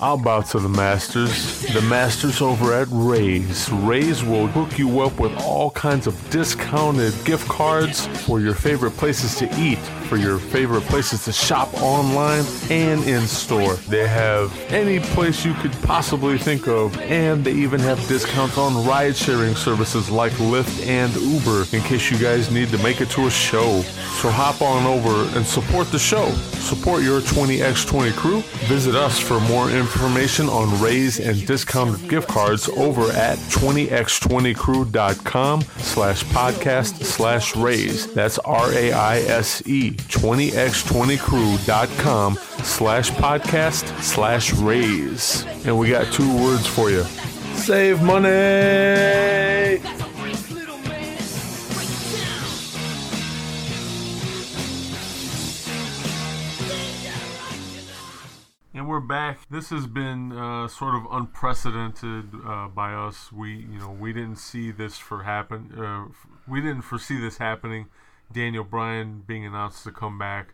[0.00, 1.62] I'll bow to the masters.
[1.72, 3.70] The masters over at Raise.
[3.70, 8.92] Raise will hook you up with all kinds of discounted gift cards for your favorite
[8.92, 9.78] places to eat,
[10.14, 13.74] for your favorite places to shop online and in store.
[13.88, 18.86] They have any place you could possibly think of, and they even have discounts on
[18.86, 23.10] ride sharing services like Lyft and Uber in case you guys need to make it
[23.10, 23.80] to a show.
[24.20, 26.30] So hop on over and support the show.
[26.64, 28.40] Support your 20x20 crew.
[28.68, 36.24] Visit us for more information on raise and discounted gift cards over at 20x20crew.com slash
[36.26, 38.06] podcast slash raise.
[38.14, 45.44] That's R-A-I-S-E, 20x20crew.com slash podcast slash raise.
[45.66, 47.04] And we got two words for you.
[47.54, 49.80] Save money!
[58.76, 59.48] And we're back.
[59.48, 63.32] This has been uh, sort of unprecedented uh, by us.
[63.32, 65.72] We, you know, we didn't see this for happen.
[65.78, 66.06] Uh,
[66.46, 67.86] we didn't foresee this happening.
[68.34, 70.52] Daniel Bryan being announced to come back.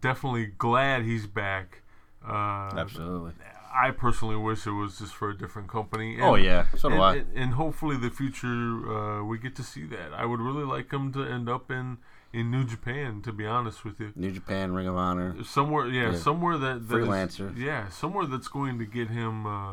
[0.00, 1.82] Definitely glad he's back.
[2.24, 3.32] Uh, Absolutely.
[3.74, 6.18] I personally wish it was just for a different company.
[6.20, 6.66] Oh, yeah.
[6.76, 7.16] So do and, I.
[7.16, 10.12] And, and hopefully, the future uh, we get to see that.
[10.14, 11.98] I would really like him to end up in
[12.32, 13.20] in New Japan.
[13.22, 15.36] To be honest with you, New Japan, Ring of Honor.
[15.44, 16.16] somewhere, yeah, Yeah.
[16.16, 17.56] somewhere that, that is- Freelancer.
[17.58, 19.72] yeah, somewhere that's going to get him uh,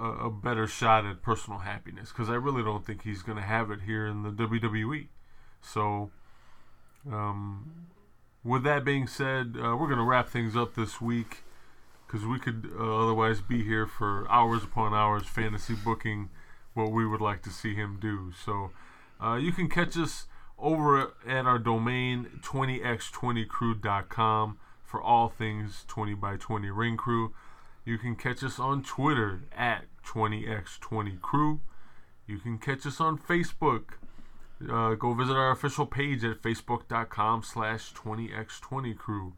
[0.00, 2.10] a, a better shot at personal happiness.
[2.10, 5.08] Because I really don't think he's going to have it here in the WWE.
[5.62, 6.10] So,
[7.10, 7.86] um,
[8.44, 11.44] with that being said, uh, we're going to wrap things up this week
[12.06, 16.28] because we could uh, otherwise be here for hours upon hours fantasy booking
[16.74, 18.32] what we would like to see him do.
[18.44, 18.70] So
[19.22, 20.26] uh, you can catch us
[20.58, 27.34] over at our domain 20x20crew.com for all things 20 by 20 ring crew.
[27.84, 31.60] You can catch us on Twitter at 20x20crew.
[32.26, 33.94] You can catch us on Facebook.
[34.70, 39.32] Uh, go visit our official page at facebook.com slash 20x20crew.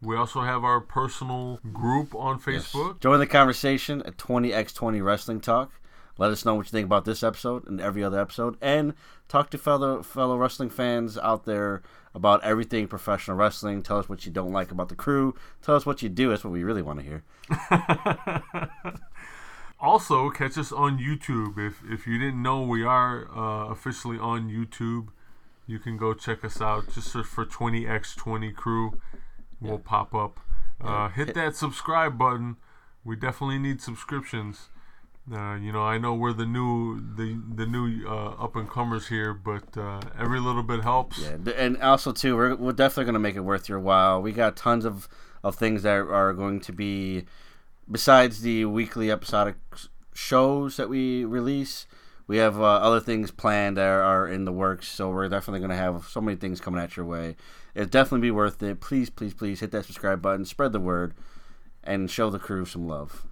[0.00, 3.00] We also have our personal group on Facebook.
[3.00, 5.72] Join the conversation at 20x20 Wrestling Talk.
[6.18, 8.94] Let us know what you think about this episode and every other episode, and
[9.28, 11.82] talk to fellow fellow wrestling fans out there
[12.14, 13.82] about everything professional wrestling.
[13.82, 15.34] Tell us what you don't like about the crew.
[15.62, 16.28] Tell us what you do.
[16.28, 17.24] That's what we really want to hear.
[19.82, 21.58] Also, catch us on YouTube.
[21.58, 25.08] If if you didn't know, we are uh, officially on YouTube.
[25.66, 26.84] You can go check us out.
[26.94, 29.00] Just search for 20x20 Crew.
[29.60, 30.40] We'll pop up.
[30.80, 32.56] Uh, hit that subscribe button.
[33.04, 34.68] We definitely need subscriptions.
[35.32, 39.06] Uh, you know, I know we're the new the the new uh, up and comers
[39.06, 41.20] here, but uh, every little bit helps.
[41.20, 44.20] Yeah, and also too, we're, we're definitely going to make it worth your while.
[44.20, 45.08] We got tons of,
[45.44, 47.26] of things that are going to be,
[47.92, 49.56] besides the weekly episodic
[50.14, 51.86] shows that we release.
[52.26, 55.70] We have uh, other things planned that are, in the works, so we're definitely going
[55.70, 57.36] to have so many things coming at your way.
[57.74, 58.80] It'll definitely be worth it.
[58.80, 61.14] Please, please, please hit that subscribe button, spread the word,
[61.84, 63.26] and show the crew some love.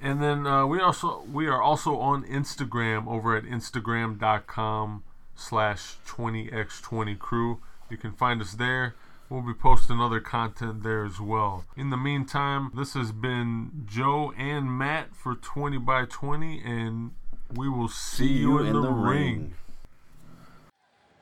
[0.00, 5.04] And then uh, we also we are also on Instagram over at instagram.com
[5.36, 7.58] slash 20x20crew.
[7.88, 8.96] You can find us there.
[9.32, 11.64] We'll be posting other content there as well.
[11.74, 17.12] In the meantime, this has been Joe and Matt for 20 by 20, and
[17.54, 19.54] we will see, you, in, the, ring.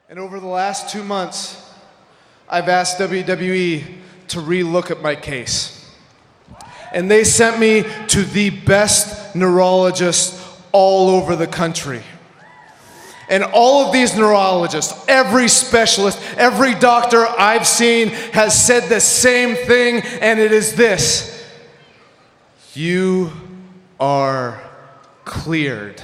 [0.09, 1.73] And over the last two months,
[2.49, 5.95] I've asked WWE to relook at my case.
[6.93, 12.03] And they sent me to the best neurologist all over the country.
[13.31, 19.55] And all of these neurologists, every specialist, every doctor I've seen has said the same
[19.55, 21.49] thing, and it is this
[22.75, 23.31] You
[24.01, 24.61] are
[25.25, 26.03] cleared.